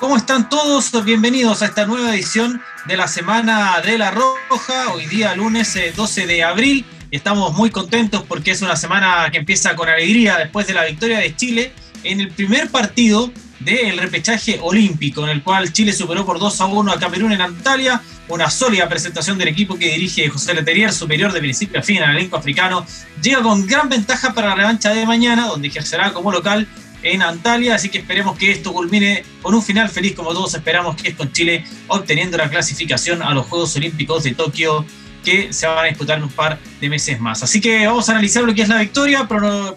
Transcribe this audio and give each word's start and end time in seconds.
¿Cómo 0.00 0.16
están 0.16 0.48
todos? 0.48 1.04
Bienvenidos 1.04 1.60
a 1.60 1.66
esta 1.66 1.84
nueva 1.84 2.14
edición 2.14 2.62
de 2.86 2.96
la 2.96 3.06
Semana 3.06 3.82
de 3.84 3.98
la 3.98 4.10
Roja. 4.10 4.94
Hoy 4.94 5.04
día, 5.04 5.34
lunes 5.34 5.78
12 5.94 6.22
eh, 6.22 6.26
de 6.26 6.42
abril. 6.42 6.86
Estamos 7.10 7.52
muy 7.52 7.68
contentos 7.68 8.24
porque 8.26 8.52
es 8.52 8.62
una 8.62 8.76
semana 8.76 9.28
que 9.30 9.36
empieza 9.36 9.76
con 9.76 9.90
alegría 9.90 10.38
después 10.38 10.66
de 10.66 10.72
la 10.72 10.86
victoria 10.86 11.18
de 11.18 11.36
Chile 11.36 11.74
en 12.02 12.20
el 12.20 12.30
primer 12.30 12.70
partido 12.70 13.30
del 13.58 13.98
repechaje 13.98 14.58
olímpico, 14.62 15.22
en 15.24 15.28
el 15.28 15.42
cual 15.42 15.70
Chile 15.70 15.92
superó 15.92 16.24
por 16.24 16.38
2 16.38 16.60
a 16.62 16.64
1 16.64 16.92
a 16.92 16.98
Camerún 16.98 17.32
en 17.32 17.42
Antalya. 17.42 18.00
Una 18.28 18.48
sólida 18.48 18.88
presentación 18.88 19.36
del 19.36 19.48
equipo 19.48 19.76
que 19.76 19.92
dirige 19.92 20.30
José 20.30 20.54
Leterier, 20.54 20.94
superior 20.94 21.30
de 21.30 21.40
principio 21.40 21.78
a 21.78 21.82
fin 21.82 22.02
al 22.02 22.16
elenco 22.16 22.38
africano. 22.38 22.86
Llega 23.20 23.42
con 23.42 23.66
gran 23.66 23.90
ventaja 23.90 24.32
para 24.32 24.48
la 24.48 24.54
revancha 24.54 24.94
de 24.94 25.04
mañana, 25.04 25.48
donde 25.48 25.68
ejercerá 25.68 26.14
como 26.14 26.32
local 26.32 26.66
en 27.02 27.22
Antalya, 27.22 27.74
así 27.74 27.88
que 27.88 27.98
esperemos 27.98 28.36
que 28.36 28.50
esto 28.50 28.72
culmine 28.72 29.24
con 29.42 29.54
un 29.54 29.62
final 29.62 29.88
feliz 29.88 30.14
como 30.14 30.32
todos 30.32 30.54
esperamos 30.54 30.96
que 30.96 31.10
es 31.10 31.14
con 31.14 31.32
Chile 31.32 31.64
obteniendo 31.88 32.36
la 32.36 32.48
clasificación 32.48 33.22
a 33.22 33.32
los 33.34 33.46
Juegos 33.46 33.74
Olímpicos 33.76 34.24
de 34.24 34.34
Tokio 34.34 34.84
que 35.24 35.52
se 35.52 35.66
van 35.66 35.78
a 35.78 35.84
disputar 35.84 36.18
en 36.18 36.24
un 36.24 36.30
par 36.30 36.58
de 36.80 36.88
meses 36.88 37.20
más. 37.20 37.42
Así 37.42 37.60
que 37.60 37.86
vamos 37.86 38.08
a 38.08 38.12
analizar 38.12 38.42
lo 38.42 38.54
que 38.54 38.62
es 38.62 38.68
la 38.68 38.78
victoria, 38.78 39.28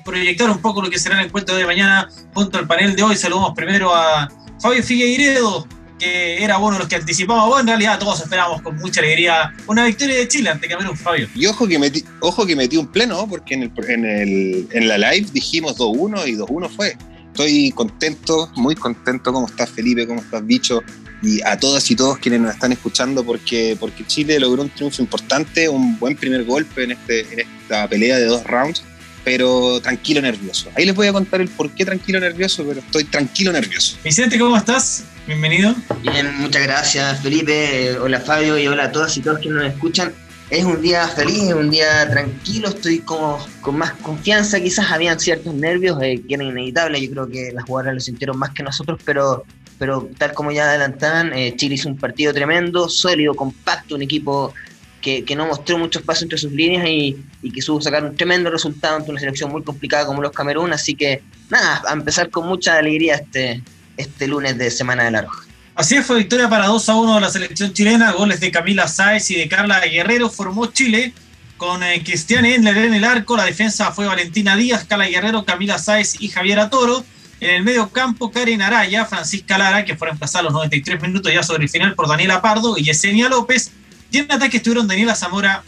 proyectar 0.03 0.49
un 0.49 0.59
poco 0.59 0.81
lo 0.81 0.89
que 0.89 0.99
será 0.99 1.19
el 1.19 1.27
encuentro 1.27 1.55
de 1.55 1.65
mañana 1.65 2.09
junto 2.33 2.57
al 2.57 2.67
panel 2.67 2.95
de 2.95 3.03
hoy. 3.03 3.15
Saludamos 3.15 3.53
primero 3.55 3.93
a 3.93 4.29
Fabio 4.61 4.81
Figueiredo, 4.83 5.67
que 5.99 6.43
era 6.43 6.57
uno 6.57 6.73
de 6.73 6.79
los 6.79 6.87
que 6.87 6.95
anticipaba. 6.95 7.45
Bueno, 7.45 7.61
en 7.61 7.67
realidad 7.67 7.99
todos 7.99 8.21
esperábamos 8.21 8.61
con 8.61 8.75
mucha 8.77 9.01
alegría 9.01 9.53
una 9.67 9.85
victoria 9.85 10.15
de 10.15 10.27
Chile 10.27 10.49
ante 10.49 10.67
Camerún, 10.67 10.97
Fabio. 10.97 11.27
Y 11.35 11.45
ojo 11.45 11.67
que 11.67 11.77
metí, 11.77 12.03
ojo 12.21 12.45
que 12.45 12.55
metí 12.55 12.77
un 12.77 12.87
pleno, 12.87 13.27
porque 13.27 13.55
en, 13.55 14.05
el, 14.05 14.67
en 14.71 14.87
la 14.87 14.97
live 14.97 15.27
dijimos 15.33 15.77
2-1 15.77 16.27
y 16.27 16.35
2-1 16.35 16.69
fue. 16.69 16.97
Estoy 17.33 17.71
contento, 17.71 18.51
muy 18.55 18.75
contento. 18.75 19.33
¿Cómo 19.33 19.47
estás, 19.47 19.71
Felipe? 19.71 20.05
¿Cómo 20.05 20.21
estás, 20.21 20.45
Bicho? 20.45 20.83
Y 21.23 21.41
a 21.41 21.57
todas 21.57 21.89
y 21.89 21.95
todos 21.95 22.19
quienes 22.19 22.41
nos 22.41 22.53
están 22.53 22.71
escuchando, 22.73 23.23
porque, 23.23 23.75
porque 23.79 24.05
Chile 24.05 24.39
logró 24.39 24.61
un 24.61 24.69
triunfo 24.69 25.01
importante, 25.01 25.67
un 25.67 25.97
buen 25.97 26.15
primer 26.15 26.43
golpe 26.43 26.83
en, 26.83 26.91
este, 26.91 27.21
en 27.33 27.39
esta 27.39 27.87
pelea 27.87 28.19
de 28.19 28.25
dos 28.25 28.43
rounds, 28.43 28.83
pero 29.23 29.81
tranquilo, 29.81 30.21
nervioso. 30.21 30.69
Ahí 30.75 30.85
les 30.85 30.93
voy 30.93 31.07
a 31.07 31.13
contar 31.13 31.41
el 31.41 31.49
por 31.49 31.71
qué 31.71 31.83
tranquilo, 31.85 32.19
nervioso, 32.19 32.63
pero 32.67 32.81
estoy 32.81 33.05
tranquilo, 33.05 33.51
nervioso. 33.51 33.97
Vicente, 34.03 34.37
¿cómo 34.37 34.55
estás? 34.55 35.03
Bienvenido. 35.25 35.73
Bien, 36.03 36.35
muchas 36.37 36.61
gracias, 36.61 37.19
Felipe. 37.23 37.97
Hola, 37.97 38.19
Fabio, 38.19 38.59
y 38.59 38.67
hola 38.67 38.83
a 38.83 38.91
todas 38.91 39.17
y 39.17 39.21
todos 39.21 39.39
quienes 39.39 39.63
nos 39.63 39.73
escuchan 39.73 40.13
es 40.53 40.65
un 40.65 40.79
día 40.83 41.07
feliz, 41.07 41.45
es 41.49 41.53
un 41.55 41.71
día 41.71 42.07
tranquilo, 42.11 42.67
estoy 42.67 42.99
como 42.99 43.43
con 43.61 43.75
más 43.75 43.93
confianza, 43.93 44.61
quizás 44.61 44.91
habían 44.91 45.19
ciertos 45.19 45.51
nervios 45.55 45.97
eh, 45.99 46.21
que 46.27 46.35
eran 46.35 46.45
inevitables, 46.45 47.01
yo 47.01 47.09
creo 47.09 47.27
que 47.27 47.51
las 47.51 47.63
jugadoras 47.63 47.95
lo 47.95 47.99
sintieron 47.99 48.37
más 48.37 48.51
que 48.51 48.61
nosotros, 48.61 49.01
pero, 49.03 49.45
pero 49.79 50.07
tal 50.15 50.33
como 50.33 50.51
ya 50.51 50.69
adelantaban, 50.69 51.33
eh, 51.33 51.55
Chile 51.55 51.73
hizo 51.73 51.89
un 51.89 51.97
partido 51.97 52.31
tremendo, 52.35 52.87
sólido, 52.87 53.33
compacto, 53.33 53.95
un 53.95 54.03
equipo 54.03 54.53
que, 55.01 55.25
que 55.25 55.35
no 55.35 55.47
mostró 55.47 55.79
mucho 55.79 55.97
espacio 55.97 56.25
entre 56.25 56.37
sus 56.37 56.51
líneas 56.51 56.85
y, 56.87 57.17
y, 57.41 57.51
que 57.51 57.61
supo 57.63 57.81
sacar 57.81 58.05
un 58.05 58.15
tremendo 58.15 58.51
resultado 58.51 58.97
ante 58.97 59.09
una 59.09 59.19
selección 59.19 59.51
muy 59.51 59.63
complicada 59.63 60.05
como 60.05 60.21
los 60.21 60.33
Camerún, 60.33 60.71
así 60.71 60.93
que 60.93 61.23
nada, 61.49 61.81
a 61.87 61.93
empezar 61.93 62.29
con 62.29 62.47
mucha 62.47 62.77
alegría 62.77 63.15
este, 63.15 63.63
este 63.97 64.27
lunes 64.27 64.55
de 64.59 64.69
Semana 64.69 65.05
de 65.05 65.11
la 65.11 65.23
Roja. 65.23 65.42
Así 65.75 65.99
fue 66.03 66.19
victoria 66.19 66.47
para 66.47 66.67
2 66.67 66.89
a 66.89 66.95
1 66.95 67.15
de 67.15 67.21
la 67.21 67.29
selección 67.31 67.73
chilena, 67.73 68.11
goles 68.11 68.39
de 68.39 68.51
Camila 68.51 68.87
Sáez 68.87 69.31
y 69.31 69.35
de 69.35 69.47
Carla 69.47 69.79
Guerrero, 69.79 70.29
formó 70.29 70.67
Chile 70.67 71.13
con 71.57 71.81
eh, 71.81 72.03
Cristian 72.03 72.45
Endler 72.45 72.77
en 72.77 72.93
el 72.93 73.03
arco, 73.03 73.35
la 73.35 73.45
defensa 73.45 73.91
fue 73.91 74.05
Valentina 74.05 74.55
Díaz, 74.55 74.85
Carla 74.85 75.07
Guerrero, 75.07 75.45
Camila 75.45 75.79
Sáez 75.79 76.21
y 76.21 76.27
Javier 76.27 76.69
Toro, 76.69 77.03
en 77.39 77.49
el 77.49 77.63
medio 77.63 77.89
campo 77.89 78.29
Karen 78.29 78.61
Araya, 78.61 79.05
Francisca 79.05 79.57
Lara, 79.57 79.83
que 79.83 79.95
fueron 79.95 80.19
pasados 80.19 80.45
los 80.45 80.53
93 80.53 81.01
minutos 81.01 81.33
ya 81.33 81.41
sobre 81.41 81.63
el 81.63 81.69
final 81.69 81.95
por 81.95 82.07
Daniela 82.07 82.39
Pardo 82.39 82.77
y 82.77 82.83
Yesenia 82.83 83.27
López, 83.27 83.71
y 84.11 84.19
en 84.19 84.31
ataque 84.31 84.57
estuvieron 84.57 84.87
Daniela 84.87 85.15
Zamora, 85.15 85.63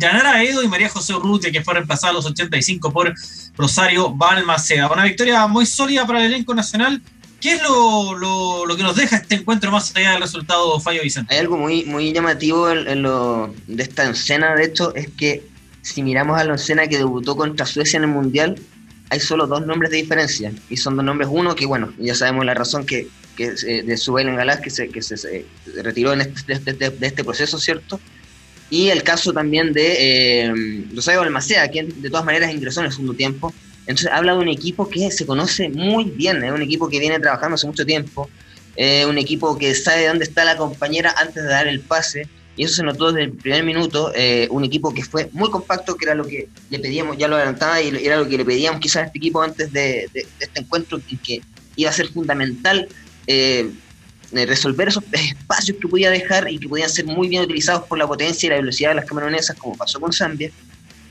Yanara 0.00 0.42
Edo 0.42 0.64
y 0.64 0.68
María 0.68 0.88
José 0.88 1.14
Urrutia, 1.14 1.52
que 1.52 1.62
fueron 1.62 1.86
pasados 1.86 2.16
los 2.16 2.26
85 2.26 2.92
por 2.92 3.14
Rosario 3.56 4.10
Balmaceda. 4.12 4.90
Una 4.90 5.04
victoria 5.04 5.46
muy 5.46 5.66
sólida 5.66 6.04
para 6.04 6.20
el 6.20 6.32
elenco 6.32 6.52
nacional 6.52 7.00
¿Qué 7.40 7.52
es 7.52 7.62
lo, 7.62 8.76
que 8.76 8.82
nos 8.82 8.96
deja 8.96 9.16
este 9.16 9.36
encuentro 9.36 9.70
más 9.70 9.94
allá 9.96 10.12
del 10.12 10.20
resultado 10.20 10.78
Fallo 10.78 11.02
Vicente? 11.02 11.32
Hay 11.32 11.40
algo 11.40 11.56
muy, 11.56 11.84
muy 11.84 12.12
llamativo 12.12 12.70
en, 12.70 13.02
lo, 13.02 13.54
de 13.66 13.82
esta 13.82 14.10
escena, 14.10 14.54
de 14.54 14.64
hecho, 14.64 14.94
es 14.94 15.08
que 15.08 15.42
si 15.80 16.02
miramos 16.02 16.38
a 16.38 16.44
la 16.44 16.56
escena 16.56 16.86
que 16.86 16.98
debutó 16.98 17.36
contra 17.36 17.64
Suecia 17.64 17.96
en 17.96 18.04
el 18.04 18.10
Mundial, 18.10 18.56
hay 19.08 19.20
solo 19.20 19.46
dos 19.46 19.66
nombres 19.66 19.90
de 19.90 19.96
diferencia. 19.96 20.52
Y 20.68 20.76
son 20.76 20.96
dos 20.96 21.04
nombres, 21.04 21.30
uno 21.32 21.54
que, 21.54 21.64
bueno, 21.64 21.94
ya 21.98 22.14
sabemos 22.14 22.44
la 22.44 22.52
razón 22.52 22.84
que, 22.84 23.08
que 23.36 23.52
de 23.52 23.96
Subel 23.96 24.36
Galás, 24.36 24.60
que, 24.60 24.68
se, 24.68 24.90
que 24.90 25.00
se, 25.00 25.46
retiró 25.82 26.12
en 26.12 26.20
este, 26.20 26.58
de, 26.58 26.94
este 27.00 27.24
proceso, 27.24 27.58
¿cierto? 27.58 27.98
Y 28.68 28.90
el 28.90 29.02
caso 29.02 29.32
también 29.32 29.72
de 29.72 30.44
eh, 30.44 30.84
Rosario 30.94 31.20
Balmaceda, 31.20 31.68
quien 31.68 32.02
de 32.02 32.10
todas 32.10 32.26
maneras 32.26 32.52
ingresó 32.52 32.80
en 32.80 32.86
el 32.86 32.92
segundo 32.92 33.14
tiempo 33.14 33.52
entonces 33.90 34.10
habla 34.12 34.32
de 34.32 34.38
un 34.38 34.48
equipo 34.48 34.88
que 34.88 35.10
se 35.10 35.26
conoce 35.26 35.68
muy 35.68 36.04
bien, 36.04 36.42
es 36.42 36.52
un 36.52 36.62
equipo 36.62 36.88
que 36.88 36.98
viene 36.98 37.18
trabajando 37.18 37.56
hace 37.56 37.66
mucho 37.66 37.84
tiempo, 37.84 38.30
un 39.06 39.18
equipo 39.18 39.58
que 39.58 39.74
sabe 39.74 40.06
dónde 40.06 40.24
está 40.24 40.44
la 40.44 40.56
compañera 40.56 41.14
antes 41.18 41.42
de 41.42 41.48
dar 41.50 41.66
el 41.66 41.80
pase, 41.80 42.26
y 42.56 42.64
eso 42.64 42.74
se 42.74 42.82
notó 42.82 43.10
desde 43.10 43.24
el 43.24 43.32
primer 43.32 43.64
minuto, 43.64 44.12
eh, 44.14 44.46
un 44.50 44.64
equipo 44.64 44.92
que 44.92 45.02
fue 45.02 45.30
muy 45.32 45.50
compacto, 45.50 45.96
que 45.96 46.04
era 46.04 46.14
lo 46.14 46.26
que 46.26 46.48
le 46.68 46.78
pedíamos, 46.78 47.16
ya 47.16 47.26
lo 47.26 47.36
adelantaba, 47.36 47.80
y 47.80 47.88
era 48.04 48.18
lo 48.18 48.28
que 48.28 48.36
le 48.36 48.44
pedíamos 48.44 48.80
quizás 48.80 49.04
a 49.04 49.06
este 49.06 49.18
equipo 49.18 49.40
antes 49.40 49.72
de, 49.72 50.10
este 50.14 50.60
encuentro, 50.60 51.00
que 51.24 51.40
iba 51.76 51.88
a 51.88 51.92
ser 51.94 52.08
fundamental 52.08 52.86
eh, 53.26 53.70
resolver 54.30 54.88
esos 54.88 55.04
espacios 55.12 55.78
que 55.80 55.88
podía 55.88 56.10
dejar 56.10 56.50
y 56.50 56.58
que 56.58 56.68
podían 56.68 56.90
ser 56.90 57.06
muy 57.06 57.28
bien 57.28 57.42
utilizados 57.42 57.84
por 57.84 57.96
la 57.96 58.06
potencia 58.06 58.46
y 58.46 58.50
la 58.50 58.56
velocidad 58.56 58.90
de 58.90 58.96
las 58.96 59.04
camaronesas, 59.06 59.56
como 59.56 59.76
pasó 59.76 59.98
con 59.98 60.12
Zambia. 60.12 60.50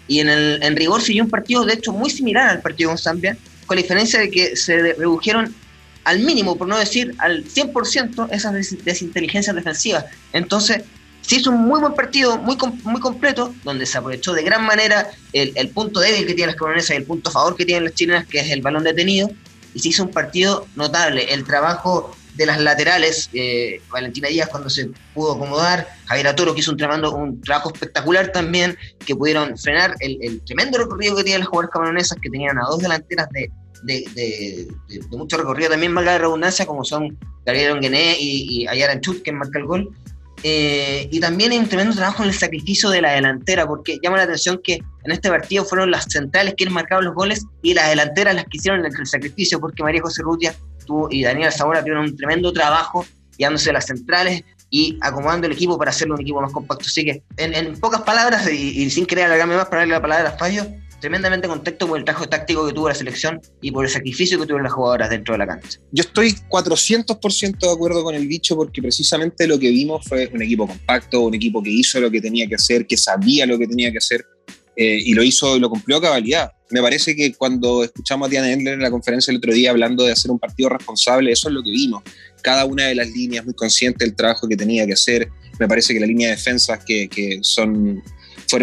Y 0.10 0.20
en, 0.20 0.28
el, 0.28 0.60
en 0.62 0.76
rigor 0.76 1.02
siguió 1.02 1.24
un 1.24 1.30
partido, 1.30 1.64
de 1.64 1.76
hecho, 1.76 1.94
muy 1.94 2.10
similar 2.10 2.50
al 2.50 2.62
partido 2.62 2.90
con 2.90 2.98
Zambia, 2.98 3.38
con 3.66 3.78
la 3.78 3.84
diferencia 3.84 4.20
de 4.20 4.30
que 4.30 4.58
se 4.58 4.94
redujeron 4.94 5.56
al 6.04 6.20
mínimo, 6.20 6.58
por 6.58 6.68
no 6.68 6.78
decir 6.78 7.14
al 7.20 7.46
100%, 7.46 8.30
esas 8.32 8.54
desinteligencias 8.84 9.56
defensivas. 9.56 10.06
Entonces, 10.34 10.82
se 11.22 11.36
hizo 11.36 11.52
un 11.52 11.62
muy 11.68 11.80
buen 11.80 11.94
partido, 11.94 12.40
muy, 12.40 12.58
muy 12.84 13.00
completo, 13.00 13.54
donde 13.64 13.86
se 13.86 14.00
aprovechó 14.00 14.34
de 14.34 14.42
gran 14.42 14.66
manera 14.66 15.12
el, 15.32 15.54
el 15.56 15.70
punto 15.70 16.00
débil 16.00 16.26
que 16.26 16.34
tienen 16.34 16.48
las 16.48 16.56
coronesas 16.56 16.90
y 16.90 16.96
el 16.96 17.04
punto 17.04 17.30
a 17.30 17.34
favor 17.34 17.56
que 17.56 17.66
tienen 17.66 17.84
las 17.84 17.94
chilenas, 17.94 18.26
que 18.26 18.40
es 18.40 18.50
el 18.50 18.64
balón 18.64 18.84
detenido, 18.84 19.30
y 19.76 19.80
se 19.80 19.90
hizo 19.90 20.04
un 20.04 20.12
partido 20.12 20.66
notable. 20.76 21.32
El 21.32 21.44
trabajo 21.44 22.16
de 22.40 22.46
las 22.46 22.62
laterales, 22.62 23.30
eh, 23.34 23.82
Valentina 23.92 24.30
Díaz 24.30 24.48
cuando 24.48 24.70
se 24.70 24.90
pudo 25.14 25.34
acomodar, 25.34 25.90
Javier 26.06 26.34
Toro 26.36 26.54
que 26.54 26.62
hizo 26.62 26.72
un, 26.72 26.78
tremendo, 26.78 27.14
trabajo 27.44 27.74
espectacular 27.74 28.32
también, 28.32 28.78
que 29.06 29.14
pudieron 29.14 29.58
frenar 29.58 29.94
el, 30.00 30.42
tremendo 30.46 30.78
recorrido 30.78 31.18
que 31.18 31.26
tienen 31.26 31.42
las 31.42 31.50
jugadoras 31.50 31.72
camaronesas, 31.72 32.18
que 32.22 32.30
tenían 32.30 32.58
a 32.58 32.62
dos 32.62 32.80
delanteras 32.80 33.28
de, 33.32 33.52
de, 33.84 34.68
mucho 35.12 35.36
recorrido, 35.36 35.72
también 35.72 35.94
valga 35.94 36.14
la 36.14 36.20
redundancia, 36.20 36.66
como 36.66 36.86
son 36.86 37.20
Gabriel 37.46 37.74
Onguené 37.74 38.16
y, 38.18 38.64
y 38.64 38.68
Ayara 38.68 39.02
Chut, 39.02 39.22
que 39.22 39.34
marca 39.34 39.60
el 39.60 39.66
gol. 39.66 39.94
Eh, 40.44 41.10
y 41.12 41.20
también 41.20 41.52
hay 41.52 41.58
un 41.58 41.68
tremendo 41.68 41.94
trabajo 41.94 42.24
en 42.24 42.30
el 42.30 42.36
sacrificio 42.36 42.90
de 42.90 43.02
la 43.02 43.12
delantera, 43.12 43.68
porque 43.68 44.00
llama 44.02 44.18
la 44.18 44.24
atención 44.24 44.62
que 44.64 44.76
en 44.76 45.12
este 45.12 45.30
partido 45.30 45.66
fueron 45.66 45.92
las 45.92 46.06
centrales 46.06 46.54
quienes 46.56 46.74
marcaron 46.74 47.06
los 47.06 47.14
goles 47.14 47.46
y 47.62 47.74
las 47.74 47.90
delanteras 47.90 48.36
las 48.36 48.46
que 48.46 48.58
hicieron 48.58 48.86
el, 48.86 49.06
sacrificio, 49.06 49.60
porque 49.60 49.84
María 49.84 50.02
José 50.02 50.22
Rutia 50.22 50.56
y 51.10 51.24
Daniel 51.24 51.52
Zamora 51.52 51.82
tuvieron 51.82 52.06
un 52.06 52.16
tremendo 52.16 52.52
trabajo 52.52 53.06
guiándose 53.38 53.72
las 53.72 53.86
centrales 53.86 54.44
y 54.70 54.98
acomodando 55.02 55.48
el 55.48 55.54
equipo 55.54 55.78
para 55.78 55.92
hacerlo 55.92 56.16
un 56.16 56.22
equipo 56.22 56.42
más 56.42 56.52
compacto. 56.52 56.86
Así 56.86 57.04
que, 57.04 57.24
en, 57.38 57.80
pocas 57.80 58.02
palabras, 58.02 58.52
y, 58.52 58.90
sin 58.90 59.06
querer 59.06 59.26
alargarme 59.26 59.56
más 59.56 59.66
para 59.66 59.80
darle 59.80 59.94
la 59.94 60.02
palabra 60.02 60.30
a 60.30 60.38
Fallo, 60.38 60.68
tremendamente 61.00 61.48
contento 61.48 61.88
por 61.88 61.98
el 61.98 62.04
trabajo 62.04 62.28
táctico 62.28 62.68
que 62.68 62.74
tuvo 62.74 62.90
la 62.90 62.96
selección 62.96 63.40
y 63.62 63.72
por 63.72 63.86
el 63.86 63.92
sacrificio 63.92 64.38
que 64.38 64.46
tuvieron 64.46 64.64
las 64.64 64.74
jugadoras 64.74 65.10
dentro 65.10 65.34
de 65.34 65.40
la 65.40 65.48
cancha. 65.48 65.80
Yo 65.92 66.02
estoy 66.02 66.36
400% 66.50 67.58
de 67.60 67.72
acuerdo 67.72 68.04
con 68.04 68.16
el 68.16 68.28
bicho 68.28 68.56
porque 68.56 68.82
precisamente 68.82 69.48
lo 69.48 69.58
que 69.58 69.70
vimos 69.70 70.06
fue 70.06 70.30
un 70.34 70.42
equipo 70.42 70.68
compacto, 70.68 71.22
un 71.22 71.36
equipo 71.36 71.64
que 71.64 71.70
hizo 71.70 72.00
lo 72.02 72.12
que 72.12 72.20
tenía 72.20 72.48
que 72.48 72.56
hacer, 72.56 72.86
que 72.86 72.98
sabía 72.98 73.46
lo 73.46 73.58
que 73.58 73.68
tenía 73.68 73.92
que 73.92 74.00
hacer 74.00 74.26
eh, 74.76 75.00
y 75.04 75.14
lo 75.14 75.24
hizo 75.24 75.56
y 75.56 75.60
lo 75.62 75.70
cumplió 75.70 75.98
a 75.98 76.02
cabalidad. 76.02 76.52
Me 76.72 76.82
parece 76.82 77.16
que 77.16 77.34
cuando 77.34 77.84
escuchamos 77.84 78.28
a 78.28 78.30
Diana 78.30 78.52
Endler 78.52 78.76
en 78.76 78.82
la 78.82 78.92
conferencia 78.92 79.32
el 79.32 79.38
otro 79.38 79.54
día 79.54 79.72
hablando 79.72 80.04
de 80.04 80.12
hacer 80.12 80.30
un 80.30 80.40
partido 80.40 80.70
responsable, 80.70 81.32
eso 81.32 81.50
es 81.50 81.56
lo 81.56 81.64
que 81.64 81.72
vimos. 81.72 82.04
Cada 82.42 82.66
una 82.66 82.86
de 82.86 82.96
las 82.96 83.10
líneas 83.10 83.44
muy 83.44 83.54
consciente 83.54 84.06
del 84.06 84.16
trabajo 84.16 84.48
que 84.48 84.56
tenía 84.56 84.86
que 84.86 84.94
hacer. 84.94 85.30
Me 85.60 85.68
parece 85.68 85.94
que 85.94 86.00
la 86.00 86.06
línea 86.06 86.30
de 86.30 86.36
defensas 86.36 86.84
que, 86.86 87.10
que 87.10 87.40
son 87.42 88.02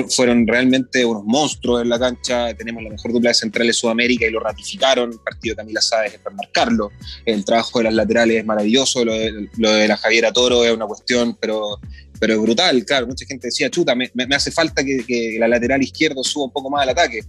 fueron, 0.08 0.46
realmente 0.46 1.04
unos 1.04 1.24
monstruos 1.24 1.82
en 1.82 1.88
la 1.88 1.98
cancha. 1.98 2.52
Tenemos 2.54 2.82
la 2.82 2.90
mejor 2.90 3.12
dupla 3.12 3.30
de 3.30 3.34
centrales 3.34 3.76
de 3.76 3.80
Sudamérica 3.80 4.26
y 4.26 4.30
lo 4.30 4.40
ratificaron. 4.40 5.12
El 5.12 5.18
partido 5.20 5.52
de 5.52 5.56
Camila 5.56 5.80
Sáez 5.80 6.14
es 6.14 6.20
para 6.20 6.34
marcarlo. 6.34 6.90
El 7.24 7.44
trabajo 7.44 7.78
de 7.78 7.84
las 7.84 7.94
laterales 7.94 8.38
es 8.38 8.44
maravilloso. 8.44 9.04
Lo 9.04 9.12
de, 9.12 9.48
lo 9.56 9.72
de 9.72 9.88
la 9.88 9.96
Javiera 9.96 10.32
Toro 10.32 10.64
es 10.64 10.72
una 10.72 10.86
cuestión, 10.86 11.36
pero 11.40 11.78
pero 12.18 12.40
brutal, 12.40 12.82
claro. 12.84 13.06
Mucha 13.06 13.26
gente 13.26 13.48
decía, 13.48 13.70
chuta, 13.70 13.94
me, 13.94 14.10
me 14.14 14.34
hace 14.34 14.50
falta 14.50 14.82
que, 14.82 15.04
que, 15.06 15.36
la 15.38 15.48
lateral 15.48 15.82
izquierdo 15.82 16.24
suba 16.24 16.46
un 16.46 16.50
poco 16.50 16.70
más 16.70 16.82
al 16.82 16.90
ataque. 16.90 17.20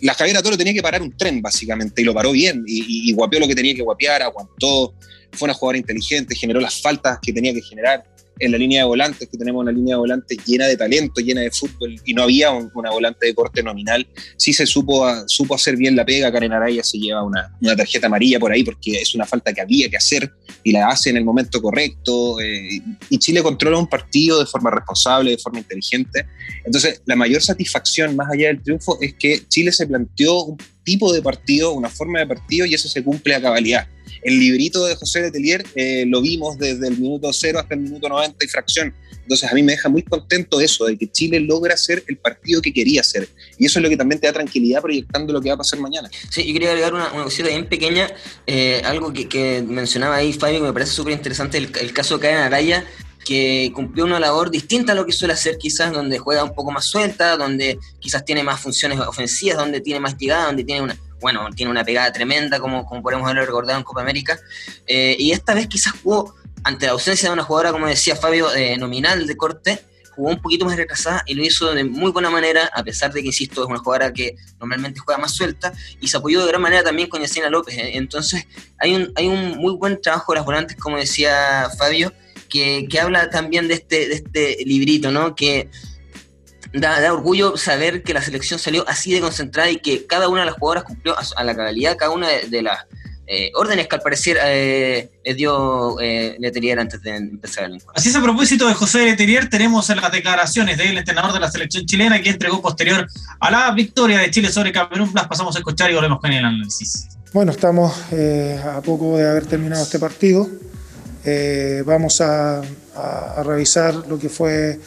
La, 0.00 0.14
Javiera 0.14 0.42
Toro 0.42 0.56
tenía 0.56 0.72
que 0.72 0.82
parar 0.82 1.02
un 1.02 1.16
tren, 1.16 1.42
básicamente, 1.42 2.02
y 2.02 2.04
lo 2.04 2.14
paró 2.14 2.32
bien, 2.32 2.64
y, 2.66 3.10
y, 3.10 3.12
guapeó 3.12 3.40
lo 3.40 3.48
que 3.48 3.54
tenía 3.54 3.74
que 3.74 3.82
guapear, 3.82 4.22
aguantó, 4.22 4.94
fue 5.32 5.46
una 5.46 5.54
jugadora 5.54 5.78
inteligente, 5.78 6.34
generó 6.34 6.60
las 6.60 6.80
faltas 6.80 7.18
que 7.20 7.32
tenía 7.32 7.52
que 7.52 7.62
generar 7.62 8.04
en 8.38 8.52
la 8.52 8.58
línea 8.58 8.82
de 8.82 8.86
volantes, 8.86 9.28
que 9.28 9.38
tenemos 9.38 9.62
una 9.62 9.72
línea 9.72 9.94
de 9.94 9.98
volantes 9.98 10.38
llena 10.44 10.66
de 10.66 10.76
talento, 10.76 11.20
llena 11.20 11.40
de 11.40 11.50
fútbol, 11.50 12.00
y 12.04 12.14
no 12.14 12.22
había 12.22 12.50
una 12.52 12.90
volante 12.90 13.26
de 13.26 13.34
corte 13.34 13.62
nominal. 13.62 14.06
Sí 14.36 14.52
se 14.52 14.66
supo, 14.66 15.06
supo 15.26 15.54
hacer 15.54 15.76
bien 15.76 15.96
la 15.96 16.04
pega, 16.04 16.30
Karen 16.30 16.52
Araya 16.52 16.82
se 16.82 16.98
lleva 16.98 17.22
una, 17.22 17.56
una, 17.60 17.76
tarjeta 17.76 18.06
amarilla 18.06 18.38
por 18.38 18.52
ahí 18.52 18.62
porque 18.62 19.00
es 19.00 19.14
una 19.14 19.26
falta 19.26 19.52
que 19.52 19.60
había 19.60 19.88
que 19.88 19.96
hacer 19.96 20.30
y 20.62 20.72
la 20.72 20.88
hace 20.88 21.10
en 21.10 21.16
el 21.16 21.24
momento 21.24 21.62
correcto. 21.62 22.40
Eh, 22.40 22.80
y 23.08 23.18
Chile 23.18 23.42
controla 23.42 23.78
un 23.78 23.88
partido 23.88 24.40
de 24.40 24.46
forma 24.46 24.70
responsable, 24.70 25.30
de 25.30 25.38
forma 25.38 25.58
inteligente. 25.58 26.26
Entonces, 26.64 27.02
la 27.06 27.16
mayor 27.16 27.42
satisfacción, 27.42 28.16
más 28.16 28.28
allá 28.32 28.48
del 28.48 28.62
triunfo, 28.62 28.98
es 29.00 29.14
que 29.14 29.46
Chile 29.48 29.72
se 29.72 29.86
planteó 29.86 30.42
un 30.42 30.58
tipo 30.84 31.12
de 31.12 31.22
partido, 31.22 31.72
una 31.72 31.88
forma 31.88 32.20
de 32.20 32.26
partido, 32.26 32.66
y 32.66 32.74
eso 32.74 32.88
se 32.88 33.02
cumple 33.02 33.34
a 33.34 33.40
cabalidad 33.40 33.88
el 34.22 34.38
librito 34.38 34.84
de 34.86 34.94
José 34.96 35.22
Letelier 35.22 35.64
eh, 35.74 36.04
lo 36.06 36.20
vimos 36.20 36.58
desde 36.58 36.88
el 36.88 36.98
minuto 36.98 37.32
cero 37.32 37.58
hasta 37.58 37.74
el 37.74 37.80
minuto 37.80 38.08
90 38.08 38.44
y 38.44 38.48
fracción. 38.48 38.94
Entonces 39.26 39.50
a 39.50 39.54
mí 39.54 39.62
me 39.64 39.72
deja 39.72 39.88
muy 39.88 40.02
contento 40.02 40.60
eso, 40.60 40.84
de 40.84 40.96
que 40.96 41.10
Chile 41.10 41.40
logra 41.40 41.76
ser 41.76 42.04
el 42.06 42.16
partido 42.16 42.62
que 42.62 42.72
quería 42.72 43.02
ser. 43.02 43.28
Y 43.58 43.66
eso 43.66 43.80
es 43.80 43.82
lo 43.82 43.88
que 43.88 43.96
también 43.96 44.20
te 44.20 44.28
da 44.28 44.32
tranquilidad 44.32 44.80
proyectando 44.80 45.32
lo 45.32 45.40
que 45.40 45.48
va 45.48 45.56
a 45.56 45.58
pasar 45.58 45.80
mañana. 45.80 46.08
Sí, 46.30 46.42
y 46.42 46.52
quería 46.52 46.70
agregar 46.70 46.94
una, 46.94 47.10
cosita 47.10 47.48
bien 47.48 47.66
pequeña, 47.66 48.08
eh, 48.46 48.82
algo 48.84 49.12
que, 49.12 49.64
mencionaba 49.66 50.16
ahí 50.16 50.32
Fabio, 50.32 50.60
que 50.60 50.66
me 50.66 50.72
parece 50.72 50.92
súper 50.92 51.14
interesante, 51.14 51.58
el, 51.58 51.92
caso 51.92 52.18
de 52.18 52.20
Karen 52.22 52.38
Araya, 52.38 52.84
que 53.24 53.72
cumplió 53.74 54.04
una 54.04 54.20
labor 54.20 54.52
distinta 54.52 54.92
a 54.92 54.94
lo 54.94 55.04
que 55.04 55.12
suele 55.12 55.34
hacer 55.34 55.58
quizás, 55.58 55.92
donde 55.92 56.18
juega 56.18 56.44
un 56.44 56.54
poco 56.54 56.70
más 56.70 56.84
suelta, 56.84 57.36
donde 57.36 57.78
quizás 57.98 58.24
tiene 58.24 58.44
más 58.44 58.60
funciones 58.60 59.00
ofensivas, 59.00 59.58
donde 59.58 59.80
tiene 59.80 59.98
más 59.98 60.16
llegada, 60.16 60.46
donde 60.46 60.62
tiene 60.62 60.82
una, 60.82 60.96
bueno, 61.20 61.48
tiene 61.54 61.70
una 61.70 61.84
pegada 61.84 62.12
tremenda, 62.12 62.58
como, 62.58 62.84
como 62.86 63.02
podemos 63.02 63.24
haberlo 63.24 63.46
recordado 63.46 63.78
en 63.78 63.84
Copa 63.84 64.00
América. 64.00 64.38
Eh, 64.86 65.16
y 65.18 65.32
esta 65.32 65.54
vez 65.54 65.66
quizás 65.66 65.94
jugó, 66.02 66.34
ante 66.64 66.86
la 66.86 66.92
ausencia 66.92 67.28
de 67.28 67.32
una 67.32 67.42
jugadora, 67.42 67.72
como 67.72 67.86
decía 67.86 68.16
Fabio, 68.16 68.52
eh, 68.54 68.76
nominal 68.76 69.26
de 69.26 69.36
corte, 69.36 69.84
jugó 70.16 70.30
un 70.30 70.40
poquito 70.40 70.64
más 70.64 70.76
retrasada 70.76 71.22
y 71.26 71.34
lo 71.34 71.44
hizo 71.44 71.72
de 71.74 71.84
muy 71.84 72.10
buena 72.10 72.30
manera, 72.30 72.70
a 72.74 72.82
pesar 72.82 73.12
de 73.12 73.20
que, 73.20 73.28
insisto, 73.28 73.62
es 73.62 73.68
una 73.68 73.78
jugadora 73.78 74.12
que 74.12 74.34
normalmente 74.58 74.98
juega 74.98 75.20
más 75.20 75.32
suelta, 75.32 75.72
y 76.00 76.08
se 76.08 76.16
apoyó 76.16 76.40
de 76.40 76.48
gran 76.48 76.62
manera 76.62 76.82
también 76.82 77.08
con 77.08 77.20
Yacina 77.20 77.50
López. 77.50 77.76
¿eh? 77.76 77.96
Entonces, 77.96 78.46
hay 78.78 78.94
un, 78.94 79.12
hay 79.14 79.28
un 79.28 79.58
muy 79.58 79.74
buen 79.74 80.00
trabajo 80.00 80.32
de 80.32 80.36
las 80.36 80.46
volantes, 80.46 80.76
como 80.76 80.96
decía 80.96 81.68
Fabio, 81.78 82.12
que, 82.48 82.86
que 82.90 83.00
habla 83.00 83.28
también 83.30 83.68
de 83.68 83.74
este, 83.74 84.08
de 84.08 84.14
este 84.14 84.56
librito, 84.64 85.10
¿no? 85.10 85.34
Que 85.34 85.68
da, 86.72 87.12
orgullo 87.12 87.56
saber 87.56 88.02
que 88.02 88.14
la 88.14 88.22
selección 88.22 88.58
salió 88.58 88.84
así 88.88 89.12
de 89.12 89.20
concentrada 89.20 89.70
y 89.70 89.76
que 89.76 90.06
cada 90.06 90.28
una 90.28 90.40
de 90.40 90.46
las 90.46 90.54
jugadoras 90.56 90.84
cumplió 90.84 91.16
a, 91.36 91.44
la 91.44 91.54
cabalidad 91.54 91.96
cada 91.96 92.10
una 92.10 92.28
de, 92.28 92.62
las 92.62 92.86
eh, 93.26 93.50
órdenes 93.54 93.88
que 93.88 93.96
al 93.96 94.02
parecer 94.02 94.38
eh, 94.44 95.10
le 95.24 95.34
dio 95.34 95.98
eh, 96.00 96.36
Letelier 96.38 96.78
antes 96.78 97.02
de 97.02 97.16
empezar 97.16 97.64
el 97.64 97.74
encuentro. 97.74 97.94
Así 97.96 98.08
es, 98.08 98.16
a 98.16 98.22
propósito 98.22 98.68
de 98.68 98.74
José 98.74 99.04
Letelier, 99.04 99.48
tenemos 99.48 99.88
las 99.88 100.12
declaraciones 100.12 100.78
del 100.78 100.98
entrenador 100.98 101.32
de 101.32 101.40
la 101.40 101.50
selección 101.50 101.86
chilena 101.86 102.20
que 102.22 102.30
entregó 102.30 102.62
posterior 102.62 103.06
a 103.40 103.50
la 103.50 103.70
victoria 103.72 104.18
de 104.18 104.30
Chile 104.30 104.50
sobre 104.50 104.72
Camerún. 104.72 105.10
Las 105.14 105.26
pasamos 105.28 105.56
a 105.56 105.58
escuchar 105.58 105.90
y 105.90 105.94
volvemos 105.94 106.20
con 106.20 106.32
el 106.32 106.44
análisis. 106.44 107.08
Bueno, 107.32 107.52
estamos 107.52 107.92
a 108.64 108.80
poco 108.82 109.18
de 109.18 109.28
haber 109.28 109.46
terminado 109.46 109.82
este 109.82 109.98
partido. 109.98 110.48
vamos 111.84 112.20
a 112.20 112.62
revisar 113.44 113.94
lo 114.08 114.18
que 114.18 114.28
fue 114.28 114.78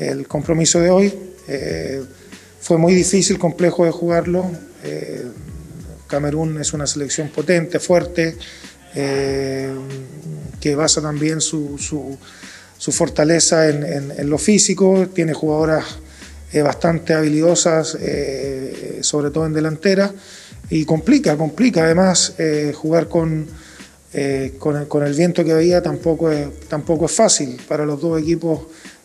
el 0.00 0.26
compromiso 0.26 0.80
de 0.80 0.90
hoy. 0.90 1.14
Eh, 1.46 2.02
fue 2.60 2.78
muy 2.78 2.94
difícil, 2.94 3.38
complejo 3.38 3.84
de 3.84 3.90
jugarlo. 3.90 4.50
Eh, 4.84 5.26
Camerún 6.06 6.60
es 6.60 6.72
una 6.72 6.86
selección 6.86 7.28
potente, 7.28 7.78
fuerte, 7.78 8.36
eh, 8.94 9.72
que 10.60 10.74
basa 10.74 11.00
también 11.00 11.40
su, 11.40 11.78
su, 11.78 12.92
fortaleza 12.92 13.68
en, 13.68 14.10
en, 14.18 14.30
lo 14.30 14.38
físico. 14.38 15.08
Tiene 15.14 15.34
jugadoras 15.34 15.84
bastante 16.64 17.14
habilidosas, 17.14 17.96
sobre 19.02 19.30
todo 19.30 19.46
en 19.46 19.52
delantera, 19.52 20.12
y 20.68 20.84
complica, 20.84 21.36
complica. 21.36 21.84
Además, 21.84 22.34
jugar 22.74 23.06
con, 23.08 23.46
con, 24.58 24.86
con, 24.86 25.06
el 25.06 25.14
viento 25.14 25.44
que 25.44 25.52
había 25.52 25.80
tampoco 25.80 26.28
tampoco 26.68 27.06
es 27.06 27.12
fácil 27.12 27.60
para 27.68 27.86
los 27.86 28.00
dos 28.00 28.20
equipos 28.20 28.62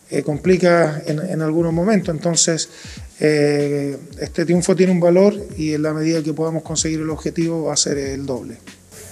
eh, 0.08 0.22
complica 0.22 1.02
en, 1.04 1.42
algunos 1.42 1.72
momentos. 1.72 2.14
Entonces, 2.14 2.68
eh, 3.18 3.96
este 4.20 4.44
triunfo 4.44 4.76
tiene 4.76 4.92
un 4.92 5.00
valor 5.00 5.34
y 5.56 5.74
en 5.74 5.82
la 5.82 5.92
medida 5.92 6.22
que 6.22 6.32
podamos 6.32 6.62
conseguir 6.62 7.00
el 7.00 7.10
objetivo 7.10 7.64
va 7.64 7.74
a 7.74 7.76
ser 7.76 7.98
el 7.98 8.24
doble. 8.24 8.56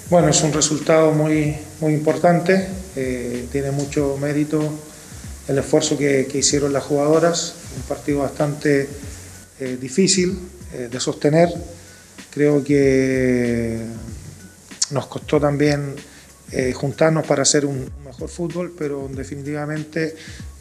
Bueno, 0.08 0.28
es 0.28 0.40
un 0.42 0.52
resultado 0.52 1.10
muy, 1.10 1.56
muy 1.80 1.94
importante, 1.94 2.68
eh, 2.94 3.46
tiene 3.50 3.72
mucho 3.72 4.16
mérito 4.20 4.62
el 5.48 5.58
esfuerzo 5.58 5.98
que, 5.98 6.28
que, 6.30 6.38
hicieron 6.38 6.72
las 6.72 6.84
jugadoras, 6.84 7.54
un 7.76 7.82
partido 7.82 8.20
bastante 8.20 8.88
difícil 9.80 10.38
de 10.90 11.00
sostener. 11.00 11.48
Creo 12.30 12.64
que 12.64 13.78
nos 14.90 15.06
costó 15.06 15.40
también 15.40 15.94
juntarnos 16.74 17.26
para 17.26 17.42
hacer 17.42 17.66
un 17.66 17.90
mejor 18.04 18.28
fútbol, 18.28 18.72
pero 18.78 19.08
definitivamente 19.12 20.14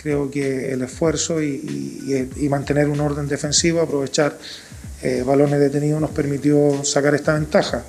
Creo 0.03 0.29
que 0.29 0.73
el 0.73 0.81
esfuerzo 0.81 1.41
y, 1.41 2.35
mantener 2.49 2.89
un 2.89 2.99
orden 2.99 3.25
defensivo, 3.29 3.79
aprovechar 3.79 4.37
eh, 5.01 5.23
balones 5.25 5.61
detenidos 5.61 6.01
nos 6.01 6.11
permitió 6.11 6.83
sacar 6.83 7.15
esta 7.15 7.33
ventaja. 7.33 7.85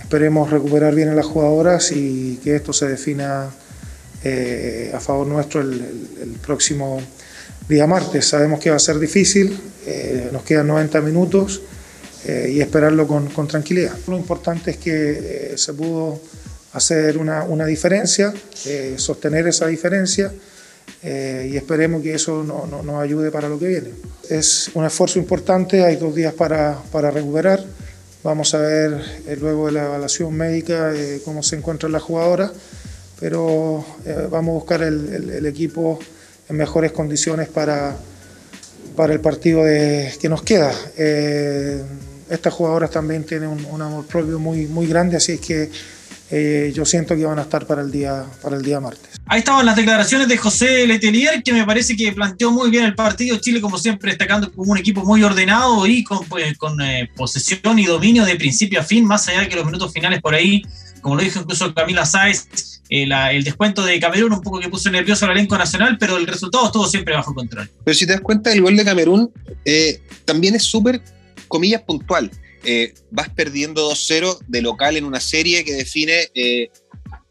Esperemos 0.00 0.50
recuperar 0.50 0.94
bien 0.94 1.10
a 1.10 1.14
las 1.14 1.26
jugadoras 1.26 1.92
y 1.92 2.40
que 2.42 2.56
esto 2.56 2.72
se 2.72 2.88
defina 2.88 3.50
eh, 4.24 4.90
a 4.94 5.00
favor 5.00 5.26
nuestro 5.26 5.60
el, 5.60 6.38
próximo 6.42 7.02
día 7.68 7.86
martes. 7.86 8.26
Sabemos 8.26 8.58
que 8.58 8.70
va 8.70 8.76
a 8.76 8.78
ser 8.80 8.98
difícil, 8.98 9.54
eh, 9.86 10.30
nos 10.32 10.44
quedan 10.44 10.66
90 10.68 11.02
minutos 11.02 11.60
y 12.26 12.58
esperarlo 12.58 13.06
con, 13.06 13.46
tranquilidad. 13.46 13.92
Lo 14.06 14.16
importante 14.16 14.70
es 14.70 14.78
que 14.78 15.52
se 15.56 15.74
pudo 15.74 16.22
hacer 16.74 17.16
una, 17.18 17.44
una 17.44 17.64
diferencia, 17.66 18.34
sostener 18.96 19.46
esa 19.46 19.66
diferencia. 19.66 20.30
Eh, 21.02 21.50
y 21.52 21.56
esperemos 21.56 22.02
que 22.02 22.14
eso 22.14 22.42
nos 22.42 23.02
ayude 23.02 23.30
para 23.30 23.48
lo 23.48 23.58
que 23.58 23.66
viene. 23.66 23.90
Es 24.30 24.70
un 24.74 24.86
esfuerzo 24.86 25.18
importante, 25.18 25.84
hay 25.84 25.96
dos 25.96 26.14
días 26.14 26.32
para, 26.32 26.78
para 26.90 27.10
recuperar. 27.10 27.62
Vamos 28.22 28.54
a 28.54 28.58
ver 28.58 29.02
eh, 29.26 29.36
luego 29.38 29.66
de 29.66 29.72
la 29.72 29.84
evaluación 29.84 30.32
médica 30.32 30.94
eh, 30.94 31.20
cómo 31.22 31.42
se 31.42 31.56
encuentra 31.56 31.90
la 31.90 32.00
jugadora, 32.00 32.50
pero 33.20 33.84
vamos 34.30 34.52
a 34.52 34.54
buscar 34.54 34.82
el, 34.82 35.30
el, 35.30 35.46
equipo 35.46 35.98
en 36.48 36.56
mejores 36.56 36.92
condiciones 36.92 37.48
para, 37.48 37.96
para 38.96 39.12
el 39.12 39.20
partido 39.20 39.62
de, 39.62 40.12
que 40.20 40.28
nos 40.28 40.42
queda. 40.42 40.72
estas 42.28 42.52
jugadoras 42.52 42.90
también 42.90 43.24
tienen 43.24 43.50
un, 43.50 43.64
un 43.66 43.82
amor 43.82 44.06
propio 44.06 44.38
muy, 44.38 44.66
muy 44.66 44.86
grande, 44.86 45.16
así 45.16 45.32
es 45.32 45.40
que 45.40 45.70
eh, 46.36 46.72
yo 46.74 46.84
siento 46.84 47.14
que 47.14 47.24
van 47.24 47.38
a 47.38 47.42
estar 47.42 47.64
para 47.64 47.80
el 47.80 47.92
día, 47.92 48.26
para 48.42 48.56
el 48.56 48.62
día 48.64 48.80
martes. 48.80 49.20
Ahí 49.26 49.38
estaban 49.38 49.64
las 49.64 49.76
declaraciones 49.76 50.26
de 50.26 50.36
José 50.36 50.84
Letelier, 50.84 51.44
que 51.44 51.52
me 51.52 51.64
parece 51.64 51.94
que 51.94 52.10
planteó 52.10 52.50
muy 52.50 52.70
bien 52.70 52.84
el 52.84 52.96
partido. 52.96 53.36
Chile, 53.36 53.60
como 53.60 53.78
siempre, 53.78 54.10
destacando 54.10 54.50
como 54.50 54.72
un 54.72 54.78
equipo 54.78 55.04
muy 55.04 55.22
ordenado 55.22 55.86
y 55.86 56.02
con, 56.02 56.26
pues, 56.26 56.58
con 56.58 56.80
eh, 56.80 57.08
posesión 57.14 57.78
y 57.78 57.86
dominio 57.86 58.24
de 58.24 58.34
principio 58.34 58.80
a 58.80 58.82
fin, 58.82 59.04
más 59.04 59.28
allá 59.28 59.42
de 59.42 59.48
que 59.48 59.54
los 59.54 59.64
minutos 59.64 59.92
finales 59.92 60.20
por 60.20 60.34
ahí, 60.34 60.62
como 61.02 61.14
lo 61.14 61.22
dijo 61.22 61.38
incluso 61.38 61.72
Camila 61.72 62.04
Sáez, 62.04 62.48
eh, 62.88 63.06
el 63.30 63.44
descuento 63.44 63.84
de 63.84 64.00
Camerún 64.00 64.32
un 64.32 64.40
poco 64.40 64.58
que 64.58 64.68
puso 64.68 64.90
nervioso 64.90 65.26
al 65.26 65.30
elenco 65.30 65.56
nacional, 65.56 65.98
pero 66.00 66.16
el 66.16 66.26
resultado 66.26 66.66
estuvo 66.66 66.88
siempre 66.88 67.14
bajo 67.14 67.32
control. 67.32 67.70
Pero 67.84 67.94
si 67.94 68.06
te 68.06 68.12
das 68.12 68.20
cuenta, 68.20 68.52
el 68.52 68.60
gol 68.60 68.76
de 68.76 68.84
Camerún 68.84 69.30
también 70.24 70.56
es 70.56 70.64
súper, 70.64 71.00
comillas, 71.46 71.82
puntual 71.82 72.28
eh, 72.64 72.94
vas 73.10 73.28
perdiendo 73.30 73.90
2-0 73.90 74.38
de 74.46 74.62
local 74.62 74.96
en 74.96 75.04
una 75.04 75.20
serie 75.20 75.64
que 75.64 75.74
define 75.74 76.28
eh, 76.34 76.70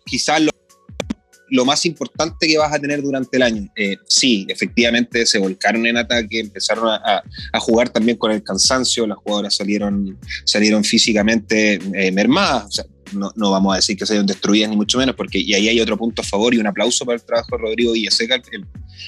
quizás 0.06 0.42
lo, 0.42 1.66
más 1.66 1.86
importante 1.86 2.48
que 2.48 2.58
vas 2.58 2.74
a 2.74 2.80
tener 2.80 3.02
durante 3.02 3.38
el 3.38 3.44
año. 3.44 3.72
Eh, 3.76 3.98
sí, 4.08 4.46
efectivamente 4.50 5.26
se 5.26 5.38
volcaron 5.38 5.86
en 5.86 5.98
ataque, 5.98 6.40
empezaron 6.40 6.88
a, 6.90 7.24
jugar 7.60 7.90
también 7.90 8.18
con 8.18 8.32
el 8.32 8.44
cansancio, 8.44 9.06
las 9.06 9.18
jugadoras 9.20 9.56
salieron, 9.56 10.20
salieron 10.46 10.84
físicamente 10.84 11.80
mermadas 12.12 12.84
no, 13.12 13.32
no, 13.36 13.52
vamos 13.52 13.74
a 13.74 13.76
decir 13.78 13.98
que 13.98 14.06
se 14.06 14.14
hayan 14.14 14.26
destruidas 14.26 14.70
ni 14.70 14.76
mucho 14.76 14.98
menos, 14.98 15.16
porque 15.16 15.40
y 15.40 15.54
ahí 15.54 15.70
hay 15.70 15.80
otro 15.80 15.98
punto 15.98 16.22
a 16.22 16.26
favor 16.26 16.54
y 16.54 16.58
un 16.58 16.68
aplauso 16.68 17.06
para 17.06 17.18
el 17.18 17.24
trabajo 17.24 17.50
de 17.52 17.58
Rodrigo 17.58 17.94
Villaseca, 17.94 18.36
el, 18.36 18.66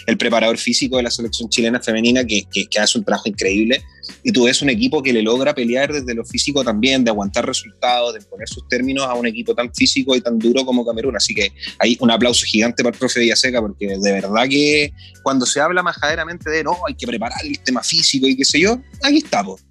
el 0.07 0.17
preparador 0.17 0.57
físico 0.57 0.97
de 0.97 1.03
la 1.03 1.11
selección 1.11 1.49
chilena 1.49 1.79
femenina, 1.79 2.23
que, 2.25 2.45
que, 2.51 2.79
hace 2.79 2.97
un 2.97 3.05
trabajo 3.05 3.29
increíble. 3.29 3.83
Y 4.23 4.31
tú 4.31 4.43
ves 4.43 4.61
un 4.61 4.69
equipo 4.69 5.01
que 5.01 5.13
le 5.13 5.21
logra 5.21 5.55
pelear 5.55 5.91
desde 5.91 6.13
lo 6.13 6.23
físico 6.25 6.63
también, 6.63 7.03
de 7.03 7.11
aguantar 7.11 7.45
resultados, 7.45 8.13
de 8.13 8.21
poner 8.21 8.47
sus 8.47 8.67
términos 8.67 9.05
a 9.05 9.13
un 9.13 9.25
equipo 9.25 9.55
tan 9.55 9.73
físico 9.73 10.15
y 10.15 10.21
tan 10.21 10.37
duro 10.37 10.65
como 10.65 10.85
Camerún. 10.85 11.15
Así 11.15 11.33
que 11.33 11.51
hay 11.79 11.97
un 11.99 12.11
aplauso 12.11 12.45
gigante 12.45 12.83
para 12.83 12.93
el 12.93 12.99
profe 12.99 13.21
Villaseca, 13.21 13.61
porque 13.61 13.97
de 13.99 14.11
verdad 14.11 14.47
que 14.47 14.93
cuando 15.23 15.45
se 15.45 15.59
habla 15.59 15.81
majaderamente 15.81 16.49
de 16.49 16.63
no, 16.63 16.77
hay 16.87 16.95
que 16.95 17.07
preparar 17.07 17.39
el 17.43 17.59
tema 17.59 17.81
físico 17.81 18.27
y 18.27 18.35
qué 18.35 18.45
sé 18.45 18.59
yo, 18.59 18.79
aquí 19.03 19.17
estamos 19.17 19.61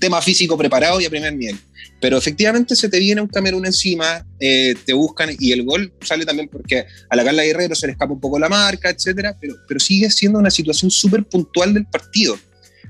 tema 0.00 0.20
físico 0.22 0.56
preparado 0.56 1.00
y 1.00 1.04
a 1.04 1.10
primer 1.10 1.34
nivel. 1.34 1.58
Pero 2.00 2.16
efectivamente 2.16 2.74
se 2.74 2.88
te 2.88 2.98
viene 2.98 3.20
un 3.20 3.28
Camerún 3.28 3.66
encima, 3.66 4.26
eh, 4.38 4.74
te 4.86 4.92
buscan 4.94 5.30
y 5.38 5.52
el 5.52 5.64
gol 5.64 5.92
sale 6.00 6.24
también 6.24 6.48
porque 6.48 6.86
a 7.08 7.16
la 7.16 7.24
Carla 7.24 7.42
Guerrero 7.42 7.74
se 7.74 7.86
le 7.86 7.92
escapa 7.92 8.12
un 8.12 8.20
poco 8.20 8.38
la 8.38 8.48
marca, 8.48 8.88
etcétera, 8.88 9.36
pero, 9.38 9.80
sigue 9.80 10.10
siendo 10.10 10.38
una 10.38 10.50
situación 10.50 10.90
súper 10.90 11.24
puntual 11.24 11.74
del 11.74 11.86
partido. 11.86 12.38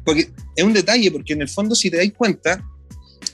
Porque 0.04 0.30
es 0.56 0.64
un 0.64 0.72
detalle, 0.72 1.10
porque 1.10 1.32
en 1.32 1.42
el 1.42 1.48
fondo, 1.48 1.74
si 1.74 1.90
te 1.90 1.96
dais 1.96 2.12
cuenta, 2.12 2.62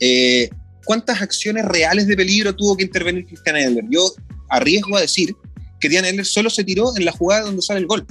eh, 0.01 0.49
¿cuántas 0.85 1.21
acciones 1.21 1.65
reales 1.65 2.07
de 2.07 2.17
peligro 2.17 2.55
tuvo 2.55 2.77
que 2.77 2.85
intervenir 2.85 3.27
Cristian 3.27 3.57
Eller? 3.57 3.85
Yo 3.91 4.13
arriesgo 4.49 4.97
a 4.97 5.03
decir 5.03 5.35
que 5.79 5.89
Diane 5.89 6.09
Eller 6.09 6.25
solo 6.25 6.49
se 6.49 6.65
tiró 6.65 6.97
en 6.97 7.05
la 7.05 7.13
jugada 7.13 7.43
donde 7.45 7.63
sale 7.63 7.81
el 7.81 7.87
gol 7.87 8.07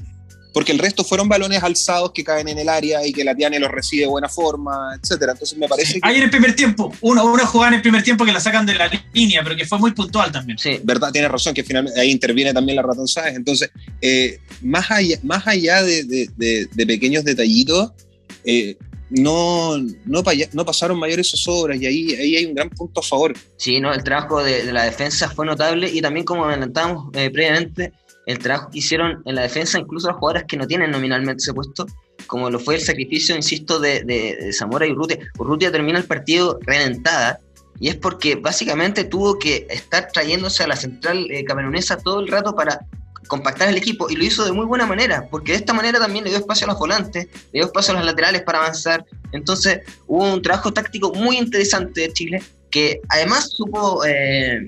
porque 0.55 0.71
el 0.71 0.79
resto 0.79 1.03
fueron 1.03 1.27
balones 1.27 1.61
alzados 1.61 2.13
que 2.13 2.23
caen 2.23 2.47
en 2.47 2.57
el 2.57 2.69
área 2.69 3.05
y 3.05 3.11
que 3.11 3.25
la 3.25 3.35
Tiane 3.35 3.59
los 3.59 3.69
recibe 3.69 4.03
de 4.03 4.07
buena 4.07 4.29
forma, 4.29 4.97
etcétera. 4.97 5.33
Entonces 5.33 5.57
me 5.57 5.67
parece 5.67 5.95
que... 5.95 5.99
Hay 6.01 6.15
en 6.15 6.23
el 6.23 6.29
primer 6.29 6.55
tiempo, 6.55 6.93
una, 7.01 7.23
una 7.23 7.45
jugada 7.45 7.71
en 7.71 7.75
el 7.75 7.81
primer 7.81 8.03
tiempo 8.03 8.23
que 8.23 8.31
la 8.31 8.39
sacan 8.39 8.65
de 8.65 8.73
la 8.73 8.89
línea, 9.11 9.43
pero 9.43 9.57
que 9.57 9.65
fue 9.65 9.77
muy 9.79 9.91
puntual 9.91 10.31
también. 10.31 10.57
Sí, 10.57 10.79
verdad, 10.81 11.11
tienes 11.11 11.29
razón, 11.29 11.53
que 11.53 11.61
finalmente 11.61 11.99
ahí 11.99 12.09
interviene 12.09 12.53
también 12.53 12.77
la 12.77 12.83
Ratón 12.83 13.05
Sáez. 13.05 13.35
Entonces, 13.35 13.69
eh, 13.99 14.39
más 14.61 14.89
allá, 14.91 15.19
más 15.23 15.45
allá 15.45 15.83
de, 15.83 16.05
de, 16.05 16.69
de, 16.71 16.85
pequeños 16.85 17.25
detallitos, 17.25 17.91
eh, 18.45 18.77
no, 19.09 19.77
no, 19.77 20.23
no, 20.53 20.65
pasaron 20.65 20.97
mayores 20.97 21.31
zozobras 21.31 21.81
y 21.81 21.85
ahí, 21.85 22.15
ahí 22.15 22.37
hay 22.37 22.45
un 22.45 22.55
gran 22.55 22.69
punto 22.69 23.01
a 23.01 23.03
favor. 23.03 23.33
Sí, 23.57 23.81
no, 23.81 23.93
el 23.93 24.05
trabajo 24.05 24.41
de, 24.41 24.71
la 24.71 24.85
defensa 24.85 25.29
fue 25.29 25.45
notable 25.45 25.89
y 25.91 25.99
también 25.99 26.25
como 26.25 26.45
adelantamos 26.45 27.13
eh, 27.13 27.29
previamente, 27.29 27.91
el 28.25 28.39
trabajo 28.39 28.69
que 28.71 28.79
hicieron 28.79 29.21
en 29.25 29.35
la 29.35 29.43
defensa, 29.43 29.79
incluso 29.79 30.07
las 30.07 30.17
jugadoras 30.17 30.45
que 30.47 30.57
no 30.57 30.67
tienen 30.67 30.91
nominalmente 30.91 31.41
ese 31.41 31.53
puesto, 31.53 31.85
como 32.27 32.49
lo 32.49 32.59
fue 32.59 32.75
el 32.75 32.81
sacrificio, 32.81 33.35
insisto, 33.35 33.79
de, 33.79 34.03
de, 34.03 34.51
Zamora 34.53 34.87
y 34.87 34.91
Urrutia. 34.91 35.19
Urrutia 35.37 35.71
termina 35.71 35.99
el 35.99 36.05
partido 36.05 36.59
reventada, 36.61 37.39
y 37.79 37.89
es 37.89 37.95
porque 37.95 38.35
básicamente 38.35 39.03
tuvo 39.03 39.37
que 39.37 39.67
estar 39.69 40.07
trayéndose 40.11 40.63
a 40.63 40.67
la 40.67 40.75
central 40.75 41.29
eh, 41.29 41.43
camerunesa 41.43 41.97
todo 41.97 42.21
el 42.21 42.29
rato 42.29 42.55
para 42.55 42.79
compactar 43.27 43.69
el 43.69 43.77
equipo, 43.77 44.09
y 44.09 44.15
lo 44.15 44.23
hizo 44.23 44.45
de 44.45 44.51
muy 44.51 44.65
buena 44.65 44.85
manera, 44.85 45.27
porque 45.29 45.51
de 45.51 45.59
esta 45.59 45.73
manera 45.73 45.99
también 45.99 46.23
le 46.23 46.29
dio 46.31 46.39
espacio 46.39 46.65
a 46.65 46.69
los 46.71 46.79
volantes, 46.79 47.25
le 47.25 47.59
dio 47.59 47.65
espacio 47.65 47.93
a 47.93 47.97
los 47.97 48.05
laterales 48.05 48.41
para 48.43 48.59
avanzar. 48.59 49.05
Entonces 49.31 49.81
hubo 50.07 50.33
un 50.33 50.41
trabajo 50.41 50.71
táctico 50.71 51.13
muy 51.13 51.37
interesante 51.37 52.01
de 52.01 52.13
Chile, 52.13 52.43
que 52.71 53.01
además 53.09 53.51
supo... 53.51 54.03
Eh, 54.05 54.67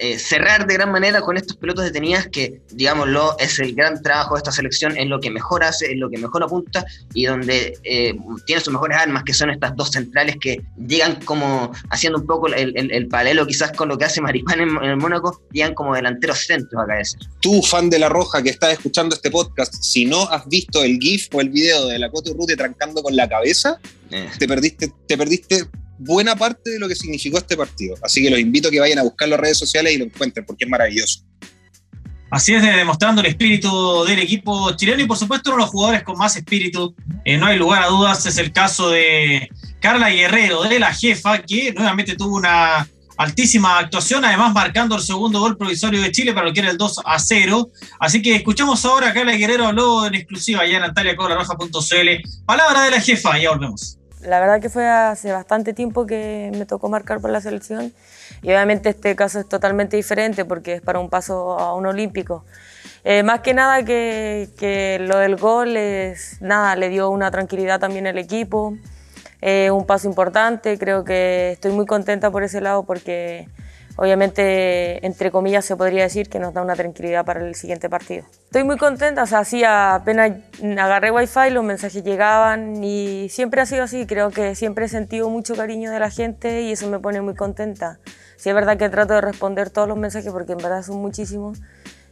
eh, 0.00 0.16
cerrar 0.16 0.66
de 0.66 0.74
gran 0.74 0.92
manera 0.92 1.20
con 1.20 1.36
estos 1.36 1.56
pilotos 1.56 1.84
detenidas 1.84 2.28
que, 2.28 2.60
digámoslo, 2.70 3.36
es 3.38 3.58
el 3.58 3.74
gran 3.74 4.00
trabajo 4.00 4.34
de 4.34 4.38
esta 4.38 4.52
selección, 4.52 4.96
es 4.96 5.06
lo 5.06 5.18
que 5.18 5.28
mejor 5.28 5.64
hace, 5.64 5.90
es 5.90 5.98
lo 5.98 6.08
que 6.08 6.18
mejor 6.18 6.44
apunta 6.44 6.84
y 7.14 7.26
donde 7.26 7.76
eh, 7.82 8.14
tiene 8.46 8.62
sus 8.62 8.72
mejores 8.72 8.96
armas, 8.96 9.24
que 9.24 9.34
son 9.34 9.50
estas 9.50 9.74
dos 9.74 9.90
centrales 9.90 10.36
que 10.40 10.62
llegan 10.86 11.16
como 11.24 11.72
haciendo 11.90 12.20
un 12.20 12.26
poco 12.26 12.46
el, 12.46 12.76
el, 12.76 13.08
paralelo 13.08 13.44
quizás 13.44 13.72
con 13.72 13.88
lo 13.88 13.98
que 13.98 14.04
hace 14.04 14.20
Maripán 14.20 14.60
en, 14.60 14.68
el 14.84 14.96
Mónaco, 14.96 15.42
llegan 15.50 15.74
como 15.74 15.94
delanteros 15.96 16.46
centros 16.46 16.80
acá 16.80 16.94
de 16.94 17.04
ser. 17.04 17.20
Tú, 17.40 17.60
fan 17.62 17.90
de 17.90 17.98
La 17.98 18.08
Roja, 18.08 18.40
que 18.40 18.50
estás 18.50 18.72
escuchando 18.74 19.16
este 19.16 19.32
podcast, 19.32 19.74
si 19.82 20.04
no 20.04 20.28
has 20.30 20.46
visto 20.48 20.84
el 20.84 20.98
GIF 20.98 21.26
o 21.34 21.40
el 21.40 21.50
video 21.50 21.88
de 21.88 21.98
la 21.98 22.08
Coto 22.08 22.32
Rute 22.34 22.56
trancando 22.56 23.02
con 23.02 23.16
la 23.16 23.28
cabeza, 23.28 23.80
eh. 24.10 24.28
te 24.38 24.46
perdiste, 24.46 24.92
te 25.06 25.18
perdiste 25.18 25.66
buena 25.98 26.36
parte 26.36 26.70
de 26.70 26.78
lo 26.78 26.88
que 26.88 26.94
significó 26.94 27.38
este 27.38 27.56
partido. 27.56 27.96
Así 28.02 28.22
que 28.22 28.30
los 28.30 28.38
invito 28.38 28.68
a 28.68 28.70
que 28.70 28.80
vayan 28.80 28.98
a 28.98 29.02
buscar 29.02 29.28
las 29.28 29.40
redes 29.40 29.58
sociales 29.58 29.92
y 29.94 29.98
lo 29.98 30.04
encuentren, 30.04 30.44
porque 30.46 30.64
es 30.64 30.70
maravilloso. 30.70 31.24
Así 32.30 32.54
es, 32.54 32.62
demostrando 32.62 33.22
el 33.22 33.28
espíritu 33.28 34.04
del 34.04 34.18
equipo 34.18 34.76
chileno 34.76 35.02
y 35.02 35.06
por 35.06 35.16
supuesto 35.16 35.50
uno 35.50 35.56
de 35.56 35.62
los 35.62 35.70
jugadores 35.70 36.02
con 36.02 36.18
más 36.18 36.36
espíritu, 36.36 36.94
eh, 37.24 37.38
no 37.38 37.46
hay 37.46 37.58
lugar 37.58 37.82
a 37.82 37.86
dudas, 37.86 38.26
es 38.26 38.36
el 38.36 38.52
caso 38.52 38.90
de 38.90 39.48
Carla 39.80 40.10
Guerrero, 40.10 40.64
de 40.64 40.78
la 40.78 40.92
jefa, 40.92 41.38
que 41.38 41.72
nuevamente 41.72 42.16
tuvo 42.16 42.36
una 42.36 42.86
altísima 43.16 43.78
actuación, 43.78 44.24
además 44.26 44.52
marcando 44.52 44.96
el 44.96 45.02
segundo 45.02 45.40
gol 45.40 45.56
provisorio 45.56 46.02
de 46.02 46.12
Chile 46.12 46.34
para 46.34 46.46
lo 46.46 46.52
que 46.52 46.60
era 46.60 46.70
el 46.70 46.76
2 46.76 47.00
a 47.04 47.18
0. 47.18 47.70
Así 47.98 48.20
que 48.20 48.36
escuchamos 48.36 48.84
ahora, 48.84 49.14
Carla 49.14 49.32
Guerrero 49.32 49.66
habló 49.66 50.06
en 50.06 50.14
exclusiva 50.14 50.60
allá 50.62 50.76
en 50.76 50.82
antaliacolarroja.cl. 50.84 52.44
Palabra 52.44 52.82
de 52.82 52.90
la 52.90 53.00
jefa, 53.00 53.38
ya 53.38 53.50
volvemos. 53.50 53.98
La 54.22 54.40
verdad 54.40 54.60
que 54.60 54.68
fue 54.68 54.88
hace 54.88 55.32
bastante 55.32 55.72
tiempo 55.72 56.04
que 56.04 56.50
me 56.56 56.66
tocó 56.66 56.88
marcar 56.88 57.20
por 57.20 57.30
la 57.30 57.40
selección 57.40 57.92
y 58.42 58.48
obviamente 58.48 58.88
este 58.88 59.14
caso 59.14 59.40
es 59.40 59.48
totalmente 59.48 59.96
diferente 59.96 60.44
porque 60.44 60.74
es 60.74 60.80
para 60.80 60.98
un 60.98 61.08
paso 61.08 61.58
a 61.58 61.74
un 61.74 61.86
olímpico. 61.86 62.44
Eh, 63.04 63.22
más 63.22 63.40
que 63.40 63.54
nada 63.54 63.84
que, 63.84 64.48
que, 64.58 64.98
lo 65.00 65.18
del 65.18 65.36
gol 65.36 65.76
es, 65.76 66.42
nada, 66.42 66.74
le 66.74 66.88
dio 66.88 67.10
una 67.10 67.30
tranquilidad 67.30 67.78
también 67.78 68.06
al 68.08 68.18
equipo, 68.18 68.76
eh, 69.40 69.70
un 69.70 69.86
paso 69.86 70.08
importante, 70.08 70.78
creo 70.78 71.04
que 71.04 71.52
estoy 71.52 71.70
muy 71.72 71.86
contenta 71.86 72.30
por 72.30 72.42
ese 72.42 72.60
lado 72.60 72.82
porque 72.82 73.48
obviamente, 73.98 75.04
entre 75.04 75.32
comillas, 75.32 75.64
se 75.64 75.76
podría 75.76 76.04
decir 76.04 76.28
que 76.28 76.38
nos 76.38 76.54
da 76.54 76.62
una 76.62 76.76
tranquilidad 76.76 77.24
para 77.24 77.44
el 77.44 77.56
siguiente 77.56 77.90
partido. 77.90 78.24
Estoy 78.44 78.62
muy 78.62 78.76
contenta, 78.76 79.24
o 79.24 79.26
sea, 79.26 79.44
sí, 79.44 79.64
apenas 79.64 80.32
agarré 80.62 81.10
wifi, 81.10 81.50
los 81.50 81.64
mensajes 81.64 82.04
llegaban 82.04 82.82
y 82.84 83.28
siempre 83.28 83.60
ha 83.60 83.66
sido 83.66 83.82
así, 83.82 84.06
creo 84.06 84.30
que 84.30 84.54
siempre 84.54 84.84
he 84.84 84.88
sentido 84.88 85.28
mucho 85.28 85.56
cariño 85.56 85.90
de 85.90 85.98
la 85.98 86.10
gente 86.10 86.62
y 86.62 86.72
eso 86.72 86.88
me 86.88 87.00
pone 87.00 87.20
muy 87.20 87.34
contenta. 87.34 87.98
Sí 88.36 88.48
es 88.48 88.54
verdad 88.54 88.78
que 88.78 88.88
trato 88.88 89.14
de 89.14 89.20
responder 89.20 89.70
todos 89.70 89.88
los 89.88 89.98
mensajes 89.98 90.32
porque 90.32 90.52
en 90.52 90.58
verdad 90.58 90.82
son 90.82 90.98
muchísimos, 90.98 91.58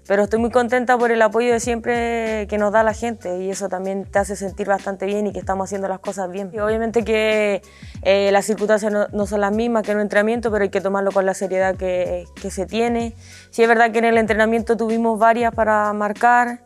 pero 0.07 0.25
estoy 0.25 0.39
muy 0.39 0.51
contenta 0.51 0.97
por 0.97 1.11
el 1.11 1.21
apoyo 1.21 1.53
de 1.53 1.61
siempre 1.61 2.47
que 2.49 2.59
nos 2.59 2.73
da 2.73 2.83
la 2.83 2.95
gente 2.95 3.43
y 3.43 3.51
eso 3.51 3.69
también 3.69 4.05
te 4.05 4.19
hace 4.19 4.37
sentir 4.37 4.69
bastante 4.69 5.07
bien 5.07 5.27
y 5.27 5.33
que 5.33 5.39
estamos 5.39 5.65
haciendo 5.69 5.89
las 5.89 5.99
cosas 5.99 6.31
bien. 6.31 6.51
Y 6.53 6.59
obviamente 6.61 7.05
que 7.05 7.63
eh, 8.03 8.31
las 8.33 8.47
circunstancias 8.47 8.93
no, 9.13 9.27
son 9.27 9.41
las 9.41 9.53
mismas 9.53 9.83
que 9.83 9.93
en 9.93 9.99
un 9.99 10.03
entrenamiento, 10.03 10.51
pero 10.53 10.63
hay 10.63 10.71
que 10.71 10.81
tomarlo 10.81 11.11
con 11.11 11.27
la 11.27 11.35
seriedad 11.35 11.77
que, 11.77 12.25
que 12.41 12.51
se 12.51 12.67
tiene. 12.67 13.15
Sí 13.51 13.63
es 13.63 13.69
verdad 13.69 13.91
que 13.91 13.99
en 13.99 14.05
el 14.05 14.19
entrenamiento 14.19 14.77
tuvimos 14.77 15.19
varias 15.19 15.53
para 15.55 15.93
marcar, 15.93 16.61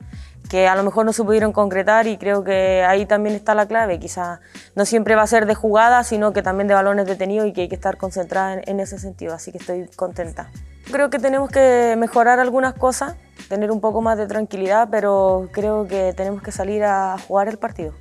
que 0.50 0.66
a 0.66 0.74
lo 0.74 0.82
mejor 0.82 1.06
no 1.06 1.12
se 1.12 1.22
pudieron 1.22 1.52
concretar 1.52 2.08
y 2.08 2.18
creo 2.18 2.42
que 2.42 2.82
ahí 2.82 3.06
también 3.06 3.36
está 3.36 3.54
la 3.54 3.66
clave. 3.66 4.00
Quizá 4.00 4.40
no 4.74 4.84
siempre 4.84 5.14
va 5.14 5.22
a 5.22 5.26
ser 5.28 5.46
de 5.46 5.54
jugada, 5.54 6.02
sino 6.02 6.32
que 6.32 6.42
también 6.42 6.66
de 6.66 6.74
balones 6.74 7.06
detenidos 7.06 7.46
y 7.46 7.52
que 7.52 7.62
hay 7.62 7.68
que 7.68 7.76
estar 7.76 7.96
concentrada 7.96 8.54
en, 8.54 8.62
en 8.66 8.80
ese 8.80 8.98
sentido, 8.98 9.32
así 9.32 9.52
que 9.52 9.58
estoy 9.58 9.86
contenta. 9.94 10.50
Creo 10.90 11.08
que 11.08 11.20
tenemos 11.20 11.50
que 11.50 11.94
mejorar 11.96 12.40
algunas 12.40 12.74
cosas, 12.74 13.14
tener 13.48 13.70
un 13.70 13.80
poco 13.80 14.00
más 14.00 14.18
de 14.18 14.26
tranquilidad, 14.26 14.88
pero 14.90 15.48
creo 15.52 15.86
que 15.86 16.12
tenemos 16.16 16.42
que 16.42 16.50
salir 16.50 16.82
a 16.82 17.16
jugar 17.28 17.46
el 17.46 17.58
partido. 17.58 17.94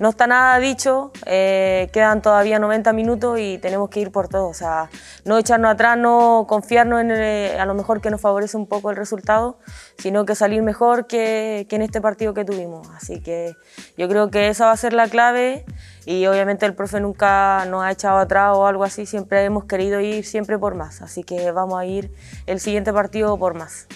No 0.00 0.08
está 0.08 0.26
nada 0.26 0.58
dicho, 0.58 1.12
eh, 1.26 1.88
quedan 1.92 2.20
todavía 2.20 2.58
90 2.58 2.92
minutos 2.92 3.38
y 3.38 3.58
tenemos 3.58 3.90
que 3.90 4.00
ir 4.00 4.10
por 4.10 4.28
todo. 4.28 4.48
O 4.48 4.54
sea, 4.54 4.90
no 5.24 5.38
echarnos 5.38 5.70
atrás, 5.70 5.96
no 5.96 6.46
confiarnos 6.48 7.00
en 7.00 7.12
eh, 7.12 7.56
a 7.58 7.64
lo 7.64 7.74
mejor 7.74 8.00
que 8.00 8.10
nos 8.10 8.20
favorece 8.20 8.56
un 8.56 8.66
poco 8.66 8.90
el 8.90 8.96
resultado, 8.96 9.58
sino 9.98 10.24
que 10.24 10.34
salir 10.34 10.62
mejor 10.62 11.06
que, 11.06 11.66
que 11.68 11.76
en 11.76 11.82
este 11.82 12.00
partido 12.00 12.34
que 12.34 12.44
tuvimos. 12.44 12.88
Así 12.90 13.20
que 13.20 13.54
yo 13.96 14.08
creo 14.08 14.30
que 14.30 14.48
esa 14.48 14.66
va 14.66 14.72
a 14.72 14.76
ser 14.76 14.92
la 14.92 15.08
clave 15.08 15.64
y 16.06 16.26
obviamente 16.26 16.66
el 16.66 16.74
profe 16.74 17.00
nunca 17.00 17.64
nos 17.66 17.84
ha 17.84 17.90
echado 17.92 18.18
atrás 18.18 18.52
o 18.54 18.66
algo 18.66 18.84
así, 18.84 19.06
siempre 19.06 19.44
hemos 19.44 19.64
querido 19.64 20.00
ir 20.00 20.24
siempre 20.24 20.58
por 20.58 20.74
más. 20.74 21.02
Así 21.02 21.22
que 21.22 21.52
vamos 21.52 21.78
a 21.78 21.86
ir 21.86 22.10
el 22.46 22.58
siguiente 22.58 22.92
partido 22.92 23.38
por 23.38 23.54
más. 23.54 23.86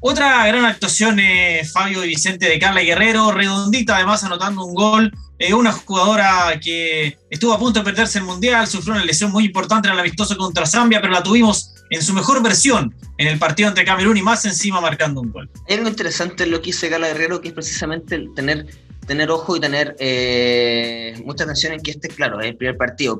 Otra 0.00 0.46
gran 0.46 0.64
actuación, 0.64 1.18
eh, 1.18 1.62
Fabio 1.64 2.04
y 2.04 2.08
Vicente 2.08 2.48
de 2.48 2.58
Carla 2.60 2.82
Guerrero, 2.82 3.32
redondita 3.32 3.96
además 3.96 4.22
anotando 4.22 4.64
un 4.64 4.74
gol. 4.74 5.12
Eh, 5.38 5.54
una 5.54 5.72
jugadora 5.72 6.58
que 6.60 7.16
estuvo 7.30 7.52
a 7.52 7.58
punto 7.58 7.80
de 7.80 7.84
perderse 7.84 8.18
el 8.18 8.24
Mundial, 8.24 8.66
sufrió 8.66 8.94
una 8.94 9.04
lesión 9.04 9.30
muy 9.30 9.44
importante 9.44 9.88
en 9.88 9.94
el 9.94 10.00
amistoso 10.00 10.36
contra 10.36 10.66
Zambia, 10.66 11.00
pero 11.00 11.12
la 11.12 11.22
tuvimos 11.22 11.74
en 11.90 12.02
su 12.02 12.12
mejor 12.12 12.42
versión 12.42 12.94
en 13.18 13.28
el 13.28 13.38
partido 13.38 13.68
ante 13.68 13.84
Camerún 13.84 14.16
y 14.16 14.22
más 14.22 14.44
encima 14.44 14.80
marcando 14.80 15.20
un 15.20 15.30
gol. 15.30 15.50
Hay 15.68 15.76
algo 15.76 15.88
interesante 15.88 16.44
en 16.44 16.50
lo 16.50 16.60
que 16.60 16.70
hizo 16.70 16.88
Carla 16.88 17.08
Guerrero, 17.08 17.40
que 17.40 17.48
es 17.48 17.54
precisamente 17.54 18.26
tener 18.34 18.66
tener 19.08 19.30
ojo 19.30 19.56
y 19.56 19.60
tener 19.60 19.96
eh, 19.98 21.14
mucha 21.24 21.44
atención 21.44 21.72
en 21.72 21.80
que 21.80 21.92
este, 21.92 22.08
claro, 22.08 22.40
es 22.40 22.48
el 22.48 22.56
primer 22.56 22.76
partido. 22.76 23.18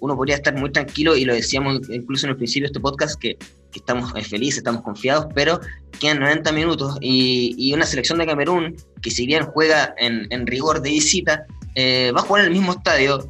Uno 0.00 0.16
podría 0.16 0.36
estar 0.36 0.54
muy 0.54 0.70
tranquilo 0.70 1.16
y 1.16 1.24
lo 1.24 1.34
decíamos 1.34 1.80
incluso 1.90 2.26
en 2.26 2.30
el 2.30 2.36
principio 2.36 2.62
de 2.62 2.66
este 2.68 2.80
podcast, 2.80 3.20
que, 3.20 3.36
estamos 3.78 4.12
eh, 4.16 4.22
felices, 4.22 4.58
estamos 4.58 4.82
confiados, 4.82 5.26
pero 5.34 5.60
quedan 6.00 6.20
90 6.20 6.52
minutos 6.52 6.96
y, 7.00 7.72
una 7.72 7.86
selección 7.86 8.18
de 8.18 8.26
Camerún, 8.26 8.76
que 9.02 9.10
si 9.10 9.26
bien 9.26 9.44
juega 9.46 9.94
en, 9.98 10.46
rigor 10.46 10.80
de 10.80 10.90
visita, 10.90 11.46
eh, 11.74 12.12
va 12.14 12.20
a 12.20 12.24
jugar 12.24 12.42
en 12.42 12.52
el 12.52 12.58
mismo 12.58 12.72
estadio, 12.72 13.26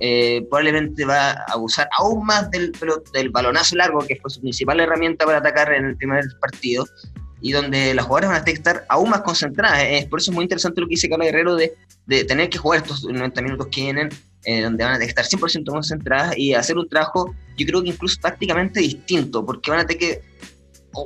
probablemente 0.51 1.05
va 1.05 1.31
a 1.31 1.45
abusar 1.53 1.89
aún 1.99 2.27
más 2.27 2.51
del, 2.51 2.73
del 3.13 3.31
balonazo 3.31 3.77
largo, 3.77 4.01
que 4.01 4.17
fue 4.17 4.31
su 4.31 4.41
principal 4.41 4.81
herramienta 4.81 5.25
para 5.25 5.39
atacar 5.39 5.73
en 5.73 5.87
el 5.87 5.97
primer 5.97 6.25
partido, 6.41 6.87
y 7.45 7.53
donde 7.53 7.93
las 7.95 8.07
jugadoras 8.07 8.31
van 8.31 8.49
a 8.49 8.51
estar 8.51 8.87
aún 8.89 9.11
más 9.11 9.21
concentradas. 9.21 9.83
Es 9.87 10.07
por 10.07 10.19
eso 10.19 10.31
es 10.31 10.35
muy 10.35 10.45
interesante 10.45 10.81
lo 10.81 10.87
que 10.87 10.93
dice 10.93 11.11
Carlos 11.11 11.27
Guerrero 11.27 11.57
de, 11.57 11.75
de 12.07 12.25
tener 12.25 12.49
que 12.49 12.57
jugar 12.57 12.81
estos 12.81 13.05
90 13.05 13.43
minutos 13.43 13.69
que 13.71 13.83
vienen, 13.83 14.09
donde 14.47 14.85
van 14.85 15.01
a 15.01 15.05
estar 15.05 15.25
100% 15.25 15.65
concentradas 15.71 16.37
y 16.37 16.55
hacer 16.55 16.77
un 16.77 16.89
trabajo, 16.89 17.35
yo 17.57 17.67
creo 17.67 17.83
que 17.83 17.91
incluso 17.91 18.19
tácticamente 18.21 18.81
distinto, 18.81 19.45
porque 19.45 19.71
van 19.71 19.81
a 19.81 19.87
tener 19.87 19.99
que, 19.99 20.23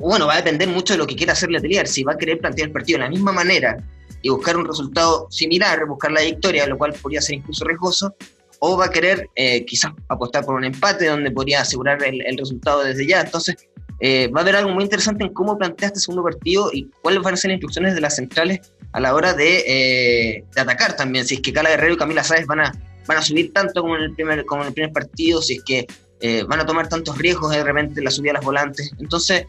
bueno, 0.00 0.26
va 0.26 0.35
a 0.35 0.37
depender 0.38 0.68
mucho 0.68 0.95
de 0.95 0.99
lo 0.99 1.07
que 1.07 1.16
quiera 1.16 1.33
hacer 1.33 1.50
la 1.50 1.59
Atelier, 1.59 1.87
si 1.87 2.02
va 2.02 2.12
a 2.12 2.18
querer 2.18 2.38
plantear 2.38 2.68
el 2.68 2.73
partido 2.73 2.99
de 2.99 3.04
la 3.04 3.11
misma 3.11 3.33
manera 3.33 3.76
y 4.23 4.28
buscar 4.28 4.57
un 4.57 4.66
resultado 4.66 5.28
similar, 5.30 5.87
buscar 5.87 6.11
la 6.11 6.23
victoria, 6.23 6.66
lo 6.66 6.76
cual 6.76 6.92
podría 6.95 7.21
ser 7.21 7.37
incluso 7.37 7.64
riesgoso, 7.64 8.14
o 8.61 8.76
va 8.76 8.87
a 8.87 8.90
querer 8.90 9.28
eh, 9.37 9.64
quizás 9.64 9.92
apostar 10.09 10.45
por 10.45 10.57
un 10.57 10.64
empate 10.64 11.07
donde 11.07 11.30
podría 11.30 11.61
asegurar 11.61 12.02
el, 12.02 12.26
el 12.26 12.37
resultado 12.37 12.83
desde 12.83 13.07
ya. 13.07 13.21
Entonces, 13.21 13.57
eh, 14.00 14.28
va 14.28 14.40
a 14.40 14.42
haber 14.42 14.57
algo 14.57 14.71
muy 14.71 14.85
interesante 14.85 15.25
en 15.25 15.33
cómo 15.33 15.59
plantea 15.59 15.88
este 15.88 16.00
segundo 16.00 16.23
partido 16.23 16.71
y 16.73 16.88
cuáles 17.02 17.23
van 17.23 17.35
a 17.35 17.37
ser 17.37 17.50
las 17.50 17.57
instrucciones 17.57 17.95
de 17.95 18.00
las 18.00 18.16
centrales 18.16 18.73
a 18.92 19.00
la 19.00 19.14
hora 19.14 19.35
de, 19.35 19.64
eh, 19.66 20.45
de 20.54 20.61
atacar 20.61 20.97
también. 20.97 21.26
Si 21.26 21.37
es 21.37 21.40
que 21.40 21.52
Cala 21.52 21.71
Guerrero 21.71 21.95
y 21.95 21.97
Camila 21.97 22.23
Sáez 22.23 22.47
van 22.47 22.61
a, 22.61 22.73
van 23.09 23.19
a 23.19 23.23
subir 23.23 23.53
tanto 23.53 23.81
como 23.81 23.97
en 23.97 24.03
el 24.03 24.15
primer, 24.15 24.45
como 24.45 24.62
en 24.62 24.69
el 24.69 24.75
primer 24.75 24.93
partido, 24.93 25.43
si 25.43 25.55
es 25.55 25.62
que 25.65 25.87
eh, 26.21 26.45
van 26.47 26.61
a 26.61 26.67
tomar 26.67 26.88
tantos 26.88 27.17
riesgos 27.19 27.50
de 27.50 27.65
repente 27.65 28.00
en 28.00 28.05
la 28.05 28.11
subida 28.11 28.33
a 28.33 28.35
las 28.35 28.45
volantes. 28.45 28.93
Entonces, 29.00 29.47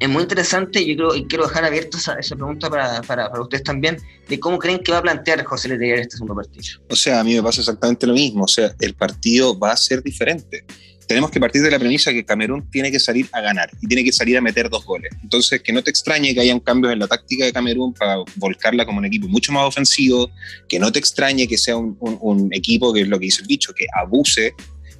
es 0.00 0.08
muy 0.08 0.22
interesante 0.22 0.84
yo 0.84 0.96
creo, 0.96 1.14
y 1.14 1.26
quiero 1.26 1.46
dejar 1.46 1.64
abierta 1.64 1.98
esa, 1.98 2.14
esa 2.14 2.34
pregunta 2.34 2.68
para, 2.68 3.00
para, 3.02 3.30
para, 3.30 3.42
ustedes 3.42 3.62
también, 3.62 3.98
de 4.28 4.40
cómo 4.40 4.58
creen 4.58 4.80
que 4.80 4.92
va 4.92 4.98
a 4.98 5.02
plantear 5.02 5.44
José 5.44 5.68
Letelier 5.68 6.00
este 6.00 6.16
segundo 6.16 6.34
partido. 6.34 6.64
O 6.88 6.96
sea, 6.96 7.20
a 7.20 7.24
mí 7.24 7.34
me 7.34 7.42
pasa 7.42 7.60
exactamente 7.60 8.06
lo 8.06 8.14
mismo, 8.14 8.44
o 8.44 8.48
sea, 8.48 8.74
el 8.80 8.94
partido 8.94 9.56
va 9.58 9.72
a 9.72 9.76
ser 9.76 10.02
diferente 10.02 10.64
tenemos 11.06 11.30
que 11.30 11.40
partir 11.40 11.62
de 11.62 11.70
la 11.70 11.78
premisa 11.78 12.12
que 12.12 12.24
Camerún 12.24 12.70
tiene 12.70 12.90
que 12.90 12.98
salir 12.98 13.28
a 13.32 13.40
ganar 13.40 13.70
y 13.80 13.86
tiene 13.86 14.04
que 14.04 14.12
salir 14.12 14.36
a 14.36 14.40
meter 14.40 14.68
dos 14.70 14.84
goles. 14.84 15.10
Entonces, 15.22 15.62
que 15.62 15.72
no 15.72 15.82
te 15.82 15.90
extrañe 15.90 16.34
que 16.34 16.40
hayan 16.40 16.60
cambios 16.60 16.92
en 16.92 16.98
la 16.98 17.06
táctica 17.06 17.44
de 17.44 17.52
Camerún 17.52 17.94
para 17.94 18.16
volcarla 18.36 18.84
como 18.86 18.98
un 18.98 19.04
equipo 19.04 19.28
mucho 19.28 19.52
más 19.52 19.64
ofensivo, 19.64 20.30
que 20.68 20.78
no 20.78 20.90
te 20.92 20.98
extrañe 20.98 21.46
que 21.46 21.58
sea 21.58 21.76
un, 21.76 21.96
un, 22.00 22.18
un 22.20 22.54
equipo, 22.54 22.92
que 22.92 23.02
es 23.02 23.08
lo 23.08 23.18
que 23.18 23.26
dice 23.26 23.42
el 23.42 23.48
dicho, 23.48 23.72
que 23.74 23.86
abuse 23.94 24.54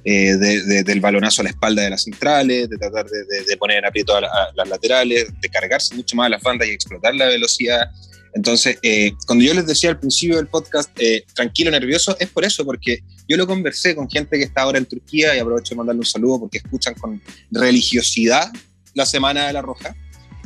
eh, 0.07 0.37
de, 0.37 0.63
de, 0.63 0.83
del 0.83 1.01
balonazo 1.01 1.41
a 1.41 1.45
la 1.45 1.49
espalda 1.49 1.81
de 1.81 1.89
las 1.89 2.03
centrales, 2.03 2.69
de 2.69 2.77
tratar 2.77 3.07
de, 3.07 3.43
de 3.43 3.57
poner 3.57 3.79
en 3.79 3.85
aprieto 3.85 4.15
a, 4.15 4.21
la, 4.21 4.27
a, 4.27 4.51
las 4.55 4.69
laterales, 4.69 5.27
de 5.41 5.49
cargarse 5.49 5.95
mucho 5.95 6.15
más 6.15 6.27
a 6.27 6.29
las 6.29 6.43
bandas 6.43 6.67
y 6.67 6.71
explotar 6.71 7.15
la 7.15 7.25
velocidad. 7.25 7.89
Entonces, 8.35 8.77
eh, 8.83 9.13
cuando 9.25 9.45
yo 9.45 9.53
les 9.53 9.65
decía 9.65 9.89
al 9.89 9.99
principio 9.99 10.35
del 10.35 10.47
podcast, 10.47 10.89
eh, 10.99 11.23
tranquilo, 11.33 11.71
nervioso, 11.71 12.17
es 12.19 12.29
por 12.29 12.43
eso, 12.43 12.65
porque 12.65 12.99
yo 13.29 13.37
lo 13.37 13.47
conversé 13.47 13.95
con 13.95 14.09
gente 14.09 14.37
que 14.37 14.43
está 14.43 14.63
ahora 14.63 14.77
en 14.77 14.85
Turquía 14.85 15.35
y 15.35 15.39
aprovecho 15.39 15.69
de 15.69 15.77
mandarle 15.77 16.01
un 16.01 16.05
saludo 16.05 16.41
porque 16.41 16.57
escuchan 16.57 16.93
con 16.95 17.21
religiosidad 17.49 18.51
la 18.93 19.05
Semana 19.05 19.47
de 19.47 19.53
la 19.53 19.61
Roja. 19.61 19.95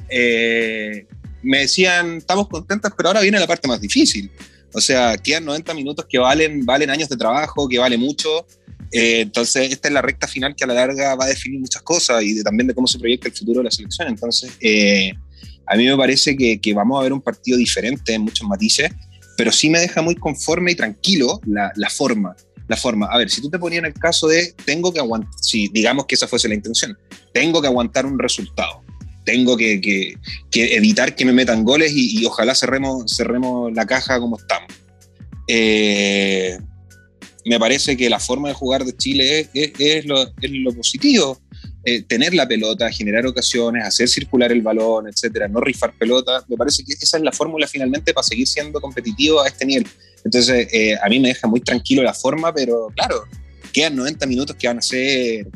Eh, 0.07 1.07
me 1.41 1.61
decían, 1.61 2.17
estamos 2.17 2.47
contentas, 2.47 2.93
pero 2.95 3.09
ahora 3.09 3.21
viene 3.21 3.39
la 3.39 3.47
parte 3.47 3.67
más 3.67 3.81
difícil. 3.81 4.29
O 4.71 4.81
sea, 4.81 5.17
quedan 5.17 5.45
90 5.45 5.73
minutos 5.73 6.05
que 6.07 6.19
valen, 6.19 6.63
valen 6.63 6.91
años 6.91 7.09
de 7.09 7.17
trabajo, 7.17 7.67
que 7.67 7.79
vale 7.79 7.97
mucho. 7.97 8.45
Eh, 8.91 9.21
entonces, 9.21 9.71
esta 9.71 9.87
es 9.87 9.93
la 9.95 10.03
recta 10.03 10.27
final 10.27 10.55
que 10.55 10.63
a 10.63 10.67
la 10.67 10.75
larga 10.75 11.15
va 11.15 11.25
a 11.25 11.29
definir 11.29 11.59
muchas 11.59 11.81
cosas 11.81 12.21
y 12.21 12.35
de, 12.35 12.43
también 12.43 12.67
de 12.67 12.75
cómo 12.75 12.85
se 12.85 12.99
proyecta 12.99 13.29
el 13.29 13.33
futuro 13.33 13.61
de 13.61 13.63
la 13.63 13.71
selección. 13.71 14.09
Entonces, 14.09 14.51
eh, 14.61 15.11
a 15.69 15.75
mí 15.75 15.85
me 15.85 15.95
parece 15.95 16.35
que, 16.35 16.59
que, 16.59 16.73
vamos 16.73 16.99
a 16.99 17.03
ver 17.03 17.13
un 17.13 17.21
partido 17.21 17.57
diferente 17.57 18.13
en 18.13 18.23
muchos 18.23 18.47
matices, 18.47 18.91
pero 19.37 19.51
sí 19.51 19.69
me 19.69 19.79
deja 19.79 20.01
muy 20.01 20.15
conforme 20.15 20.71
y 20.71 20.75
tranquilo 20.75 21.39
la, 21.45 21.71
la, 21.75 21.89
forma. 21.89 22.35
La 22.67 22.75
forma. 22.75 23.05
A 23.07 23.17
ver, 23.17 23.29
si 23.29 23.41
tú 23.41 23.49
te 23.49 23.59
ponías 23.59 23.79
en 23.79 23.85
el 23.85 23.93
caso 23.93 24.27
de 24.27 24.53
tengo 24.65 24.91
que 24.91 24.99
aguantar, 24.99 25.31
si 25.39 25.69
digamos 25.69 26.05
que 26.05 26.15
esa 26.15 26.27
fuese 26.27 26.49
la 26.49 26.55
intención, 26.55 26.97
tengo 27.33 27.61
que 27.61 27.67
aguantar 27.67 28.05
un 28.05 28.17
resultado, 28.17 28.81
tengo 29.23 29.55
que, 29.55 29.79
que, 29.79 30.15
que 30.49 30.75
evitar 30.75 31.15
que 31.15 31.23
me 31.23 31.33
metan 31.33 31.63
goles 31.63 31.91
y, 31.93 32.19
y, 32.19 32.25
ojalá 32.25 32.55
cerremos, 32.55 33.15
cerremos 33.15 33.71
la 33.73 33.85
caja 33.85 34.19
como 34.19 34.37
estamos. 34.37 34.69
Eh, 35.47 36.57
me 37.45 37.59
parece 37.59 37.95
que 37.95 38.09
la 38.09 38.19
forma 38.19 38.49
de 38.49 38.53
jugar 38.55 38.85
de 38.85 38.95
Chile 38.95 39.39
es, 39.39 39.49
es, 39.53 39.71
es, 39.79 40.05
lo, 40.05 40.23
es 40.23 40.51
lo, 40.51 40.73
positivo. 40.73 41.39
Eh, 41.91 42.03
tener 42.07 42.35
la 42.35 42.47
pelota, 42.47 42.91
generar 42.91 43.25
ocasiones, 43.25 43.83
hacer 43.83 44.07
circular 44.07 44.51
el 44.51 44.61
balón, 44.61 45.07
etcétera, 45.07 45.47
no 45.47 45.59
rifar 45.59 45.91
pelota, 45.97 46.45
me 46.47 46.55
parece 46.55 46.83
que 46.83 46.93
esa 46.93 47.17
es 47.17 47.23
la 47.23 47.31
fórmula 47.31 47.65
finalmente 47.67 48.13
para 48.13 48.23
seguir 48.23 48.47
siendo 48.47 48.79
competitivo 48.79 49.41
a 49.41 49.47
este 49.47 49.65
nivel. 49.65 49.87
Entonces, 50.23 50.67
eh, 50.71 50.95
a 51.01 51.09
mí 51.09 51.19
me 51.19 51.29
deja 51.29 51.47
muy 51.47 51.61
tranquilo 51.61 52.03
la 52.03 52.13
forma, 52.13 52.53
pero 52.53 52.89
claro, 52.95 53.23
quedan 53.73 53.95
90 53.95 54.27
minutos 54.27 54.55
que 54.55 54.67
van 54.67 54.77
a 54.77 54.81
ser 54.83 55.47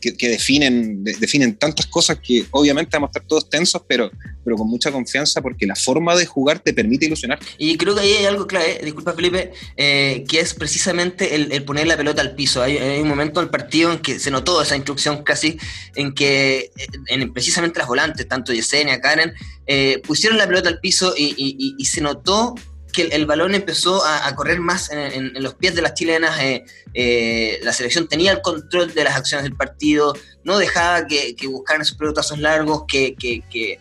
que, 0.00 0.28
definen, 0.28 1.04
de, 1.04 1.14
definen 1.14 1.56
tantas 1.56 1.86
cosas 1.86 2.18
que 2.18 2.46
obviamente 2.50 2.96
vamos 2.96 3.08
a 3.08 3.10
estar 3.10 3.28
todos 3.28 3.48
tensos, 3.48 3.82
pero, 3.86 4.10
pero 4.44 4.56
con 4.56 4.68
mucha 4.68 4.90
confianza 4.90 5.40
porque 5.40 5.66
la 5.66 5.76
forma 5.76 6.16
de 6.16 6.26
jugar 6.26 6.60
te 6.60 6.72
permite 6.72 7.06
ilusionar. 7.06 7.38
Y 7.58 7.76
creo 7.76 7.94
que 7.94 8.00
ahí 8.00 8.12
hay 8.12 8.24
algo 8.24 8.46
clave, 8.46 8.80
disculpa 8.82 9.12
Felipe, 9.12 9.52
eh, 9.76 10.24
que 10.28 10.40
es 10.40 10.54
precisamente 10.54 11.34
el, 11.34 11.64
poner 11.64 11.86
la 11.86 11.96
pelota 11.96 12.22
al 12.22 12.34
piso. 12.34 12.62
Hay, 12.62 12.76
un 13.00 13.08
momento 13.08 13.40
del 13.40 13.50
partido 13.50 13.92
en 13.92 13.98
que 13.98 14.18
se 14.18 14.30
notó 14.30 14.60
esa 14.62 14.76
instrucción 14.76 15.22
casi, 15.22 15.58
en 15.94 16.14
que 16.14 16.70
en, 17.08 17.32
precisamente 17.32 17.78
las 17.78 17.88
volantes, 17.88 18.26
tanto 18.26 18.52
Yesenia, 18.52 19.00
Karen, 19.00 19.32
eh, 19.66 20.00
pusieron 20.06 20.38
la 20.38 20.46
pelota 20.46 20.68
al 20.68 20.80
piso 20.80 21.14
y 21.16 21.84
se 21.84 22.00
notó 22.00 22.54
que 22.90 23.02
el, 23.02 23.26
balón 23.26 23.54
empezó 23.54 24.04
a, 24.04 24.34
correr 24.34 24.60
más 24.60 24.90
en, 24.90 25.32
los 25.42 25.54
pies 25.54 25.74
de 25.74 25.82
las 25.82 25.94
chilenas, 25.94 26.38
eh, 26.40 26.64
eh, 26.94 27.58
la 27.62 27.72
selección 27.72 28.08
tenía 28.08 28.32
el 28.32 28.42
control 28.42 28.92
de 28.94 29.04
las 29.04 29.16
acciones 29.16 29.44
del 29.44 29.56
partido, 29.56 30.14
no 30.44 30.58
dejaba 30.58 31.06
que, 31.06 31.34
buscaran 31.46 31.82
esos 31.82 31.96
pelotazos 31.96 32.38
largos, 32.38 32.84
que, 32.86 33.14
que, 33.14 33.42
que, 33.50 33.78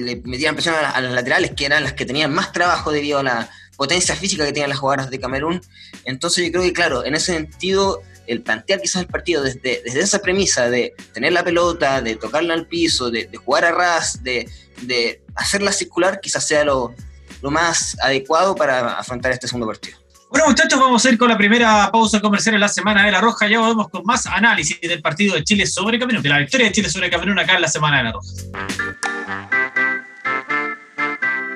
le 0.00 0.16
metieran 0.24 0.54
presión 0.54 0.74
a, 0.74 0.90
a, 0.90 1.00
las 1.02 1.12
laterales, 1.12 1.52
que 1.54 1.66
eran 1.66 1.82
las 1.82 1.92
que 1.92 2.06
tenían 2.06 2.32
más 2.32 2.50
trabajo 2.52 2.90
debido 2.90 3.18
a 3.18 3.22
la 3.22 3.50
potencia 3.76 4.16
física 4.16 4.44
que 4.46 4.52
tenían 4.52 4.70
las 4.70 4.78
jugadoras 4.78 5.10
de 5.10 5.20
Camerún. 5.20 5.60
Entonces 6.04 6.46
yo 6.46 6.52
creo 6.52 6.64
que, 6.64 6.72
claro, 6.72 7.04
en 7.04 7.14
ese 7.14 7.34
sentido, 7.34 8.00
el 8.26 8.42
plantear 8.42 8.80
quizás 8.80 9.02
el 9.02 9.08
partido 9.08 9.42
desde, 9.42 9.82
desde 9.84 10.00
esa 10.00 10.20
premisa 10.20 10.70
de 10.70 10.94
tener 11.12 11.32
la 11.32 11.44
pelota, 11.44 12.00
de 12.00 12.16
tocarla 12.16 12.54
al 12.54 12.66
piso, 12.66 13.10
de, 13.10 13.26
de 13.26 13.36
jugar 13.36 13.64
a 13.64 13.72
ras, 13.72 14.22
de, 14.22 14.48
de 14.82 15.22
hacerla 15.34 15.72
circular, 15.72 16.20
quizás 16.20 16.46
sea 16.46 16.64
lo, 16.64 16.94
lo 17.42 17.50
más 17.50 17.96
adecuado 18.00 18.54
para 18.54 18.94
afrontar 18.94 19.32
este 19.32 19.46
segundo 19.46 19.66
partido. 19.66 19.98
Bueno, 20.30 20.46
muchachos, 20.46 20.80
vamos 20.80 21.04
a 21.04 21.10
ir 21.10 21.18
con 21.18 21.28
la 21.28 21.36
primera 21.36 21.90
pausa 21.92 22.18
comercial 22.18 22.54
en 22.54 22.62
la 22.62 22.68
Semana 22.68 23.04
de 23.04 23.12
la 23.12 23.20
Roja. 23.20 23.46
Ya 23.48 23.58
volvemos 23.58 23.90
con 23.90 24.02
más 24.04 24.24
análisis 24.24 24.80
del 24.80 25.02
partido 25.02 25.34
de 25.34 25.44
Chile 25.44 25.66
sobre 25.66 25.98
Camerún, 25.98 26.22
de 26.22 26.28
la 26.30 26.38
victoria 26.38 26.68
de 26.68 26.72
Chile 26.72 26.88
sobre 26.88 27.10
Camerún 27.10 27.38
acá 27.38 27.56
en 27.56 27.60
la 27.60 27.68
Semana 27.68 27.98
de 27.98 28.04
la 28.04 28.12
Roja. 28.12 28.32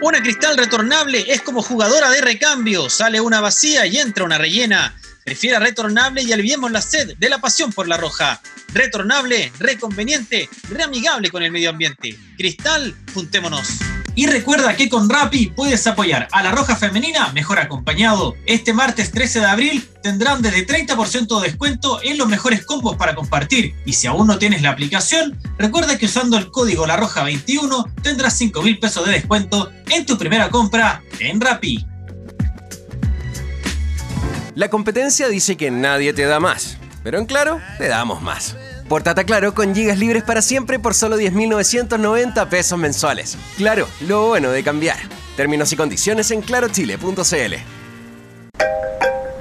Una 0.03 0.21
cristal 0.21 0.59
retornable 0.59 1.25
es 1.27 1.41
como 1.41 1.63
jugadora 1.63 2.11
de 2.11 2.21
recambio. 2.21 2.91
Sale 2.91 3.19
una 3.21 3.41
vacía 3.41 3.87
y 3.87 3.97
entra 3.97 4.25
una 4.25 4.37
rellena. 4.37 4.95
Prefiera 5.25 5.59
retornable 5.59 6.23
y 6.23 6.33
aliviemos 6.33 6.71
la 6.71 6.83
sed 6.83 7.17
de 7.17 7.29
la 7.31 7.39
pasión 7.39 7.73
por 7.73 7.89
la 7.89 7.97
roja. 7.97 8.41
Retornable, 8.75 9.51
reconveniente, 9.59 10.51
reamigable 10.69 11.31
con 11.31 11.43
el 11.43 11.51
medio 11.51 11.71
ambiente. 11.71 12.17
Cristal, 12.37 12.95
juntémonos. 13.15 13.96
Y 14.17 14.27
recuerda 14.27 14.75
que 14.75 14.89
con 14.89 15.11
Rappi 15.11 15.49
puedes 15.55 15.87
apoyar 15.87 16.27
a 16.33 16.43
la 16.43 16.51
Roja 16.51 16.75
Femenina 16.75 17.31
mejor 17.35 17.59
acompañado. 17.59 18.35
Este 18.47 18.73
martes 18.73 19.13
13 19.13 19.41
de 19.41 19.47
abril 19.47 19.89
tendrán 20.03 20.41
desde 20.41 20.67
30% 20.67 21.39
de 21.39 21.49
descuento 21.49 22.01
en 22.03 22.17
los 22.17 22.27
mejores 22.27 22.65
combos 22.65 22.97
para 22.97 23.15
compartir. 23.15 23.75
Y 23.85 23.93
si 23.93 24.07
aún 24.07 24.27
no 24.27 24.39
tienes 24.39 24.63
la 24.63 24.71
aplicación, 24.71 25.39
recuerda 25.59 25.99
que 25.99 26.07
usando 26.07 26.39
el 26.39 26.51
código 26.51 26.87
La 26.87 26.97
Roja 26.97 27.25
21 27.25 27.93
tendrás 28.03 28.39
5 28.39 28.63
mil 28.63 28.79
pesos 28.79 29.05
de 29.05 29.13
descuento 29.13 29.71
en 29.91 30.07
tu 30.07 30.17
primera 30.17 30.49
compra 30.49 31.03
en 31.21 31.39
Rappi. 31.39 31.87
La 34.55 34.71
competencia 34.71 35.29
dice 35.29 35.59
que 35.59 35.71
nadie 35.71 36.15
te 36.15 36.25
da 36.25 36.41
más, 36.41 36.79
pero 37.05 37.19
en 37.19 37.27
claro, 37.27 37.61
te 37.77 37.89
damos 37.89 38.23
más. 38.23 38.57
Portate 38.89 39.25
Claro 39.25 39.53
con 39.53 39.75
gigas 39.75 39.99
libres 39.99 40.23
para 40.23 40.41
siempre 40.43 40.79
por 40.79 40.95
solo 40.95 41.19
10.990 41.19 42.49
pesos 42.49 42.79
mensuales. 42.79 43.37
Claro, 43.57 43.89
lo 44.07 44.29
bueno 44.29 44.51
de 44.51 44.63
cambiar. 44.63 44.99
Términos 45.37 45.73
y 45.73 45.77
condiciones 45.77 46.31
en 46.31 46.41
clarochile.cl. 46.41 47.55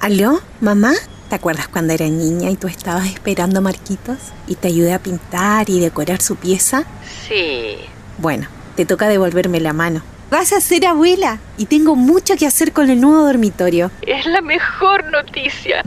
¿Aló, 0.02 0.42
mamá? 0.62 0.94
¿Te 1.30 1.36
acuerdas 1.36 1.68
cuando 1.68 1.94
era 1.94 2.08
niña 2.08 2.50
y 2.50 2.56
tú 2.56 2.68
estabas 2.68 3.08
esperando 3.08 3.60
a 3.60 3.62
Marquitos 3.62 4.18
y 4.48 4.56
te 4.56 4.68
ayudé 4.68 4.94
a 4.94 5.00
pintar 5.00 5.70
y 5.70 5.80
decorar 5.80 6.22
su 6.22 6.36
pieza? 6.36 6.84
Sí. 7.28 7.78
Bueno, 8.18 8.48
te 8.76 8.86
toca 8.86 9.08
devolverme 9.08 9.60
la 9.60 9.74
mano. 9.74 10.02
Vas 10.32 10.54
a 10.54 10.62
ser 10.62 10.88
abuela 10.88 11.40
y 11.58 11.66
tengo 11.66 11.96
mucho 11.96 12.36
que 12.36 12.48
hacer 12.48 12.72
con 12.72 12.90
el 12.90 13.00
nuevo 13.00 13.24
dormitorio. 13.26 13.92
Es 14.02 14.26
la 14.26 14.42
mejor 14.42 15.06
noticia. 15.12 15.84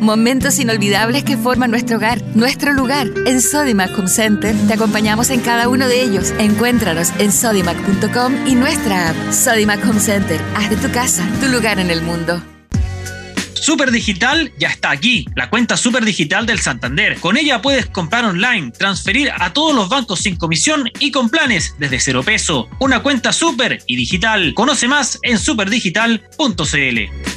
Momentos 0.00 0.58
inolvidables 0.58 1.24
que 1.24 1.36
forman 1.36 1.70
nuestro 1.70 1.96
hogar, 1.96 2.22
nuestro 2.34 2.72
lugar. 2.72 3.08
En 3.26 3.40
Sodimac 3.40 3.98
Home 3.98 4.08
Center 4.08 4.54
te 4.66 4.74
acompañamos 4.74 5.30
en 5.30 5.40
cada 5.40 5.68
uno 5.68 5.88
de 5.88 6.02
ellos. 6.02 6.32
Encuéntranos 6.38 7.10
en 7.18 7.32
sodimac.com 7.32 8.46
y 8.46 8.54
nuestra 8.54 9.10
app. 9.10 9.32
Sodimac 9.32 9.84
Home 9.84 10.00
Center. 10.00 10.40
Haz 10.54 10.70
de 10.70 10.76
tu 10.76 10.90
casa 10.92 11.26
tu 11.40 11.48
lugar 11.48 11.78
en 11.78 11.90
el 11.90 12.02
mundo. 12.02 12.42
Super 13.66 13.90
Digital 13.90 14.52
ya 14.58 14.68
está 14.68 14.92
aquí, 14.92 15.26
la 15.34 15.50
cuenta 15.50 15.76
Super 15.76 16.04
Digital 16.04 16.46
del 16.46 16.60
Santander. 16.60 17.18
Con 17.18 17.36
ella 17.36 17.60
puedes 17.60 17.86
comprar 17.86 18.24
online, 18.24 18.70
transferir 18.70 19.32
a 19.36 19.52
todos 19.52 19.74
los 19.74 19.88
bancos 19.88 20.20
sin 20.20 20.36
comisión 20.36 20.88
y 21.00 21.10
con 21.10 21.30
planes 21.30 21.74
desde 21.76 21.98
cero 21.98 22.22
peso. 22.22 22.68
Una 22.78 23.02
cuenta 23.02 23.32
super 23.32 23.82
y 23.88 23.96
digital. 23.96 24.54
Conoce 24.54 24.86
más 24.86 25.18
en 25.22 25.40
superdigital.cl. 25.40 27.35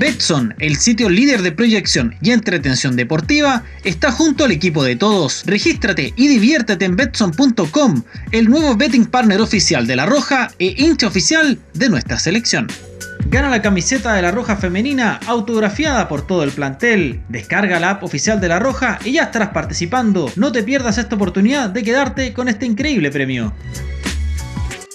Betson, 0.00 0.54
el 0.58 0.76
sitio 0.76 1.10
líder 1.10 1.42
de 1.42 1.52
proyección 1.52 2.14
y 2.22 2.30
entretención 2.30 2.96
deportiva, 2.96 3.64
está 3.84 4.10
junto 4.10 4.46
al 4.46 4.50
equipo 4.50 4.82
de 4.82 4.96
todos. 4.96 5.42
Regístrate 5.44 6.14
y 6.16 6.26
diviértete 6.26 6.86
en 6.86 6.96
betson.com, 6.96 8.02
el 8.32 8.48
nuevo 8.48 8.74
betting 8.76 9.04
partner 9.04 9.42
oficial 9.42 9.86
de 9.86 9.96
La 9.96 10.06
Roja 10.06 10.52
e 10.58 10.74
hincha 10.78 11.06
oficial 11.06 11.58
de 11.74 11.90
nuestra 11.90 12.18
selección. 12.18 12.66
Gana 13.26 13.50
la 13.50 13.60
camiseta 13.60 14.14
de 14.14 14.22
la 14.22 14.30
Roja 14.30 14.56
femenina 14.56 15.20
autografiada 15.26 16.08
por 16.08 16.26
todo 16.26 16.44
el 16.44 16.50
plantel. 16.50 17.20
Descarga 17.28 17.78
la 17.78 17.90
app 17.90 18.02
oficial 18.02 18.40
de 18.40 18.48
la 18.48 18.58
Roja 18.58 18.98
y 19.04 19.12
ya 19.12 19.24
estarás 19.24 19.50
participando. 19.50 20.32
No 20.34 20.50
te 20.50 20.62
pierdas 20.62 20.96
esta 20.96 21.16
oportunidad 21.16 21.68
de 21.68 21.82
quedarte 21.82 22.32
con 22.32 22.48
este 22.48 22.64
increíble 22.64 23.10
premio. 23.10 23.52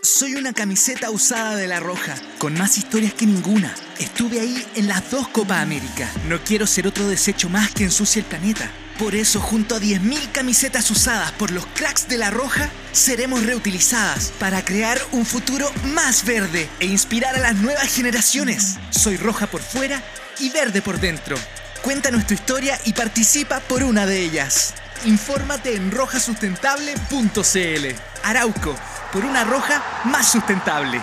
Soy 0.05 0.35
una 0.35 0.53
camiseta 0.53 1.09
usada 1.09 1.55
de 1.55 1.65
La 1.65 1.79
Roja, 1.79 2.15
con 2.37 2.53
más 2.53 2.77
historias 2.77 3.15
que 3.15 3.25
ninguna. 3.25 3.73
Estuve 3.97 4.39
ahí 4.39 4.63
en 4.75 4.87
las 4.87 5.09
dos 5.09 5.27
Copa 5.29 5.61
América. 5.61 6.07
No 6.29 6.39
quiero 6.43 6.67
ser 6.67 6.85
otro 6.85 7.07
desecho 7.07 7.49
más 7.49 7.71
que 7.71 7.85
ensucie 7.85 8.21
el 8.21 8.27
planeta. 8.27 8.69
Por 8.99 9.15
eso, 9.15 9.39
junto 9.39 9.73
a 9.73 9.79
10.000 9.79 10.31
camisetas 10.31 10.91
usadas 10.91 11.31
por 11.31 11.49
los 11.49 11.65
cracks 11.73 12.07
de 12.07 12.17
La 12.17 12.29
Roja, 12.29 12.69
seremos 12.91 13.47
reutilizadas 13.47 14.31
para 14.39 14.63
crear 14.63 15.01
un 15.11 15.25
futuro 15.25 15.71
más 15.85 16.23
verde 16.23 16.69
e 16.79 16.85
inspirar 16.85 17.35
a 17.35 17.39
las 17.39 17.55
nuevas 17.55 17.91
generaciones. 17.91 18.75
Soy 18.91 19.17
roja 19.17 19.47
por 19.47 19.61
fuera 19.61 20.03
y 20.37 20.51
verde 20.51 20.83
por 20.83 20.99
dentro. 20.99 21.35
Cuenta 21.81 22.11
nuestra 22.11 22.35
historia 22.35 22.79
y 22.85 22.93
participa 22.93 23.59
por 23.59 23.81
una 23.81 24.05
de 24.05 24.21
ellas. 24.21 24.75
Infórmate 25.03 25.75
en 25.75 25.91
rojasustentable.cl. 25.91 27.95
Arauco, 28.23 28.75
por 29.11 29.25
una 29.25 29.43
roja 29.43 29.83
más 30.05 30.31
sustentable. 30.31 31.01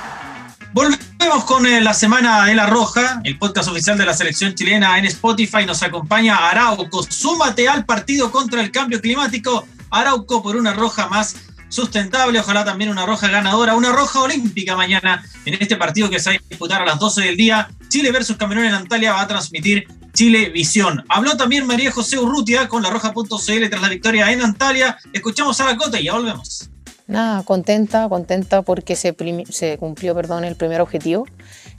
Volvemos 0.73 1.45
con 1.45 1.67
eh, 1.67 1.83
la 1.83 1.93
semana 1.93 2.47
de 2.47 2.55
la 2.55 2.67
Roja, 2.67 3.21
el 3.25 3.39
podcast 3.39 3.69
oficial 3.69 3.99
de 3.99 4.07
la 4.07 4.15
selección 4.15 4.55
chilena 4.55 4.99
en 4.99 5.05
Spotify. 5.05 5.67
Nos 5.67 5.83
acompaña 5.83 6.49
Arauco. 6.49 7.03
Súmate 7.03 7.69
al 7.69 7.85
partido 7.85 8.31
contra 8.31 8.63
el 8.63 8.71
cambio 8.71 9.01
climático. 9.01 9.67
Arauco 9.91 10.43
por 10.43 10.57
una 10.57 10.73
roja 10.73 11.09
más 11.09 11.37
sustentable. 11.73 12.39
Ojalá 12.39 12.65
también 12.65 12.91
una 12.91 13.07
roja 13.07 13.29
ganadora, 13.29 13.75
una 13.75 13.93
roja 13.93 14.21
olímpica 14.21 14.77
mañana 14.77 15.25
en 15.45 15.55
este 15.55 15.77
partido 15.77 16.11
que 16.11 16.21
se 16.21 16.31
va 16.31 16.37
a 16.37 16.49
disputar 16.49 16.83
a 16.83 16.87
las 16.87 16.99
12 16.99 17.23
del 17.23 17.37
día. 17.37 17.71
Chile 17.89 18.13
versus 18.13 18.37
Camerún 18.37 18.67
en 18.67 18.75
Antalya 18.75 19.13
va 19.13 19.23
a 19.23 19.27
transmitir 19.27 19.89
Chile 20.13 20.51
Visión. 20.51 21.05
Habló 21.09 21.37
también 21.37 21.67
María 21.67 21.91
José 21.91 22.19
Urrutia 22.19 22.69
con 22.69 22.83
la 22.83 22.91
roja.cl 22.91 23.69
tras 23.71 23.83
la 23.83 23.89
victoria 23.89 24.31
en 24.31 24.43
Antalya. 24.43 24.99
Escuchamos 25.13 25.61
a 25.61 25.65
la 25.67 25.77
Cota 25.77 25.99
y 25.99 26.05
ya 26.05 26.13
volvemos. 26.13 26.69
Nada, 27.07 27.43
contenta, 27.43 28.09
contenta 28.09 28.63
porque 28.63 28.95
se, 28.95 29.15
se 29.51 29.79
cumplió 29.79 30.15
perdón, 30.15 30.45
el 30.45 30.57
primer 30.57 30.81
objetivo, 30.81 31.27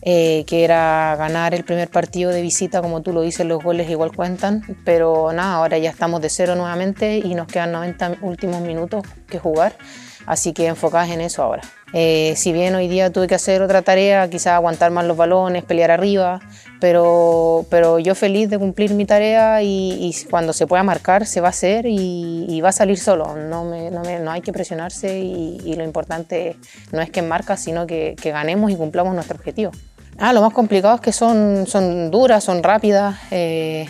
eh, 0.05 0.43
que 0.47 0.65
era 0.65 1.15
ganar 1.17 1.53
el 1.53 1.63
primer 1.63 1.89
partido 1.89 2.31
de 2.31 2.41
visita, 2.41 2.81
como 2.81 3.01
tú 3.01 3.13
lo 3.13 3.21
dices, 3.21 3.45
los 3.45 3.63
goles 3.63 3.89
igual 3.89 4.13
cuentan, 4.13 4.61
pero 4.83 5.31
nada, 5.31 5.55
ahora 5.55 5.77
ya 5.77 5.89
estamos 5.89 6.21
de 6.21 6.29
cero 6.29 6.55
nuevamente 6.55 7.19
y 7.19 7.35
nos 7.35 7.47
quedan 7.47 7.71
90 7.71 8.17
últimos 8.21 8.59
minutos 8.61 9.05
que 9.29 9.39
jugar, 9.39 9.77
así 10.25 10.51
que 10.51 10.67
enfocadas 10.67 11.09
en 11.09 11.21
eso 11.21 11.41
ahora. 11.41 11.61
Eh, 11.93 12.33
si 12.35 12.51
bien 12.51 12.75
hoy 12.75 12.89
día 12.89 13.11
tuve 13.11 13.27
que 13.27 13.35
hacer 13.35 13.61
otra 13.61 13.81
tarea, 13.81 14.29
quizás 14.29 14.47
aguantar 14.47 14.91
más 14.91 15.05
los 15.05 15.15
balones, 15.15 15.63
pelear 15.63 15.89
arriba, 15.89 16.41
pero, 16.81 17.65
pero 17.69 17.97
yo 17.97 18.13
feliz 18.13 18.49
de 18.49 18.59
cumplir 18.59 18.93
mi 18.95 19.05
tarea 19.05 19.61
y, 19.61 20.13
cuando 20.29 20.51
se 20.51 20.67
pueda 20.67 20.83
marcar 20.83 21.25
se 21.25 21.39
va 21.39 21.47
a 21.47 21.51
hacer 21.51 21.85
y, 21.87 22.59
va 22.61 22.69
a 22.69 22.73
salir 22.73 22.97
solo. 22.99 23.37
No, 23.37 23.63
me, 23.63 23.89
no, 23.89 24.01
me, 24.01 24.19
no 24.19 24.31
hay 24.31 24.41
que 24.41 24.51
presionarse 24.51 25.17
y, 25.19 25.75
lo 25.75 25.83
importante 25.85 26.57
no 26.91 26.99
es 26.99 27.09
que 27.09 27.21
marca, 27.21 27.55
sino 27.55 27.87
que, 27.87 28.15
que, 28.21 28.31
ganemos 28.31 28.69
y 28.69 28.75
cumplamos 28.75 29.13
nuestro 29.13 29.37
objetivo. 29.37 29.71
Ah, 30.17 30.33
lo 30.33 30.41
más 30.41 30.53
complicado 30.53 30.95
es 30.95 31.01
que 31.01 31.11
son, 31.11 31.65
son 31.67 32.11
duras, 32.11 32.43
son 32.43 32.63
rápidas. 32.63 33.17
Eh, 33.31 33.87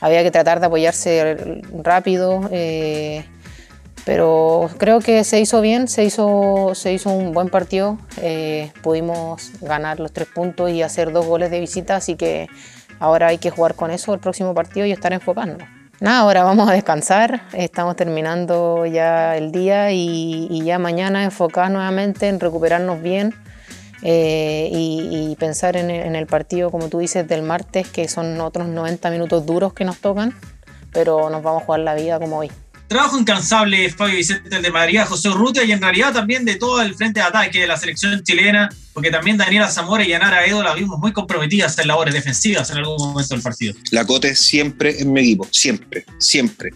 había 0.00 0.22
que 0.22 0.30
tratar 0.30 0.60
de 0.60 0.66
apoyarse 0.66 1.62
rápido. 1.82 2.48
Eh, 2.52 3.24
pero 4.08 4.70
creo 4.78 5.00
que 5.00 5.22
se 5.22 5.38
hizo 5.38 5.60
bien, 5.60 5.86
se 5.86 6.02
hizo, 6.02 6.70
se 6.74 6.94
hizo 6.94 7.10
un 7.10 7.34
buen 7.34 7.50
partido, 7.50 7.98
eh, 8.22 8.72
pudimos 8.82 9.52
ganar 9.60 10.00
los 10.00 10.12
tres 10.12 10.28
puntos 10.28 10.70
y 10.70 10.80
hacer 10.80 11.12
dos 11.12 11.26
goles 11.26 11.50
de 11.50 11.60
visita, 11.60 11.96
así 11.96 12.16
que 12.16 12.48
ahora 13.00 13.26
hay 13.26 13.36
que 13.36 13.50
jugar 13.50 13.74
con 13.74 13.90
eso 13.90 14.14
el 14.14 14.20
próximo 14.20 14.54
partido 14.54 14.86
y 14.86 14.92
estar 14.92 15.12
enfocando. 15.12 15.62
Nada, 16.00 16.20
ahora 16.20 16.42
vamos 16.42 16.70
a 16.70 16.72
descansar, 16.72 17.42
estamos 17.52 17.96
terminando 17.96 18.86
ya 18.86 19.36
el 19.36 19.52
día 19.52 19.92
y, 19.92 20.62
ya 20.64 20.78
mañana 20.78 21.22
enfocar 21.22 21.70
nuevamente 21.70 22.28
en 22.28 22.40
recuperarnos 22.40 23.02
bien 23.02 23.34
eh, 24.02 24.68
y, 24.72 25.36
pensar 25.36 25.76
en 25.76 25.90
el, 25.90 26.06
en 26.06 26.16
el 26.16 26.26
partido, 26.26 26.70
como 26.70 26.88
tú 26.88 26.98
dices, 26.98 27.26
del 27.26 27.42
martes, 27.42 27.88
que 27.88 28.08
son 28.08 28.40
otros 28.40 28.68
90 28.68 29.10
minutos 29.10 29.46
duros 29.46 29.72
que 29.72 29.84
nos 29.84 29.98
tocan, 29.98 30.34
pero 30.92 31.30
nos 31.30 31.42
vamos 31.42 31.62
a 31.62 31.66
jugar 31.66 31.80
la 31.80 31.94
vida 31.94 32.18
como 32.18 32.38
hoy. 32.38 32.50
Trabajo 32.88 33.18
incansable 33.18 33.90
Fabio 33.90 34.16
Vicente 34.16 34.62
de 34.62 34.70
María, 34.70 35.04
José 35.04 35.28
Urrutia 35.28 35.62
y 35.62 35.72
en 35.72 35.82
realidad 35.82 36.14
también 36.14 36.46
de 36.46 36.56
todo 36.56 36.80
el 36.80 36.94
frente 36.94 37.20
de 37.20 37.26
ataque 37.26 37.60
de 37.60 37.66
la 37.66 37.76
selección 37.76 38.22
chilena, 38.22 38.70
porque 38.94 39.10
también 39.10 39.36
Daniela 39.36 39.68
Zamora 39.68 40.04
y 40.04 40.08
Yanara 40.08 40.46
Edo 40.46 40.62
la 40.62 40.72
vimos 40.72 40.98
muy 40.98 41.12
comprometidas 41.12 41.78
en 41.78 41.86
labores 41.86 42.14
defensivas 42.14 42.70
en 42.70 42.78
algún 42.78 42.96
momento 42.96 43.34
del 43.34 43.42
partido. 43.42 43.74
La 43.90 44.06
Cote 44.06 44.34
siempre 44.34 45.02
en 45.02 45.12
mi 45.12 45.20
equipo, 45.20 45.46
siempre, 45.50 46.06
siempre. 46.18 46.70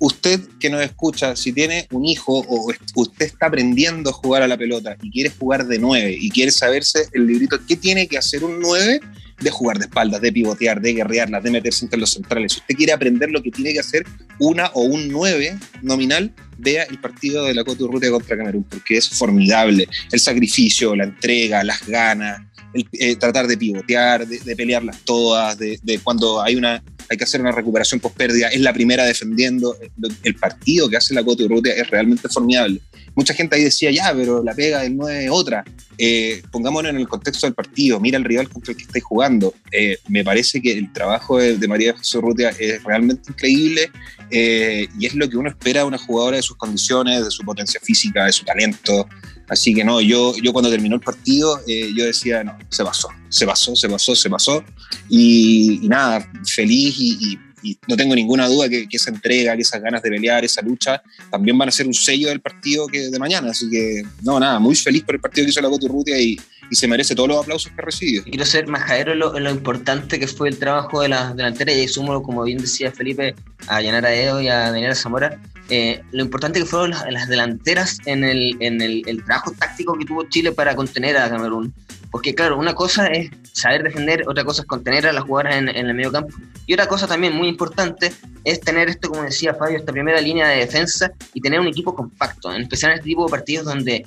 Usted 0.00 0.40
que 0.60 0.70
nos 0.70 0.82
escucha, 0.82 1.34
si 1.36 1.52
tiene 1.52 1.86
un 1.90 2.04
hijo 2.04 2.38
o 2.48 2.72
usted 2.94 3.26
está 3.26 3.46
aprendiendo 3.46 4.10
a 4.10 4.12
jugar 4.12 4.42
a 4.42 4.48
la 4.48 4.56
pelota 4.56 4.96
y 5.02 5.10
quiere 5.10 5.30
jugar 5.30 5.66
de 5.66 5.78
nueve 5.78 6.16
y 6.18 6.30
quiere 6.30 6.50
saberse 6.50 7.08
el 7.12 7.26
librito, 7.26 7.58
¿qué 7.66 7.76
tiene 7.76 8.06
que 8.06 8.18
hacer 8.18 8.44
un 8.44 8.60
nueve? 8.60 9.00
de 9.40 9.50
jugar 9.50 9.78
de 9.78 9.84
espaldas, 9.84 10.20
de 10.20 10.32
pivotear, 10.32 10.80
de 10.80 10.94
guerrearlas, 10.94 11.42
de 11.42 11.50
meterse 11.50 11.84
entre 11.84 12.00
los 12.00 12.10
centrales. 12.10 12.52
Si 12.52 12.60
usted 12.60 12.74
quiere 12.74 12.92
aprender 12.92 13.30
lo 13.30 13.42
que 13.42 13.50
tiene 13.50 13.72
que 13.72 13.80
hacer 13.80 14.04
una 14.38 14.66
o 14.74 14.82
un 14.82 15.08
9 15.08 15.56
nominal, 15.82 16.32
vea 16.58 16.84
el 16.84 17.00
partido 17.00 17.44
de 17.44 17.54
la 17.54 17.64
Coturrutia 17.64 18.10
contra 18.10 18.36
Camerún, 18.36 18.64
porque 18.64 18.96
es 18.96 19.08
formidable. 19.08 19.88
El 20.10 20.20
sacrificio, 20.20 20.96
la 20.96 21.04
entrega, 21.04 21.62
las 21.62 21.86
ganas, 21.86 22.40
eh, 22.74 23.16
tratar 23.16 23.46
de 23.46 23.56
pivotear, 23.56 24.26
de, 24.26 24.56
pelearlas 24.56 24.98
todas, 25.04 25.58
de, 25.58 26.00
cuando 26.02 26.42
hay 26.42 26.56
una 26.56 26.82
hay 27.10 27.16
que 27.16 27.24
hacer 27.24 27.40
una 27.40 27.52
recuperación 27.52 28.00
post 28.00 28.16
pérdida, 28.16 28.48
es 28.48 28.60
la 28.60 28.70
primera 28.70 29.06
defendiendo. 29.06 29.74
El 30.22 30.34
partido 30.34 30.90
que 30.90 30.98
hace 30.98 31.14
la 31.14 31.24
Coturrutia 31.24 31.72
es 31.72 31.88
realmente 31.88 32.28
formidable 32.28 32.82
mucha 33.18 33.34
gente 33.34 33.56
ahí 33.56 33.64
decía, 33.64 33.90
ya, 33.90 34.14
pero 34.14 34.44
la 34.44 34.54
pega 34.54 34.82
del 34.82 34.96
9 34.96 35.24
es 35.24 35.30
otra. 35.32 35.64
Eh, 35.98 36.40
pongámonos 36.52 36.90
en 36.90 36.98
el 36.98 37.08
contexto 37.08 37.48
del 37.48 37.54
partido, 37.54 37.98
mira 37.98 38.16
el 38.16 38.22
rival 38.22 38.48
contra 38.48 38.70
el 38.70 38.76
que 38.76 38.84
estáis 38.84 39.02
jugando. 39.02 39.54
Eh, 39.72 39.98
me 40.06 40.22
parece 40.22 40.62
que 40.62 40.70
el 40.78 40.92
trabajo 40.92 41.38
de, 41.38 41.66
María 41.66 41.96
José 41.96 42.18
Urrutia 42.18 42.50
es 42.50 42.80
realmente 42.84 43.32
increíble 43.32 43.90
eh, 44.30 44.86
y 44.96 45.06
es 45.06 45.16
lo 45.16 45.28
que 45.28 45.36
uno 45.36 45.48
espera 45.48 45.80
de 45.80 45.86
una 45.86 45.98
jugadora 45.98 46.36
de 46.36 46.44
sus 46.44 46.56
condiciones, 46.56 47.24
de 47.24 47.30
su 47.32 47.42
potencia 47.42 47.80
física, 47.82 48.24
de 48.24 48.32
su 48.32 48.44
talento. 48.44 49.08
Así 49.48 49.74
que 49.74 49.84
no, 49.84 50.00
yo, 50.00 50.34
yo 50.42 50.52
cuando 50.52 50.70
terminó 50.70 50.96
el 50.96 51.00
partido, 51.00 51.60
yo 51.66 52.04
decía, 52.04 52.44
no, 52.44 52.56
se 52.68 52.84
pasó, 52.84 53.08
se 53.28 53.46
pasó, 53.46 53.74
se 53.74 53.88
pasó, 53.88 54.14
se 54.14 54.30
pasó. 54.30 54.64
Y, 55.08 55.80
nada, 55.82 56.30
feliz 56.44 56.94
y 56.98 57.38
y 57.62 57.78
no 57.86 57.96
tengo 57.96 58.14
ninguna 58.14 58.48
duda 58.48 58.68
que, 58.68 58.86
esa 58.90 59.10
entrega, 59.10 59.54
que 59.56 59.62
esas 59.62 59.82
ganas 59.82 60.02
de 60.02 60.10
pelear, 60.10 60.44
esa 60.44 60.62
lucha, 60.62 61.02
también 61.30 61.56
van 61.56 61.68
a 61.68 61.72
ser 61.72 61.86
un 61.86 61.94
sello 61.94 62.28
del 62.28 62.40
partido 62.40 62.86
que, 62.86 63.10
de 63.10 63.18
mañana. 63.18 63.50
Así 63.50 63.68
que, 63.70 64.02
no, 64.22 64.38
nada, 64.38 64.58
muy 64.58 64.74
feliz 64.74 65.02
por 65.02 65.14
el 65.14 65.20
partido 65.20 65.44
que 65.44 65.50
hizo 65.50 65.60
la 65.60 65.68
Coturrutia 65.68 66.18
y, 66.20 66.38
y 66.70 66.76
se 66.76 66.88
merece 66.88 67.14
todos 67.14 67.28
los 67.28 67.38
aplausos 67.42 67.72
que 67.72 67.80
ha 67.80 67.84
recibido. 67.84 68.24
Quiero 68.24 68.44
ser 68.44 68.66
majadero 68.66 69.12
en 69.12 69.18
lo, 69.18 69.38
lo 69.38 69.50
importante 69.50 70.18
que 70.18 70.26
fue 70.26 70.48
el 70.48 70.58
trabajo 70.58 71.00
de 71.00 71.08
la 71.08 71.34
delantera 71.34 71.72
y 71.72 71.88
sumo, 71.88 72.22
como 72.22 72.42
bien 72.42 72.58
decía 72.58 72.92
Felipe, 72.92 73.34
a 73.66 73.80
Yanara 73.80 74.14
Edo 74.14 74.40
y 74.40 74.48
a 74.48 74.70
Daniela 74.70 74.94
Zamora, 74.94 75.40
eh, 75.70 76.02
lo 76.12 76.22
importante 76.22 76.60
que 76.60 76.66
fueron 76.66 76.90
las, 76.90 77.28
delanteras 77.28 77.98
en, 78.06 78.24
el, 78.24 78.56
en 78.60 78.80
el, 78.80 79.02
el, 79.06 79.22
trabajo 79.24 79.52
táctico 79.52 79.98
que 79.98 80.06
tuvo 80.06 80.24
Chile 80.28 80.52
para 80.52 80.74
contener 80.74 81.16
a 81.18 81.28
Camerún. 81.28 81.74
Porque 82.10 82.34
claro, 82.34 82.58
una 82.58 82.74
cosa 82.74 83.06
es 83.08 83.30
saber 83.52 83.82
defender, 83.82 84.24
otra 84.26 84.44
cosa 84.44 84.62
es 84.62 84.68
contener 84.68 85.06
a 85.06 85.12
las 85.12 85.24
jugadoras 85.24 85.56
en, 85.56 85.68
en 85.68 85.86
el 85.88 85.94
medio 85.94 86.10
campo. 86.10 86.34
Y 86.66 86.72
otra 86.72 86.86
cosa 86.86 87.06
también 87.06 87.34
muy 87.34 87.48
importante 87.48 88.12
es 88.44 88.60
tener 88.60 88.88
esto, 88.88 89.10
como 89.10 89.24
decía 89.24 89.52
Fabio, 89.54 89.76
esta 89.76 89.92
primera 89.92 90.20
línea 90.22 90.48
de 90.48 90.60
defensa 90.60 91.12
y 91.34 91.40
tener 91.42 91.60
un 91.60 91.68
equipo 91.68 91.94
compacto, 91.94 92.50
en 92.50 92.62
especial 92.62 92.92
en 92.92 92.98
este 92.98 93.10
tipo 93.10 93.26
de 93.26 93.30
partidos 93.30 93.66
donde 93.66 94.06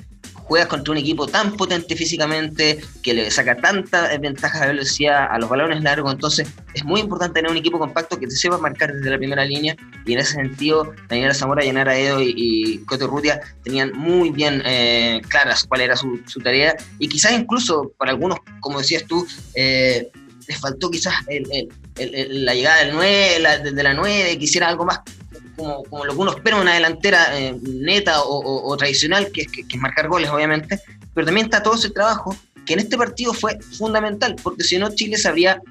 juegas 0.52 0.68
contra 0.68 0.92
un 0.92 0.98
equipo 0.98 1.28
tan 1.28 1.56
potente 1.56 1.96
físicamente, 1.96 2.82
que 3.02 3.14
le 3.14 3.32
saca 3.32 3.56
tanta 3.56 4.18
ventaja 4.18 4.60
de 4.60 4.68
velocidad 4.74 5.30
a 5.32 5.40
los 5.40 5.50
balones 5.50 5.82
largos, 5.82 6.12
entonces 6.12 6.46
es 6.74 6.84
muy 6.84 7.00
importante 7.00 7.36
tener 7.36 7.50
un 7.50 7.56
equipo 7.56 7.80
compacto 7.80 8.20
que 8.20 8.28
te 8.28 8.36
sepa 8.36 8.58
marcar 8.58 8.92
desde 8.92 9.12
la 9.12 9.18
primera 9.18 9.46
línea, 9.46 9.78
y 10.06 10.12
en 10.12 10.20
ese 10.20 10.34
sentido, 10.34 10.94
Daniela 11.08 11.34
Zamora, 11.34 11.64
Yanara 11.64 11.98
Edo 11.98 12.22
y, 12.22 12.84
Coto 12.86 13.08
Rutia 13.08 13.40
tenían 13.64 13.94
muy 13.94 14.30
bien 14.32 14.62
eh, 14.66 15.22
claras 15.30 15.64
cuál 15.64 15.80
era 15.80 15.96
su, 15.96 16.20
tarea, 16.44 16.76
y 17.00 17.08
quizás 17.08 17.32
incluso 17.32 17.94
para 17.98 18.12
algunos, 18.12 18.40
como 18.60 18.80
decías 18.80 19.06
tú, 19.06 19.26
eh, 19.56 20.12
les 20.50 20.60
faltó 20.60 20.92
quizás 20.92 21.14
la 21.96 22.54
llegada 22.54 22.84
del 22.84 22.94
9, 22.94 23.40
la, 23.40 23.58
de 23.60 23.84
la 23.84 23.94
9, 23.94 24.38
quisiera 24.38 24.68
algo 24.68 24.84
más 24.84 25.00
como, 25.62 25.84
como, 25.84 26.06
lo 26.06 26.14
que 26.14 26.20
uno 26.20 26.32
espera 26.32 26.58
una 26.58 26.74
delantera 26.74 27.38
eh, 27.40 27.56
neta 27.62 28.22
o, 28.24 28.76
tradicional, 28.78 29.32
que 29.32 29.42
es, 29.42 29.48
que, 29.48 29.78
marcar 29.78 30.08
goles, 30.08 30.30
obviamente, 30.30 30.80
pero 31.14 31.26
también 31.26 31.46
está 31.46 31.62
todo 31.62 31.76
ese 31.76 31.90
trabajo 31.90 32.36
que 32.66 32.74
en 32.74 32.80
este 32.80 32.98
partido 32.98 33.34
fue 33.34 33.60
fundamental, 33.78 34.36
porque 34.42 34.64
si 34.64 34.78
no, 34.78 34.94
Chile 34.94 35.18
se 35.18 35.28
habría 35.28 35.62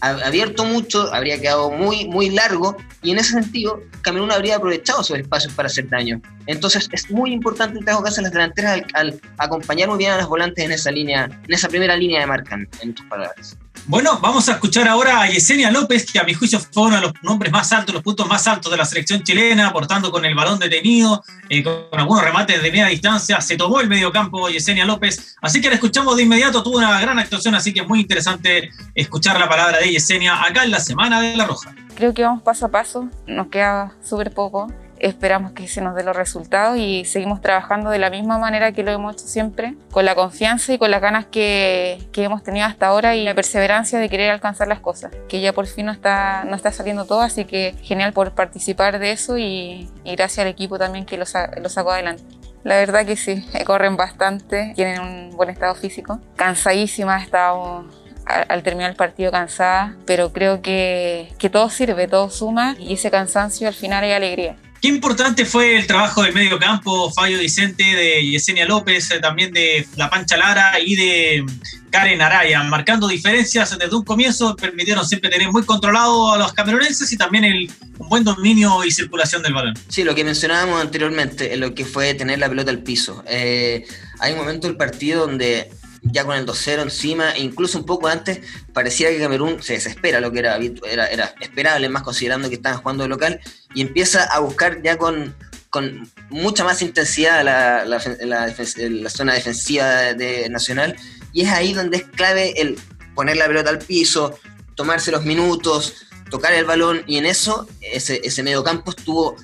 abierto 0.00 0.64
mucho, 0.64 1.12
habría 1.12 1.40
quedado 1.40 1.70
muy, 1.70 2.06
muy 2.06 2.30
largo 2.30 2.76
y 3.02 3.10
en 3.10 3.18
ese 3.18 3.32
sentido 3.32 3.82
Camerún 4.02 4.30
habría 4.30 4.56
aprovechado 4.56 5.00
esos 5.00 5.18
espacios 5.18 5.52
para 5.54 5.66
hacer 5.66 5.88
daño. 5.88 6.20
Entonces 6.46 6.88
es 6.92 7.10
muy 7.10 7.32
importante 7.32 7.78
el 7.78 7.84
trabajo 7.84 8.04
que 8.04 8.10
hacen 8.10 8.22
las 8.22 8.32
delanteras 8.32 8.80
al, 8.94 9.20
acompañar 9.38 9.88
muy 9.88 9.98
bien 9.98 10.12
a 10.12 10.18
las 10.18 10.28
volantes 10.28 10.64
en 10.64 10.70
esa 10.70 10.92
línea, 10.92 11.24
en 11.24 11.52
esa 11.52 11.68
primera 11.68 11.96
línea 11.96 12.20
de 12.20 12.26
marca, 12.26 12.56
en 12.80 12.94
tus 12.94 13.04
palabras. 13.06 13.58
Bueno, 13.86 14.18
vamos 14.20 14.48
a 14.48 14.52
escuchar 14.52 14.86
ahora 14.88 15.22
a 15.22 15.28
Yesenia 15.28 15.70
López, 15.70 16.10
que 16.10 16.18
a 16.18 16.24
mi 16.24 16.34
juicio 16.34 16.58
fue 16.60 16.84
uno 16.84 16.96
de 16.96 17.02
los 17.02 17.12
nombres 17.22 17.52
más 17.52 17.72
altos, 17.72 17.94
los 17.94 18.02
puntos 18.02 18.28
más 18.28 18.46
altos 18.46 18.70
de 18.70 18.76
la 18.76 18.84
selección 18.84 19.22
chilena, 19.22 19.68
aportando 19.68 20.10
con 20.10 20.24
el 20.24 20.34
balón 20.34 20.58
detenido, 20.58 21.22
eh, 21.48 21.62
con 21.62 21.86
algunos 21.92 22.22
remates 22.22 22.62
de 22.62 22.70
media 22.70 22.86
distancia. 22.86 23.40
Se 23.40 23.56
tomó 23.56 23.80
el 23.80 23.88
mediocampo 23.88 24.48
Yesenia 24.48 24.84
López, 24.84 25.36
así 25.40 25.60
que 25.60 25.68
la 25.68 25.74
escuchamos 25.74 26.16
de 26.16 26.24
inmediato. 26.24 26.62
Tuvo 26.62 26.78
una 26.78 27.00
gran 27.00 27.18
actuación, 27.18 27.54
así 27.54 27.72
que 27.72 27.80
es 27.80 27.88
muy 27.88 28.00
interesante 28.00 28.70
escuchar 28.94 29.38
la 29.38 29.48
palabra 29.48 29.78
de 29.78 29.90
Yesenia 29.90 30.42
acá 30.42 30.64
en 30.64 30.70
la 30.70 30.80
Semana 30.80 31.20
de 31.20 31.36
la 31.36 31.46
Roja. 31.46 31.74
Creo 31.94 32.12
que 32.14 32.22
vamos 32.22 32.42
paso 32.42 32.66
a 32.66 32.70
paso, 32.70 33.08
nos 33.26 33.48
queda 33.48 33.94
súper 34.02 34.32
poco 34.32 34.68
esperamos 35.00 35.52
que 35.52 35.68
se 35.68 35.80
nos 35.80 35.94
dé 35.94 36.02
los 36.02 36.16
resultados 36.16 36.78
y 36.78 37.04
seguimos 37.04 37.40
trabajando 37.40 37.90
de 37.90 37.98
la 37.98 38.10
misma 38.10 38.38
manera 38.38 38.72
que 38.72 38.82
lo 38.82 38.90
hemos 38.90 39.14
hecho 39.14 39.26
siempre, 39.26 39.74
con 39.90 40.04
la 40.04 40.14
confianza 40.14 40.72
y 40.72 40.78
con 40.78 40.90
las 40.90 41.00
ganas 41.00 41.26
que, 41.26 41.98
que 42.12 42.24
hemos 42.24 42.42
tenido 42.42 42.66
hasta 42.66 42.86
ahora 42.86 43.16
y 43.16 43.24
la 43.24 43.34
perseverancia 43.34 43.98
de 43.98 44.08
querer 44.08 44.30
alcanzar 44.30 44.68
las 44.68 44.80
cosas, 44.80 45.12
que 45.28 45.40
ya 45.40 45.52
por 45.52 45.66
fin 45.66 45.86
no 45.86 45.92
está, 45.92 46.44
no 46.44 46.56
está 46.56 46.72
saliendo 46.72 47.04
todo, 47.04 47.20
así 47.20 47.44
que 47.44 47.74
genial 47.82 48.12
por 48.12 48.32
participar 48.32 48.98
de 48.98 49.12
eso 49.12 49.38
y, 49.38 49.88
y 50.04 50.16
gracias 50.16 50.40
al 50.40 50.48
equipo 50.48 50.78
también 50.78 51.04
que 51.04 51.16
lo, 51.16 51.24
lo 51.60 51.68
sacó 51.68 51.92
adelante. 51.92 52.22
La 52.64 52.76
verdad 52.76 53.06
que 53.06 53.16
sí, 53.16 53.46
corren 53.66 53.96
bastante, 53.96 54.72
tienen 54.74 55.00
un 55.00 55.36
buen 55.36 55.50
estado 55.50 55.74
físico. 55.74 56.20
Cansadísima, 56.36 57.18
estado 57.18 57.86
al 58.28 58.62
terminar 58.62 58.90
el 58.90 58.96
partido 58.96 59.32
cansada, 59.32 59.96
pero 60.04 60.32
creo 60.32 60.60
que, 60.60 61.32
que 61.38 61.48
todo 61.48 61.70
sirve, 61.70 62.08
todo 62.08 62.28
suma 62.28 62.76
y 62.78 62.94
ese 62.94 63.10
cansancio 63.10 63.68
al 63.68 63.74
final 63.74 64.04
hay 64.04 64.12
alegría. 64.12 64.56
Qué 64.80 64.88
importante 64.88 65.44
fue 65.44 65.76
el 65.76 65.86
trabajo 65.88 66.22
del 66.22 66.32
medio 66.32 66.58
campo, 66.58 67.10
Fabio 67.10 67.38
Vicente, 67.38 67.82
de 67.82 68.24
Yesenia 68.24 68.64
López, 68.64 69.10
eh, 69.10 69.18
también 69.18 69.52
de 69.52 69.86
La 69.96 70.08
Pancha 70.08 70.36
Lara 70.36 70.78
y 70.78 70.94
de 70.94 71.44
Karen 71.90 72.22
Araya, 72.22 72.62
marcando 72.62 73.08
diferencias 73.08 73.76
desde 73.76 73.96
un 73.96 74.04
comienzo, 74.04 74.54
permitieron 74.54 75.04
siempre 75.04 75.30
tener 75.30 75.50
muy 75.50 75.64
controlado 75.64 76.32
a 76.32 76.38
los 76.38 76.52
camerunenses 76.52 77.10
y 77.10 77.16
también 77.16 77.44
el, 77.44 77.70
un 77.98 78.08
buen 78.08 78.22
dominio 78.22 78.84
y 78.84 78.92
circulación 78.92 79.42
del 79.42 79.54
balón. 79.54 79.74
Sí, 79.88 80.04
lo 80.04 80.14
que 80.14 80.22
mencionábamos 80.22 80.80
anteriormente, 80.80 81.56
lo 81.56 81.74
que 81.74 81.84
fue 81.84 82.14
tener 82.14 82.38
la 82.38 82.48
pelota 82.48 82.70
al 82.70 82.78
piso. 82.78 83.24
Eh, 83.26 83.84
hay 84.20 84.32
un 84.32 84.38
momento 84.38 84.68
del 84.68 84.76
partido 84.76 85.26
donde 85.26 85.70
ya 86.02 86.24
con 86.24 86.36
el 86.36 86.46
2-0 86.46 86.82
encima, 86.82 87.32
e 87.32 87.40
incluso 87.40 87.78
un 87.78 87.86
poco 87.86 88.08
antes, 88.08 88.40
parecía 88.72 89.10
que 89.10 89.18
Camerún 89.18 89.62
se 89.62 89.74
desespera, 89.74 90.20
lo 90.20 90.32
que 90.32 90.40
era, 90.40 90.56
era, 90.56 91.06
era 91.06 91.34
esperable, 91.40 91.88
más 91.88 92.02
considerando 92.02 92.48
que 92.48 92.56
estaban 92.56 92.80
jugando 92.80 93.04
de 93.04 93.08
local, 93.08 93.40
y 93.74 93.82
empieza 93.82 94.24
a 94.24 94.38
buscar 94.40 94.82
ya 94.82 94.96
con, 94.96 95.34
con 95.70 96.10
mucha 96.30 96.64
más 96.64 96.82
intensidad 96.82 97.44
la, 97.44 97.84
la, 97.84 99.10
zona 99.10 99.34
defensiva 99.34 100.14
de, 100.14 100.48
Nacional, 100.48 100.96
y 101.32 101.42
es 101.42 101.50
ahí 101.50 101.74
donde 101.74 101.98
es 101.98 102.04
clave 102.04 102.60
el 102.60 102.78
poner 103.14 103.36
la 103.36 103.46
pelota 103.46 103.70
al 103.70 103.78
piso, 103.78 104.38
tomarse 104.74 105.10
los 105.10 105.24
minutos, 105.24 106.06
tocar 106.30 106.52
el 106.52 106.64
balón, 106.64 107.02
y 107.06 107.18
en 107.18 107.26
eso 107.26 107.68
ese, 107.80 108.20
ese 108.24 108.42
medio 108.42 108.62
campo 108.62 108.90
estuvo 108.90 109.36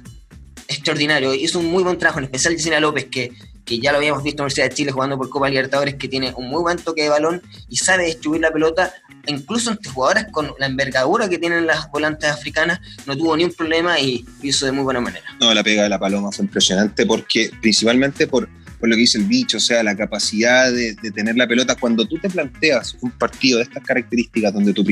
extraordinario. 0.69 1.35
Hizo 1.35 1.59
un 1.59 1.67
muy 1.67 1.83
buen 1.83 1.99
trabajo, 1.99 2.21
en 2.21 2.27
especial 2.27 2.55
Gisela 2.55 2.81
López, 2.81 3.07
que 3.11 3.33
que 3.64 3.79
ya 3.79 3.92
lo 3.92 3.98
habíamos 3.98 4.22
visto 4.22 4.37
en 4.37 4.38
la 4.38 4.44
Universidad 4.44 4.68
de 4.68 4.74
Chile 4.74 4.92
jugando 4.92 5.16
por 5.16 5.31
Copa 5.31 5.48
Libertadores, 5.48 5.94
que 5.94 6.09
tiene 6.09 6.33
un 6.37 6.48
muy 6.48 6.62
buen 6.62 6.79
toque 6.79 7.03
de 7.03 7.09
balón 7.09 7.42
y 7.68 7.77
sabe 7.77 8.07
distribuir 8.07 8.42
la 8.42 8.53
pelota, 8.53 8.92
incluso 9.27 9.70
entre 9.70 9.90
jugadoras 9.90 10.27
con 10.31 10.53
la 10.59 10.66
envergadura 10.66 11.29
que 11.29 11.38
tienen 11.38 11.66
las 11.66 11.90
volantes 11.90 12.31
africanas, 12.31 12.81
no 13.07 13.16
tuvo 13.16 13.37
ni 13.37 13.44
un 13.44 13.53
problema 13.53 13.98
y 13.98 14.24
hizo 14.42 14.66
de 14.66 14.72
muy 14.72 14.85
buena 14.85 15.00
manera. 15.00 15.24
No, 15.40 15.53
la 15.55 15.62
pega 15.62 15.85
de 15.85 15.88
la 15.88 15.98
paloma 15.98 16.31
fue 16.31 16.44
impresionante 16.44 17.07
porque 17.07 17.50
principalmente 17.61 18.27
por, 18.27 18.48
por 18.79 18.88
lo 18.90 18.96
que 18.96 19.00
dice 19.00 19.16
el 19.16 19.24
bicho, 19.24 19.57
o 19.57 19.61
sea, 19.61 19.83
la 19.83 19.96
capacidad 19.96 20.70
de, 20.70 20.94
tener 21.14 21.37
la 21.37 21.46
pelota. 21.46 21.74
Cuando 21.74 22.07
tú 22.07 22.18
te 22.18 22.29
planteas 22.29 22.96
un 23.00 23.11
partido 23.12 23.59
de 23.59 23.64
estas 23.64 23.83
características 23.83 24.53
donde 24.53 24.74
tu, 24.74 24.85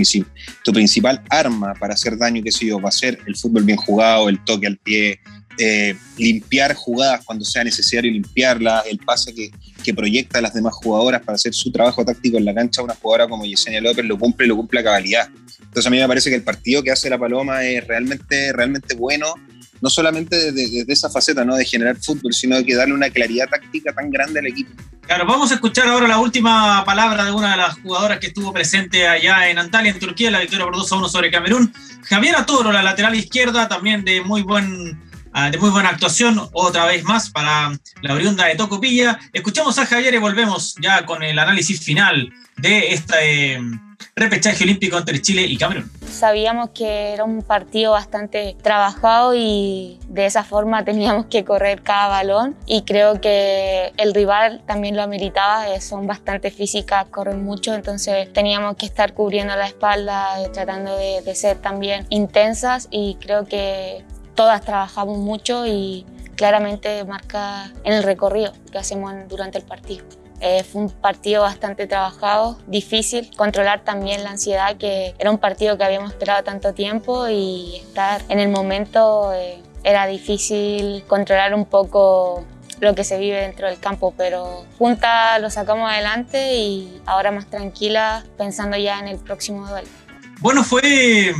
tu 0.64 0.72
principal 0.72 1.22
arma 1.28 1.74
para 1.74 1.94
hacer 1.94 2.16
daño, 2.16 2.42
qué 2.42 2.50
sé 2.50 2.66
yo, 2.66 2.80
va 2.80 2.88
a 2.88 2.92
ser 2.92 3.18
el 3.26 3.36
fútbol 3.36 3.64
bien 3.64 3.76
jugado, 3.76 4.30
el 4.30 4.42
toque 4.44 4.66
al 4.66 4.78
pie, 4.78 5.20
eh, 5.58 5.96
limpiar 6.18 6.74
jugadas 6.74 7.22
cuando 7.24 7.44
sea 7.44 7.64
necesario 7.64 8.10
limpiarlas, 8.10 8.84
el 8.86 8.98
pase 8.98 9.34
que, 9.34 9.50
proyecta 9.94 10.38
a 10.38 10.42
las 10.42 10.54
demás 10.54 10.74
jugadoras 10.74 11.22
para 11.22 11.36
hacer 11.36 11.52
su 11.52 11.70
trabajo 11.70 12.04
táctico 12.04 12.38
en 12.38 12.44
la 12.44 12.54
cancha, 12.54 12.82
una 12.82 12.94
jugadora 12.94 13.28
como 13.28 13.44
Yesenia 13.44 13.80
López 13.80 14.04
lo 14.04 14.16
cumple, 14.18 14.46
lo 14.46 14.56
cumple 14.56 14.80
a 14.80 14.84
cabalidad. 14.84 15.28
Entonces 15.60 15.86
a 15.86 15.90
mí 15.90 15.98
me 15.98 16.06
parece 16.06 16.30
que 16.30 16.36
el 16.36 16.42
partido 16.42 16.82
que 16.82 16.92
hace 16.92 17.10
la 17.10 17.18
Paloma 17.18 17.64
es 17.64 17.86
realmente, 17.86 18.52
realmente 18.52 18.94
bueno, 18.94 19.34
no 19.82 19.90
solamente 19.90 20.52
desde, 20.52 20.90
esa 20.90 21.10
faceta 21.10 21.44
¿no? 21.44 21.56
de 21.56 21.64
generar 21.64 21.96
fútbol, 21.96 22.32
sino 22.32 22.56
de 22.56 22.64
que 22.64 22.76
darle 22.76 22.94
una 22.94 23.10
claridad 23.10 23.48
táctica 23.48 23.92
tan 23.92 24.10
grande 24.10 24.38
al 24.38 24.46
equipo. 24.46 24.70
Claro, 25.02 25.26
vamos 25.26 25.50
a 25.50 25.54
escuchar 25.54 25.88
ahora 25.88 26.06
la 26.06 26.18
última 26.18 26.84
palabra 26.84 27.24
de 27.24 27.32
una 27.32 27.50
de 27.50 27.56
las 27.56 27.74
jugadoras 27.80 28.20
que 28.20 28.28
estuvo 28.28 28.52
presente 28.52 29.08
allá 29.08 29.50
en 29.50 29.58
Antalya, 29.58 29.90
en 29.90 29.98
Turquía, 29.98 30.30
la 30.30 30.40
victoria 30.40 30.64
por 30.64 30.76
2 30.76 30.92
a 30.92 30.96
1 30.96 31.08
sobre 31.08 31.30
Camerún. 31.32 31.74
Javiera 32.04 32.46
Toro, 32.46 32.70
la 32.70 32.82
lateral 32.82 33.16
izquierda, 33.16 33.68
también 33.68 34.04
de 34.04 34.20
muy 34.20 34.42
buen 34.42 35.11
de 35.50 35.58
muy 35.58 35.70
buena 35.70 35.88
actuación, 35.88 36.40
otra 36.52 36.84
vez 36.86 37.04
más 37.04 37.30
para 37.30 37.72
la 38.02 38.14
oriunda 38.14 38.46
de 38.46 38.54
Tocopilla. 38.54 39.18
Escuchamos 39.32 39.78
a 39.78 39.86
Javier 39.86 40.14
y 40.14 40.18
volvemos 40.18 40.74
ya 40.80 41.04
con 41.06 41.22
el 41.22 41.38
análisis 41.38 41.80
final 41.80 42.32
de 42.58 42.92
este 42.92 43.58
repechaje 44.14 44.64
olímpico 44.64 44.98
entre 44.98 45.20
Chile 45.22 45.42
y 45.42 45.56
Camerún. 45.56 45.90
Sabíamos 46.06 46.70
que 46.70 47.14
era 47.14 47.24
un 47.24 47.42
partido 47.42 47.92
bastante 47.92 48.56
trabajado 48.62 49.34
y 49.34 49.98
de 50.08 50.26
esa 50.26 50.44
forma 50.44 50.84
teníamos 50.84 51.26
que 51.26 51.44
correr 51.44 51.82
cada 51.82 52.08
balón 52.08 52.54
y 52.66 52.82
creo 52.82 53.20
que 53.20 53.92
el 53.96 54.14
rival 54.14 54.62
también 54.66 54.96
lo 54.96 55.02
ameritaba, 55.02 55.68
eh, 55.74 55.80
son 55.80 56.06
bastante 56.06 56.50
físicas, 56.50 57.06
corren 57.06 57.42
mucho, 57.42 57.74
entonces 57.74 58.30
teníamos 58.32 58.76
que 58.76 58.86
estar 58.86 59.14
cubriendo 59.14 59.56
la 59.56 59.66
espalda, 59.66 60.42
eh, 60.42 60.50
tratando 60.52 60.96
de 60.96 61.34
ser 61.34 61.56
también 61.56 62.06
intensas 62.10 62.88
y 62.90 63.16
creo 63.20 63.46
que 63.46 64.04
todas 64.34 64.62
trabajamos 64.62 65.18
mucho 65.18 65.66
y 65.66 66.06
claramente 66.36 67.04
marca 67.04 67.70
en 67.84 67.92
el 67.92 68.02
recorrido 68.02 68.52
que 68.70 68.78
hacemos 68.78 69.12
durante 69.28 69.58
el 69.58 69.64
partido. 69.64 70.04
Eh, 70.40 70.64
fue 70.64 70.82
un 70.82 70.90
partido 70.90 71.42
bastante 71.42 71.86
trabajado, 71.86 72.58
difícil, 72.66 73.30
controlar 73.36 73.84
también 73.84 74.24
la 74.24 74.30
ansiedad, 74.30 74.76
que 74.76 75.14
era 75.20 75.30
un 75.30 75.38
partido 75.38 75.78
que 75.78 75.84
habíamos 75.84 76.10
esperado 76.10 76.42
tanto 76.42 76.74
tiempo 76.74 77.28
y 77.28 77.76
estar 77.76 78.22
en 78.28 78.40
el 78.40 78.48
momento 78.48 79.32
eh, 79.32 79.62
era 79.84 80.06
difícil 80.06 81.04
controlar 81.06 81.54
un 81.54 81.64
poco 81.64 82.44
lo 82.80 82.96
que 82.96 83.04
se 83.04 83.18
vive 83.18 83.40
dentro 83.40 83.68
del 83.68 83.78
campo, 83.78 84.12
pero 84.16 84.66
juntas 84.78 85.40
lo 85.40 85.48
sacamos 85.48 85.88
adelante 85.88 86.54
y 86.54 87.00
ahora 87.06 87.30
más 87.30 87.46
tranquila 87.46 88.24
pensando 88.36 88.76
ya 88.76 88.98
en 88.98 89.06
el 89.06 89.18
próximo 89.18 89.68
duelo. 89.68 89.88
Bueno, 90.40 90.64
fue 90.64 91.32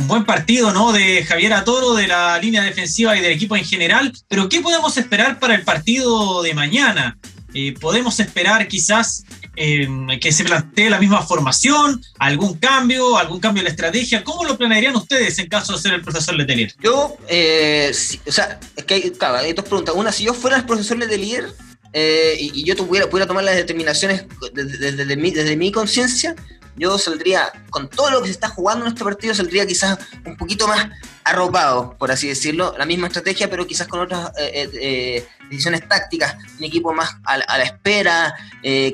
un 0.00 0.08
buen 0.08 0.24
partido, 0.24 0.72
¿no? 0.72 0.92
De 0.92 1.24
Javier 1.24 1.52
Atoro, 1.52 1.94
de 1.94 2.06
la 2.06 2.38
línea 2.38 2.62
defensiva 2.62 3.16
y 3.16 3.20
del 3.20 3.32
equipo 3.32 3.56
en 3.56 3.64
general. 3.64 4.12
Pero 4.28 4.48
¿qué 4.48 4.60
podemos 4.60 4.96
esperar 4.96 5.38
para 5.38 5.54
el 5.54 5.62
partido 5.62 6.42
de 6.42 6.54
mañana? 6.54 7.18
Eh, 7.52 7.74
¿Podemos 7.78 8.18
esperar 8.18 8.66
quizás 8.66 9.24
em, 9.56 10.06
que 10.18 10.32
se 10.32 10.44
plantee 10.44 10.88
la 10.88 10.98
misma 10.98 11.22
formación, 11.22 12.02
algún 12.18 12.56
cambio, 12.58 13.18
algún 13.18 13.40
cambio 13.40 13.60
en 13.60 13.64
la 13.64 13.70
estrategia? 13.70 14.24
¿Cómo 14.24 14.44
lo 14.44 14.56
planearían 14.56 14.96
ustedes 14.96 15.38
en 15.38 15.48
caso 15.48 15.74
de 15.74 15.80
ser 15.80 15.92
el 15.92 16.00
profesor 16.00 16.34
Letelier? 16.34 16.74
Yo, 16.82 17.16
eh, 17.28 17.92
o 18.26 18.32
sea, 18.32 18.58
es 18.76 18.84
que 18.84 18.94
hay, 18.94 19.12
hay 19.20 19.52
dos 19.52 19.66
preguntas. 19.66 19.94
Una, 19.94 20.12
si 20.12 20.24
yo 20.24 20.32
fuera 20.32 20.56
el 20.56 20.64
profesor 20.64 20.96
Letelier, 20.96 21.52
eh, 21.92 22.36
y, 22.38 22.64
yo 22.64 22.74
tuviera, 22.74 23.10
pudiera 23.10 23.26
tomar 23.26 23.44
las 23.44 23.56
determinaciones 23.56 24.24
desde, 24.54 24.92
desde 24.92 25.16
mi, 25.16 25.30
desde 25.30 25.56
mi 25.56 25.72
conciencia, 25.72 26.34
yo 26.76 26.98
saldría, 26.98 27.52
con 27.70 27.88
todo 27.88 28.10
lo 28.10 28.20
que 28.20 28.26
se 28.26 28.32
está 28.32 28.48
jugando 28.48 28.84
en 28.84 28.92
este 28.92 29.04
partido, 29.04 29.34
saldría 29.34 29.66
quizás 29.66 29.98
un 30.24 30.36
poquito 30.36 30.66
más 30.66 30.88
arropado, 31.24 31.96
por 31.98 32.10
así 32.10 32.28
decirlo, 32.28 32.74
la 32.78 32.86
misma 32.86 33.08
estrategia, 33.08 33.48
pero 33.50 33.66
quizás 33.66 33.86
con 33.86 34.00
otras 34.00 34.30
eh, 34.38 34.50
eh, 34.54 34.70
eh, 34.80 35.28
decisiones 35.50 35.86
tácticas, 35.88 36.36
un 36.58 36.64
equipo 36.64 36.92
más 36.92 37.16
a, 37.24 37.38
la 37.38 37.62
espera, 37.62 38.34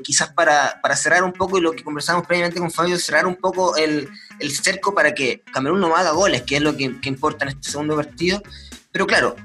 quizás 0.02 0.32
para, 0.32 0.80
para, 0.82 0.96
cerrar 0.96 1.22
un 1.22 1.32
poco, 1.32 1.58
y 1.58 1.60
lo 1.60 1.72
que 1.72 1.84
conversamos 1.84 2.26
previamente 2.26 2.58
con 2.58 2.70
Fabio, 2.70 2.98
cerrar 2.98 3.26
un 3.26 3.36
poco 3.36 3.76
el, 3.76 4.08
cerco 4.50 4.94
para 4.94 5.14
que 5.14 5.42
Camerún 5.52 5.80
no 5.80 5.94
haga 5.94 6.10
goles, 6.10 6.42
que 6.42 6.56
es 6.56 6.62
lo 6.62 6.76
que 6.76 6.98
importa 7.04 7.44
en 7.44 7.50
este 7.50 7.70
segundo 7.70 7.96
partido. 7.96 8.42
Pero 8.90 9.06
claro, 9.06 9.36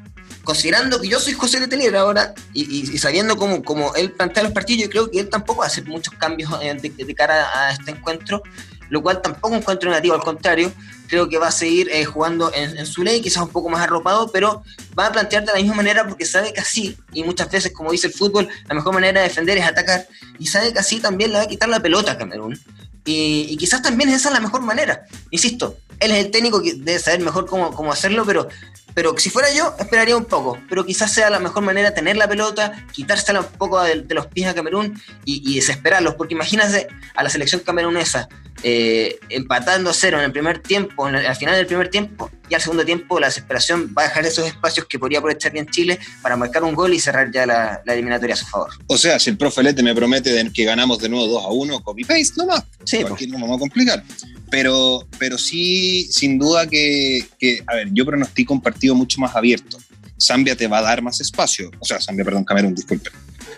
considerando 0.43 0.99
que 0.99 1.07
yo 1.07 1.19
soy 1.19 1.33
José 1.33 1.59
Letelier 1.59 1.95
ahora 1.95 2.33
y, 2.53 2.85
sabiendo 2.97 3.37
cómo, 3.37 3.63
cómo, 3.63 3.93
él 3.95 4.11
plantea 4.11 4.43
los 4.43 4.51
partidos, 4.51 4.83
yo 4.83 4.89
creo 4.89 5.11
que 5.11 5.19
él 5.19 5.29
tampoco 5.29 5.59
va 5.59 5.65
a 5.65 5.67
hacer 5.67 5.85
muchos 5.85 6.13
cambios 6.15 6.51
eh, 6.61 6.73
de, 6.73 7.15
cara 7.15 7.47
a 7.53 7.71
este 7.71 7.91
encuentro, 7.91 8.41
lo 8.89 9.01
cual 9.01 9.21
tampoco 9.21 9.55
encuentro 9.55 9.89
negativo, 9.89 10.15
al 10.15 10.21
contrario, 10.21 10.71
creo 11.07 11.29
que 11.29 11.37
va 11.37 11.47
a 11.47 11.51
seguir 11.51 11.89
eh, 11.91 12.05
jugando 12.05 12.51
en, 12.53 12.85
su 12.85 13.03
ley, 13.03 13.21
quizás 13.21 13.43
un 13.43 13.49
poco 13.49 13.69
más 13.69 13.81
arropado, 13.81 14.31
pero 14.31 14.63
va 14.97 15.07
a 15.07 15.11
plantear 15.11 15.45
de 15.45 15.51
la 15.53 15.59
misma 15.59 15.75
manera 15.75 16.07
porque 16.07 16.25
sabe 16.25 16.53
que 16.53 16.61
así, 16.61 16.97
y 17.13 17.23
muchas 17.23 17.51
veces, 17.51 17.71
como 17.73 17.91
dice 17.91 18.07
el 18.07 18.13
fútbol, 18.13 18.47
la 18.67 18.75
mejor 18.75 18.93
manera 18.93 19.21
de 19.21 19.27
defender 19.27 19.57
es 19.57 19.65
atacar, 19.65 20.07
y 20.39 20.47
sabe 20.47 20.73
que 20.73 20.79
así 20.79 20.99
también 20.99 21.31
le 21.31 21.37
va 21.37 21.43
a 21.43 21.47
quitar 21.47 21.69
la 21.69 21.79
pelota 21.79 22.13
a 22.13 22.17
Camerún. 22.17 22.59
Y, 23.03 23.47
y 23.49 23.57
quizás 23.57 23.81
también 23.81 24.09
esa 24.09 24.29
es 24.29 24.33
la 24.33 24.39
mejor 24.39 24.61
manera. 24.61 25.05
Insisto, 25.31 25.77
él 26.01 26.11
es 26.11 26.25
el 26.25 26.31
técnico 26.31 26.61
que 26.61 26.73
debe 26.73 26.99
saber 26.99 27.21
mejor 27.21 27.45
cómo, 27.45 27.73
cómo 27.73 27.93
hacerlo, 27.93 28.25
pero, 28.25 28.49
pero 28.93 29.17
si 29.17 29.29
fuera 29.29 29.53
yo, 29.53 29.75
esperaría 29.79 30.17
un 30.17 30.25
poco. 30.25 30.57
Pero 30.69 30.85
quizás 30.85 31.13
sea 31.13 31.29
la 31.29 31.39
mejor 31.39 31.63
manera 31.63 31.93
tener 31.93 32.17
la 32.17 32.27
pelota, 32.27 32.85
quitársela 32.91 33.41
un 33.41 33.47
poco 33.57 33.81
de, 33.81 34.05
los 34.09 34.27
pies 34.27 34.49
a 34.49 34.53
Camerún 34.53 35.01
y, 35.25 35.41
y, 35.49 35.55
desesperarlos. 35.55 36.15
Porque 36.15 36.33
imagínate 36.33 36.87
a 37.15 37.23
la 37.23 37.29
selección 37.29 37.61
camerunesa 37.61 38.27
eh, 38.63 39.19
empatando 39.29 39.89
a 39.89 39.93
cero 39.93 40.19
en 40.19 40.25
el 40.25 40.31
primer 40.31 40.59
tiempo, 40.59 41.07
el, 41.07 41.15
al 41.15 41.35
final 41.35 41.55
del 41.55 41.65
primer 41.65 41.89
tiempo, 41.89 42.29
y 42.49 42.53
al 42.55 42.61
segundo 42.61 42.85
tiempo 42.85 43.19
la 43.19 43.27
desesperación 43.27 43.93
va 43.97 44.03
a 44.03 44.07
dejar 44.07 44.25
esos 44.25 44.45
espacios 44.45 44.85
que 44.87 44.99
podría 44.99 45.19
aprovechar 45.19 45.51
bien 45.51 45.67
Chile 45.67 45.99
para 46.21 46.35
marcar 46.35 46.63
un 46.63 46.75
gol 46.75 46.93
y 46.93 46.99
cerrar 46.99 47.31
ya 47.31 47.45
la, 47.45 47.81
la 47.85 47.93
eliminatoria 47.93 48.35
a 48.35 48.37
su 48.37 48.45
favor. 48.45 48.69
O 48.87 48.97
sea, 48.97 49.19
si 49.19 49.29
el 49.29 49.37
profe 49.37 49.63
Lete 49.63 49.81
me 49.83 49.95
promete 49.95 50.51
que 50.53 50.63
ganamos 50.63 50.99
de 50.99 51.09
nuevo 51.09 51.27
2 51.27 51.45
a 51.45 51.47
1, 51.49 51.83
copy-paste 51.83 52.33
nomás. 52.37 52.63
Sí, 52.83 53.03
aquí 53.09 53.27
no 53.27 53.39
vamos 53.39 53.57
a 53.57 53.59
complicar. 53.59 54.03
Pero, 54.49 55.07
pero 55.17 55.37
sí, 55.37 56.07
sin 56.11 56.37
duda 56.37 56.67
que, 56.67 57.25
que, 57.39 57.63
a 57.67 57.75
ver, 57.75 57.87
yo 57.91 58.05
pronostico 58.05 58.53
un 58.53 58.61
partido 58.61 58.95
mucho 58.95 59.19
más 59.21 59.35
abierto. 59.35 59.77
Zambia 60.21 60.55
te 60.55 60.67
va 60.67 60.79
a 60.79 60.81
dar 60.81 61.01
más 61.01 61.19
espacio. 61.19 61.71
O 61.79 61.85
sea, 61.85 61.99
Zambia, 61.99 62.23
perdón, 62.23 62.43
Camerún, 62.43 62.75
disculpen. 62.75 63.11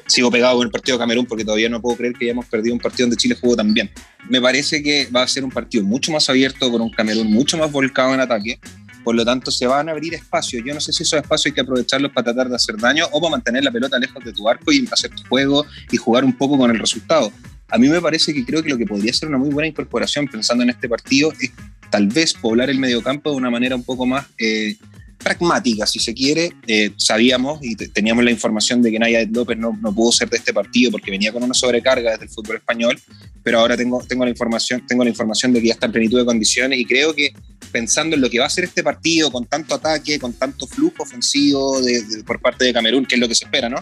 Sigo 0.07 0.31
pegado 0.31 0.57
con 0.57 0.67
el 0.67 0.71
partido 0.71 0.97
de 0.97 1.01
Camerún 1.01 1.25
porque 1.25 1.43
todavía 1.43 1.69
no 1.69 1.81
puedo 1.81 1.97
creer 1.97 2.13
que 2.13 2.25
hayamos 2.25 2.45
perdido 2.45 2.73
un 2.73 2.79
partido 2.79 3.07
donde 3.07 3.17
Chile 3.17 3.37
jugó 3.39 3.55
tan 3.55 3.73
bien. 3.73 3.89
Me 4.29 4.41
parece 4.41 4.81
que 4.81 5.07
va 5.07 5.23
a 5.23 5.27
ser 5.27 5.43
un 5.43 5.51
partido 5.51 5.83
mucho 5.83 6.11
más 6.11 6.29
abierto, 6.29 6.71
con 6.71 6.81
un 6.81 6.89
Camerún 6.89 7.31
mucho 7.31 7.57
más 7.57 7.71
volcado 7.71 8.13
en 8.13 8.19
ataque. 8.19 8.59
Por 9.03 9.15
lo 9.15 9.25
tanto, 9.25 9.51
se 9.51 9.67
van 9.67 9.89
a 9.89 9.91
abrir 9.91 10.13
espacios. 10.13 10.63
Yo 10.65 10.73
no 10.73 10.79
sé 10.79 10.93
si 10.93 11.03
esos 11.03 11.19
espacios 11.19 11.47
hay 11.47 11.51
que 11.51 11.61
aprovecharlos 11.61 12.11
para 12.13 12.25
tratar 12.25 12.49
de 12.49 12.55
hacer 12.55 12.77
daño 12.77 13.05
o 13.11 13.19
para 13.19 13.31
mantener 13.31 13.63
la 13.63 13.71
pelota 13.71 13.99
lejos 13.99 14.23
de 14.23 14.31
tu 14.31 14.47
arco 14.47 14.71
y 14.71 14.87
hacer 14.89 15.11
tu 15.11 15.23
juego 15.27 15.65
y 15.91 15.97
jugar 15.97 16.23
un 16.23 16.33
poco 16.33 16.57
con 16.57 16.71
el 16.71 16.79
resultado. 16.79 17.31
A 17.69 17.77
mí 17.77 17.89
me 17.89 17.99
parece 17.99 18.33
que 18.33 18.45
creo 18.45 18.63
que 18.63 18.69
lo 18.69 18.77
que 18.77 18.85
podría 18.85 19.11
ser 19.11 19.29
una 19.29 19.37
muy 19.37 19.49
buena 19.49 19.67
incorporación 19.67 20.27
pensando 20.27 20.63
en 20.63 20.69
este 20.69 20.87
partido 20.87 21.33
es 21.41 21.51
tal 21.89 22.07
vez 22.07 22.33
poblar 22.33 22.69
el 22.69 22.79
mediocampo 22.79 23.31
de 23.31 23.35
una 23.35 23.49
manera 23.49 23.75
un 23.75 23.83
poco 23.83 24.05
más 24.05 24.25
eh, 24.37 24.77
pragmática, 25.23 25.87
si 25.87 25.99
se 25.99 26.13
quiere. 26.13 26.51
Eh, 26.67 26.91
sabíamos 26.97 27.59
y 27.61 27.75
teníamos 27.75 28.23
la 28.23 28.31
información 28.31 28.81
de 28.81 28.91
que 28.91 28.99
Naya 28.99 29.25
López 29.31 29.57
no, 29.57 29.77
no, 29.81 29.93
pudo 29.93 30.11
ser 30.11 30.29
de 30.29 30.37
este 30.37 30.53
partido 30.53 30.91
porque 30.91 31.11
venía 31.11 31.31
con 31.31 31.41
una 31.43 31.53
sobrecarga 31.53 32.11
desde 32.11 32.25
el 32.25 32.29
fútbol 32.29 32.57
español, 32.57 32.99
pero 33.41 33.59
ahora 33.59 33.77
tengo, 33.77 34.03
tengo, 34.07 34.25
la 34.25 34.31
información, 34.31 34.85
tengo 34.87 35.03
la 35.03 35.09
información 35.09 35.53
de 35.53 35.61
que 35.61 35.67
ya 35.67 35.73
está 35.73 35.87
en 35.87 35.93
plenitud 35.93 36.19
de 36.19 36.25
condiciones 36.25 36.79
y 36.79 36.85
creo 36.85 37.15
que 37.15 37.33
pensando 37.71 38.15
en 38.15 38.21
lo 38.21 38.29
que 38.29 38.39
va 38.39 38.45
a 38.45 38.49
ser 38.49 38.65
este 38.65 38.83
partido 38.83 39.31
con 39.31 39.45
tanto 39.45 39.73
ataque, 39.73 40.19
con 40.19 40.33
tanto 40.33 40.67
flujo 40.67 41.03
ofensivo 41.03 41.79
por 42.25 42.39
parte 42.39 42.65
de 42.65 42.73
Camerún, 42.73 43.05
que 43.05 43.15
es 43.15 43.21
lo 43.21 43.27
que 43.27 43.35
se 43.35 43.45
espera, 43.45 43.69
¿no? 43.69 43.77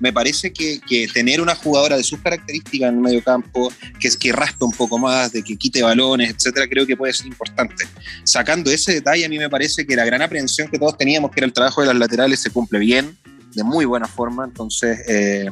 Me 0.00 0.12
parece 0.12 0.52
que, 0.52 0.80
tener 1.12 1.40
una 1.40 1.54
jugadora 1.54 1.96
de 1.96 2.04
sus 2.04 2.20
características 2.20 2.88
en 2.88 2.96
el 2.96 3.00
medio 3.00 3.22
campo, 3.22 3.72
que, 4.00 4.08
que 4.10 4.32
raspe 4.32 4.64
un 4.64 4.72
poco 4.72 4.98
más, 4.98 5.32
de 5.32 5.42
que 5.42 5.56
quite 5.56 5.82
balones, 5.82 6.30
etcétera, 6.30 6.66
creo 6.68 6.86
que 6.86 6.96
puede 6.96 7.12
ser 7.12 7.26
importante. 7.26 7.86
Sacando 8.24 8.70
ese 8.70 8.94
detalle, 8.94 9.24
a 9.24 9.28
mí 9.28 9.38
me 9.38 9.50
parece 9.50 9.86
que 9.86 9.96
la 9.96 10.04
gran 10.04 10.22
aprehensión 10.22 10.68
que 10.68 10.78
todos 10.78 10.96
teníamos, 10.96 11.30
que 11.30 11.40
era 11.40 11.46
el 11.46 11.52
trabajo 11.52 11.80
de 11.80 11.88
las 11.88 11.96
laterales, 11.96 12.40
se 12.40 12.50
cumple 12.50 12.78
bien, 12.78 13.16
de 13.54 13.64
muy 13.64 13.84
buena 13.84 14.06
forma. 14.06 14.44
Entonces, 14.44 14.98
eh, 15.08 15.50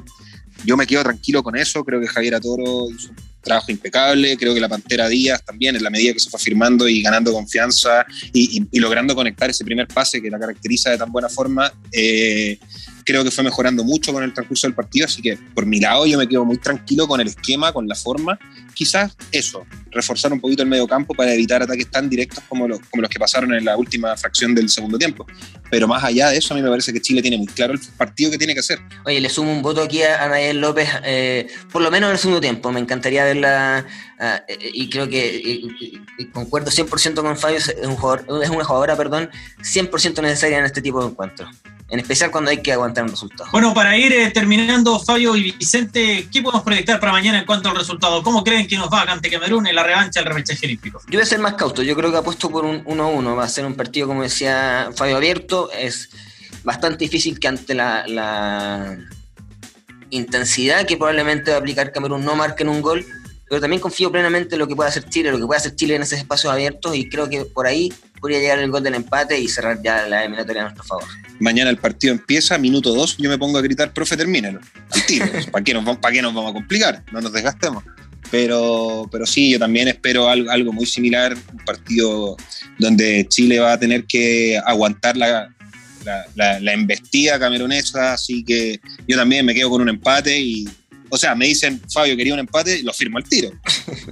yo 0.65 0.77
me 0.77 0.87
quedo 0.87 1.03
tranquilo 1.03 1.43
con 1.43 1.57
eso. 1.57 1.85
Creo 1.85 2.01
que 2.01 2.07
Javier 2.07 2.35
Atoro 2.35 2.91
hizo 2.91 3.11
un 3.11 3.17
trabajo 3.41 3.71
impecable. 3.71 4.37
Creo 4.37 4.55
que 4.55 4.61
la 4.61 4.69
Pantera 4.69 5.09
Díaz 5.09 5.43
también, 5.45 5.75
en 5.77 5.83
la 5.83 5.91
medida 5.91 6.13
que 6.13 6.21
se 6.21 6.31
fue 6.31 6.39
firmando 6.39 6.89
y 6.89 7.03
ganando 7.03 7.33
confianza 7.33 8.07
y 8.33 8.79
logrando 8.79 9.15
conectar 9.15 9.51
ese 9.51 9.65
primer 9.65 9.89
pase 9.89 10.23
que 10.23 10.31
la 10.31 10.39
caracteriza 10.39 10.91
de 10.91 10.99
tan 10.99 11.11
buena 11.11 11.29
forma. 11.29 11.73
Eh, 11.91 12.59
creo 13.05 13.25
que 13.25 13.31
fue 13.31 13.45
mejorando 13.45 13.85
mucho 13.85 14.13
con 14.13 14.23
el 14.23 14.33
transcurso 14.33 14.67
del 14.67 14.75
partido, 14.75 15.07
así 15.07 15.23
que 15.23 15.39
por 15.55 15.67
mi 15.67 15.81
lado 15.81 16.07
yo 16.07 16.19
me 16.19 16.29
quedo 16.29 16.45
muy 16.45 16.59
tranquilo 16.59 17.07
con 17.07 17.21
el 17.21 17.29
esquema, 17.29 17.73
con 17.73 17.87
la 17.87 17.95
forma. 17.95 18.39
Quizás 18.75 19.17
eso, 19.31 19.65
reforzar 19.91 20.33
un 20.33 20.41
poquito 20.41 20.63
el 20.63 20.69
medio 20.69 20.87
campo 20.87 21.15
para 21.15 21.33
evitar 21.33 21.63
ataques 21.63 21.91
tan 21.91 22.09
directos 22.09 22.43
como 22.49 22.67
los, 22.67 22.81
como 22.91 23.03
los 23.03 23.11
que 23.11 23.19
pasaron 23.19 23.55
en 23.55 23.65
la 23.65 23.77
última 23.77 24.17
fracción 24.17 24.55
del 24.55 24.69
segundo 24.69 24.99
tiempo. 24.99 25.27
Pero 25.71 25.87
más 25.87 26.03
allá 26.03 26.31
de 26.31 26.39
eso, 26.39 26.55
a 26.55 26.57
mí 26.57 26.63
me 26.63 26.69
parece 26.69 26.93
que 26.93 27.01
Chile 27.01 27.23
tiene 27.23 27.37
muy 27.37 27.47
claro 27.47 27.73
el 27.73 27.81
partido 27.97 28.31
que 28.31 28.39
tiene 28.39 28.55
que 28.55 28.61
hacer. 28.61 28.81
Oye, 29.05 29.21
le 29.21 29.29
sumo 29.29 29.53
un 29.53 29.63
voto 29.63 29.83
aquí 29.83 30.03
a 30.03 30.29
Nayel 30.29 30.61
López, 30.61 30.89
eh, 31.05 31.47
por 31.71 31.83
lo 31.83 31.91
menos 31.91 32.09
en 32.09 32.13
el 32.13 32.19
segundo 32.19 32.41
tiempo. 32.41 32.73
Me 32.73 32.81
encantaría 32.81 33.25
verla 33.25 33.87
uh, 34.21 34.53
y 34.73 34.89
creo 34.91 35.09
que 35.09 35.37
y, 35.37 36.01
y 36.19 36.27
concuerdo 36.27 36.71
100% 36.71 37.15
con 37.23 37.37
Fabio, 37.37 37.59
es, 37.59 37.75
un 37.83 37.97
jugador, 37.97 38.43
es 38.43 38.51
una 38.51 38.65
jugadora 38.65 38.97
perdón, 38.97 39.31
100% 39.61 40.23
necesaria 40.23 40.59
en 40.59 40.65
este 40.65 40.83
tipo 40.83 41.01
de 41.03 41.11
encuentros 41.11 41.49
en 41.91 42.01
especial 42.01 42.31
cuando 42.31 42.51
hay 42.51 42.63
que 42.63 42.73
aguantar 42.73 43.05
un 43.05 43.11
resultado. 43.11 43.49
Bueno, 43.53 43.75
para 43.75 43.97
ir 43.97 44.13
eh, 44.13 44.31
terminando, 44.31 44.99
Fabio 44.99 45.37
y 45.37 45.53
Vicente, 45.53 46.29
¿qué 46.33 46.43
podemos 46.43 46.65
proyectar 46.65 46.99
para 46.99 47.13
mañana 47.13 47.39
en 47.39 47.47
cuanto 47.47 47.69
al 47.69 47.77
resultado? 47.77 48.23
¿Cómo 48.23 48.43
creen 48.43 48.67
que 48.67 48.77
nos 48.77 48.89
va 48.89 49.03
ante 49.03 49.31
Camerún 49.31 49.67
en 49.67 49.75
la 49.75 49.83
revancha 49.83 50.21
del 50.21 50.29
repechaje 50.29 50.67
olímpico? 50.67 51.01
Yo 51.07 51.19
voy 51.19 51.23
a 51.23 51.27
ser 51.27 51.39
más 51.39 51.55
cauto, 51.55 51.83
yo 51.83 51.95
creo 51.95 52.11
que 52.11 52.17
apuesto 52.17 52.51
por 52.51 52.65
un 52.65 52.85
1-1, 52.85 53.39
va 53.39 53.45
a 53.45 53.49
ser 53.49 53.67
un 53.67 53.75
partido, 53.75 54.07
como 54.07 54.23
decía 54.23 54.91
Fabio, 54.97 55.17
abierto, 55.17 55.71
es 55.73 56.11
bastante 56.65 57.05
difícil 57.05 57.39
que 57.39 57.49
ante 57.49 57.75
la, 57.75 58.05
la 58.09 58.99
intensidad 60.11 60.87
que 60.87 60.97
probablemente 60.97 61.51
va 61.51 61.59
a 61.59 61.61
aplicar 61.61 61.93
Camerún 61.93 62.25
no 62.25 62.35
marquen 62.35 62.69
un 62.71 62.81
gol, 62.81 63.07
pero 63.55 63.61
también 63.61 63.81
confío 63.81 64.11
plenamente 64.11 64.57
en 64.57 64.59
lo 64.59 64.67
que 64.67 64.75
puede 64.75 64.91
hacer 64.91 65.09
Chile, 65.09 65.31
lo 65.31 65.39
que 65.39 65.47
puede 65.47 65.59
hacer 65.59 65.77
Chile 65.77 65.95
en 65.95 66.03
esos 66.03 66.19
espacios 66.19 66.53
abiertos 66.53 66.97
y 66.97 67.09
creo 67.09 67.29
que 67.29 67.45
por 67.45 67.69
ahí 67.69 67.93
podría 68.21 68.41
llegar 68.41 68.59
el 68.59 68.69
gol 68.69 68.83
del 68.83 68.95
empate 68.97 69.39
y 69.39 69.47
cerrar 69.47 69.81
ya 69.81 70.09
la 70.09 70.23
eliminatoria 70.23 70.63
a 70.63 70.65
nuestro 70.65 70.83
favor. 70.83 71.05
Mañana 71.39 71.71
el 71.71 71.77
partido 71.77 72.13
empieza, 72.13 72.59
minuto 72.59 72.93
2, 72.93 73.19
yo 73.19 73.31
me 73.31 73.39
pongo 73.39 73.57
a 73.59 73.63
gritar, 73.63 73.93
profe, 73.93 74.17
termínelo, 74.17 74.59
tiro. 75.07 75.27
¿Para 75.53 75.63
qué, 75.63 75.73
nos, 75.73 75.99
¿Para 75.99 76.13
qué 76.13 76.21
nos 76.21 76.35
vamos 76.35 76.51
a 76.51 76.55
complicar? 76.55 77.05
No 77.13 77.21
nos 77.21 77.33
desgastemos. 77.33 77.85
Pero, 78.29 79.09
pero 79.13 79.25
sí, 79.25 79.51
yo 79.53 79.61
también 79.61 79.87
espero 79.87 80.29
algo, 80.29 80.51
algo 80.51 80.73
muy 80.73 80.87
similar, 80.87 81.37
un 81.53 81.65
partido 81.65 82.37
donde 82.81 83.25
Chile 83.29 83.61
va 83.61 83.75
a 83.75 83.79
tener 83.79 84.05
que 84.05 84.61
aguantar 84.67 85.17
la, 85.17 85.49
la, 86.05 86.27
la, 86.35 86.59
la 86.59 86.73
embestida 86.73 87.39
camerunesa, 87.39 88.15
así 88.15 88.43
que 88.43 88.81
yo 89.07 89.17
también 89.17 89.47
me 89.47 89.55
quedo 89.55 89.71
con 89.71 89.81
un 89.81 89.91
empate 89.91 90.41
y, 90.41 90.69
o 91.11 91.17
sea, 91.17 91.35
me 91.35 91.47
dicen, 91.47 91.81
Fabio 91.93 92.17
quería 92.17 92.35
un 92.35 92.41
empate, 92.41 92.83
lo 92.83 92.93
firmo 92.93 93.19
al 93.19 93.25
tiro. 93.25 93.51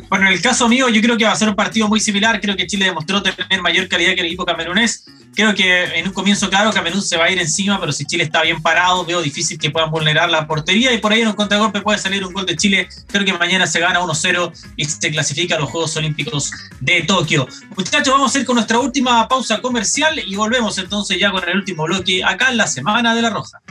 Bueno, 0.09 0.27
en 0.27 0.35
el 0.35 0.43
caso 0.43 0.69
mío, 0.69 0.89
yo 0.91 1.01
creo 1.01 1.17
que 1.17 1.25
va 1.25 1.33
a 1.33 1.37
ser 1.37 1.49
un 1.49 1.57
partido 1.57 1.89
muy 1.89 1.99
similar. 1.99 2.39
Creo 2.41 2.55
que 2.55 2.67
Chile 2.67 2.85
demostró 2.85 3.23
tener 3.23 3.63
mayor 3.63 3.89
calidad 3.89 4.15
que 4.15 4.21
el 4.21 4.27
equipo 4.27 4.45
camerunés. 4.45 5.07
Creo 5.35 5.55
que 5.55 5.85
en 5.99 6.09
un 6.09 6.13
comienzo, 6.13 6.51
claro, 6.51 6.71
Camerún 6.73 7.01
se 7.01 7.17
va 7.17 7.25
a 7.25 7.31
ir 7.31 7.39
encima, 7.39 7.81
pero 7.81 7.91
si 7.93 8.05
Chile 8.05 8.25
está 8.25 8.43
bien 8.43 8.61
parado, 8.61 9.05
veo 9.07 9.23
difícil 9.23 9.59
que 9.59 9.71
puedan 9.71 9.91
vulnerar 9.91 10.31
la 10.31 10.47
portería 10.47 10.93
y 10.93 10.99
por 10.99 11.13
ahí 11.13 11.23
en 11.23 11.29
un 11.29 11.35
contragolpe 11.35 11.81
puede 11.81 11.99
salir 11.99 12.25
un 12.27 12.35
gol 12.35 12.45
de 12.45 12.57
Chile. 12.57 12.89
Creo 13.07 13.25
que 13.25 13.33
mañana 13.33 13.67
se 13.67 13.81
gana 13.81 14.01
1-0 14.01 14.53
y 14.77 14.85
se 14.85 15.11
clasifica 15.11 15.57
a 15.57 15.61
los 15.61 15.71
Juegos 15.71 15.97
Olímpicos 15.97 16.53
de 16.81 17.03
Tokio. 17.03 17.49
Muchachos, 17.75 18.13
vamos 18.13 18.35
a 18.35 18.39
ir 18.41 18.45
con 18.45 18.57
nuestra 18.57 18.79
última 18.79 19.27
pausa 19.27 19.63
comercial 19.63 20.19
y 20.19 20.37
volvemos 20.37 20.77
entonces 20.77 21.19
ya 21.19 21.31
con 21.31 21.49
el 21.49 21.57
último 21.57 21.85
bloque 21.85 22.23
acá 22.23 22.51
en 22.51 22.59
la 22.59 22.67
Semana 22.67 23.15
de 23.15 23.23
la 23.23 23.31
Roja. 23.31 23.63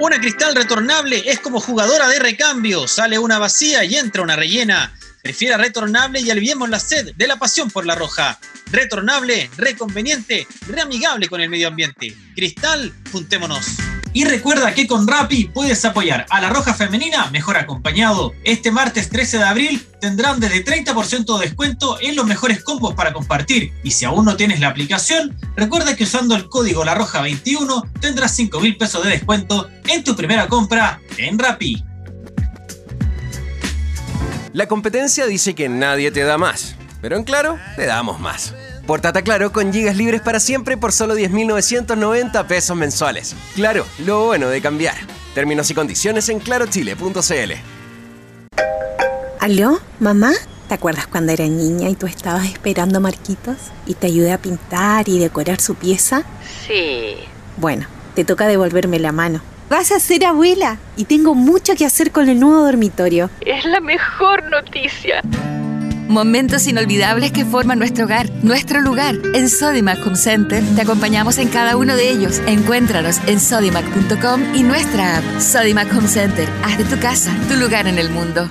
Una 0.00 0.20
cristal 0.20 0.56
retornable 0.56 1.22
es 1.26 1.38
como 1.38 1.60
jugadora 1.60 2.08
de 2.08 2.18
recambio. 2.18 2.88
Sale 2.88 3.18
una 3.18 3.38
vacía 3.38 3.84
y 3.84 3.94
entra 3.94 4.22
una 4.22 4.34
rellena. 4.34 4.92
Prefiera 5.22 5.56
retornable 5.56 6.20
y 6.20 6.30
aliviemos 6.30 6.68
la 6.68 6.80
sed 6.80 7.14
de 7.14 7.26
la 7.28 7.36
pasión 7.36 7.70
por 7.70 7.86
la 7.86 7.94
roja. 7.94 8.38
Retornable, 8.72 9.48
reconveniente, 9.56 10.48
reamigable 10.66 11.28
con 11.28 11.40
el 11.40 11.48
medio 11.48 11.68
ambiente. 11.68 12.14
Cristal, 12.34 12.92
juntémonos. 13.12 13.83
Y 14.14 14.24
recuerda 14.24 14.72
que 14.72 14.86
con 14.86 15.08
Rappi 15.08 15.46
puedes 15.52 15.84
apoyar 15.84 16.24
a 16.30 16.40
la 16.40 16.48
Roja 16.48 16.72
Femenina 16.72 17.28
mejor 17.32 17.56
acompañado. 17.56 18.32
Este 18.44 18.70
martes 18.70 19.10
13 19.10 19.38
de 19.38 19.44
abril 19.44 19.86
tendrán 20.00 20.38
desde 20.38 20.64
30% 20.64 21.36
de 21.36 21.46
descuento 21.46 21.98
en 22.00 22.14
los 22.14 22.24
mejores 22.24 22.62
combos 22.62 22.94
para 22.94 23.12
compartir. 23.12 23.72
Y 23.82 23.90
si 23.90 24.04
aún 24.04 24.24
no 24.24 24.36
tienes 24.36 24.60
la 24.60 24.68
aplicación, 24.68 25.36
recuerda 25.56 25.96
que 25.96 26.04
usando 26.04 26.36
el 26.36 26.48
código 26.48 26.84
La 26.84 26.94
Roja 26.94 27.22
21 27.22 27.90
tendrás 28.00 28.36
5 28.36 28.60
mil 28.60 28.76
pesos 28.76 29.02
de 29.02 29.10
descuento 29.10 29.68
en 29.88 30.04
tu 30.04 30.14
primera 30.14 30.46
compra 30.46 31.00
en 31.18 31.36
Rappi. 31.36 31.84
La 34.52 34.68
competencia 34.68 35.26
dice 35.26 35.56
que 35.56 35.68
nadie 35.68 36.12
te 36.12 36.22
da 36.22 36.38
más, 36.38 36.76
pero 37.02 37.16
en 37.16 37.24
claro, 37.24 37.58
te 37.74 37.86
damos 37.86 38.20
más. 38.20 38.54
Portata 38.86 39.22
Claro 39.22 39.50
con 39.50 39.72
gigas 39.72 39.96
libres 39.96 40.20
para 40.20 40.40
siempre 40.40 40.76
por 40.76 40.92
solo 40.92 41.16
10.990 41.16 42.46
pesos 42.46 42.76
mensuales. 42.76 43.34
Claro, 43.54 43.86
lo 44.04 44.26
bueno 44.26 44.48
de 44.48 44.60
cambiar. 44.60 44.96
Términos 45.34 45.70
y 45.70 45.74
condiciones 45.74 46.28
en 46.28 46.38
clarochile.cl. 46.38 47.52
¿Aló, 49.40 49.80
mamá? 50.00 50.32
¿Te 50.68 50.74
acuerdas 50.74 51.06
cuando 51.06 51.32
era 51.32 51.46
niña 51.46 51.88
y 51.88 51.94
tú 51.94 52.06
estabas 52.06 52.46
esperando 52.46 52.98
a 52.98 53.00
Marquitos 53.00 53.56
y 53.86 53.94
te 53.94 54.06
ayudé 54.06 54.32
a 54.32 54.38
pintar 54.38 55.08
y 55.08 55.18
decorar 55.18 55.60
su 55.60 55.74
pieza? 55.74 56.24
Sí. 56.66 57.16
Bueno, 57.56 57.86
te 58.14 58.24
toca 58.24 58.46
devolverme 58.46 58.98
la 58.98 59.12
mano. 59.12 59.40
Vas 59.70 59.92
a 59.92 60.00
ser 60.00 60.24
abuela 60.24 60.78
y 60.96 61.04
tengo 61.04 61.34
mucho 61.34 61.74
que 61.74 61.86
hacer 61.86 62.10
con 62.10 62.28
el 62.28 62.38
nuevo 62.38 62.64
dormitorio. 62.64 63.30
Es 63.40 63.64
la 63.64 63.80
mejor 63.80 64.44
noticia. 64.50 65.22
Momentos 66.08 66.66
inolvidables 66.66 67.32
que 67.32 67.44
forman 67.44 67.78
nuestro 67.78 68.04
hogar, 68.04 68.30
nuestro 68.42 68.80
lugar. 68.80 69.16
En 69.34 69.48
Sodimac 69.48 70.06
Home 70.06 70.16
Center 70.16 70.62
te 70.74 70.82
acompañamos 70.82 71.38
en 71.38 71.48
cada 71.48 71.76
uno 71.76 71.96
de 71.96 72.10
ellos. 72.10 72.40
Encuéntranos 72.46 73.18
en 73.26 73.40
sodimac.com 73.40 74.54
y 74.54 74.62
nuestra 74.62 75.18
app. 75.18 75.40
Sodimac 75.40 75.92
Home 75.92 76.08
Center, 76.08 76.48
haz 76.62 76.78
de 76.78 76.84
tu 76.84 76.98
casa 77.00 77.34
tu 77.48 77.56
lugar 77.56 77.86
en 77.86 77.98
el 77.98 78.10
mundo. 78.10 78.50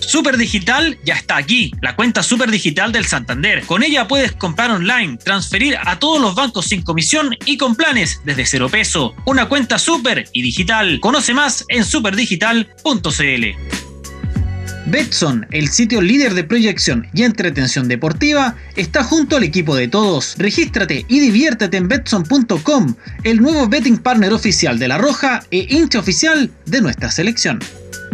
Super 0.00 0.36
Digital 0.36 0.98
ya 1.04 1.14
está 1.14 1.38
aquí, 1.38 1.72
la 1.80 1.96
cuenta 1.96 2.22
Super 2.22 2.50
Digital 2.50 2.92
del 2.92 3.06
Santander. 3.06 3.64
Con 3.64 3.82
ella 3.82 4.06
puedes 4.06 4.32
comprar 4.32 4.70
online, 4.70 5.16
transferir 5.16 5.78
a 5.82 5.98
todos 5.98 6.20
los 6.20 6.34
bancos 6.34 6.66
sin 6.66 6.82
comisión 6.82 7.34
y 7.46 7.56
con 7.56 7.76
planes 7.76 8.20
desde 8.24 8.44
cero 8.44 8.68
peso. 8.68 9.14
Una 9.24 9.48
cuenta 9.48 9.78
super 9.78 10.28
y 10.34 10.42
digital. 10.42 11.00
Conoce 11.00 11.32
más 11.32 11.64
en 11.68 11.84
superdigital.cl. 11.84 13.81
Betson, 14.86 15.46
el 15.52 15.68
sitio 15.68 16.00
líder 16.00 16.34
de 16.34 16.44
proyección 16.44 17.06
y 17.14 17.22
entretención 17.22 17.86
deportiva, 17.86 18.56
está 18.74 19.04
junto 19.04 19.36
al 19.36 19.44
equipo 19.44 19.76
de 19.76 19.88
todos. 19.88 20.34
Regístrate 20.38 21.06
y 21.08 21.20
diviértete 21.20 21.76
en 21.76 21.88
betson.com, 21.88 22.94
el 23.22 23.40
nuevo 23.40 23.68
betting 23.68 23.98
partner 23.98 24.32
oficial 24.32 24.78
de 24.78 24.88
La 24.88 24.98
Roja 24.98 25.42
e 25.50 25.66
hincha 25.70 26.00
oficial 26.00 26.50
de 26.66 26.80
nuestra 26.80 27.10
selección. 27.10 27.60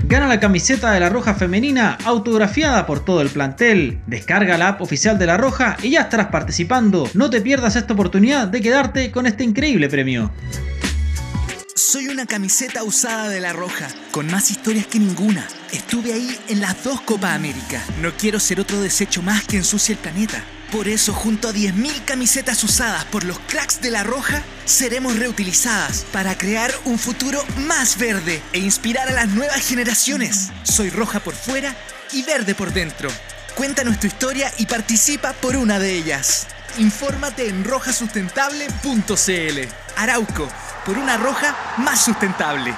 Gana 0.04 0.28
la 0.28 0.40
camiseta 0.40 0.92
de 0.92 1.00
la 1.00 1.08
Roja 1.08 1.34
femenina 1.34 1.98
autografiada 2.04 2.86
por 2.86 3.04
todo 3.04 3.20
el 3.20 3.30
plantel. 3.30 3.98
Descarga 4.06 4.58
la 4.58 4.68
app 4.68 4.82
oficial 4.82 5.18
de 5.18 5.26
la 5.26 5.36
Roja 5.36 5.76
y 5.82 5.90
ya 5.90 6.02
estarás 6.02 6.28
participando. 6.28 7.08
No 7.14 7.30
te 7.30 7.40
pierdas 7.40 7.76
esta 7.76 7.94
oportunidad 7.94 8.48
de 8.48 8.60
quedarte 8.60 9.10
con 9.10 9.26
este 9.26 9.44
increíble 9.44 9.88
premio. 9.88 10.30
Soy 11.78 12.08
una 12.08 12.26
camiseta 12.26 12.82
usada 12.82 13.28
de 13.28 13.38
La 13.38 13.52
Roja, 13.52 13.86
con 14.10 14.26
más 14.26 14.50
historias 14.50 14.88
que 14.88 14.98
ninguna. 14.98 15.46
Estuve 15.70 16.12
ahí 16.12 16.36
en 16.48 16.60
las 16.60 16.82
dos 16.82 17.00
Copa 17.02 17.34
América. 17.34 17.80
No 18.02 18.12
quiero 18.16 18.40
ser 18.40 18.58
otro 18.58 18.80
desecho 18.80 19.22
más 19.22 19.44
que 19.44 19.58
ensucie 19.58 19.94
el 19.94 20.00
planeta. 20.00 20.42
Por 20.72 20.88
eso, 20.88 21.12
junto 21.12 21.46
a 21.46 21.52
10.000 21.52 22.04
camisetas 22.04 22.64
usadas 22.64 23.04
por 23.04 23.22
los 23.22 23.38
cracks 23.46 23.80
de 23.80 23.90
La 23.90 24.02
Roja, 24.02 24.42
seremos 24.64 25.20
reutilizadas 25.20 26.04
para 26.12 26.36
crear 26.36 26.74
un 26.84 26.98
futuro 26.98 27.44
más 27.58 27.96
verde 27.96 28.42
e 28.52 28.58
inspirar 28.58 29.08
a 29.08 29.12
las 29.12 29.28
nuevas 29.28 29.64
generaciones. 29.64 30.48
Soy 30.64 30.90
roja 30.90 31.20
por 31.20 31.34
fuera 31.34 31.76
y 32.10 32.24
verde 32.24 32.56
por 32.56 32.72
dentro. 32.72 33.08
Cuenta 33.54 33.84
nuestra 33.84 34.08
historia 34.08 34.52
y 34.58 34.66
participa 34.66 35.32
por 35.32 35.54
una 35.54 35.78
de 35.78 35.94
ellas. 35.94 36.48
Infórmate 36.78 37.48
en 37.48 37.64
rojasustentable.cl. 37.64 39.68
Arauco, 39.96 40.48
por 40.86 40.96
una 40.96 41.16
roja 41.16 41.74
más 41.78 42.04
sustentable. 42.04 42.72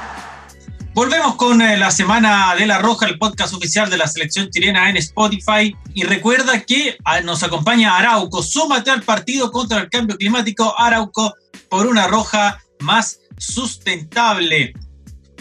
Volvemos 0.94 1.36
con 1.36 1.60
eh, 1.60 1.76
la 1.76 1.90
Semana 1.90 2.54
de 2.56 2.66
la 2.66 2.78
Roja, 2.78 3.06
el 3.06 3.18
podcast 3.18 3.52
oficial 3.52 3.90
de 3.90 3.98
la 3.98 4.06
selección 4.06 4.48
chilena 4.48 4.88
en 4.88 4.96
Spotify. 4.96 5.76
Y 5.92 6.04
recuerda 6.04 6.62
que 6.62 6.96
ah, 7.04 7.20
nos 7.20 7.42
acompaña 7.42 7.96
Arauco. 7.96 8.42
Súmate 8.42 8.90
al 8.90 9.02
partido 9.02 9.52
contra 9.52 9.80
el 9.80 9.90
cambio 9.90 10.16
climático. 10.16 10.74
Arauco 10.78 11.34
por 11.68 11.86
una 11.86 12.06
roja 12.06 12.58
más 12.80 13.20
sustentable. 13.36 14.72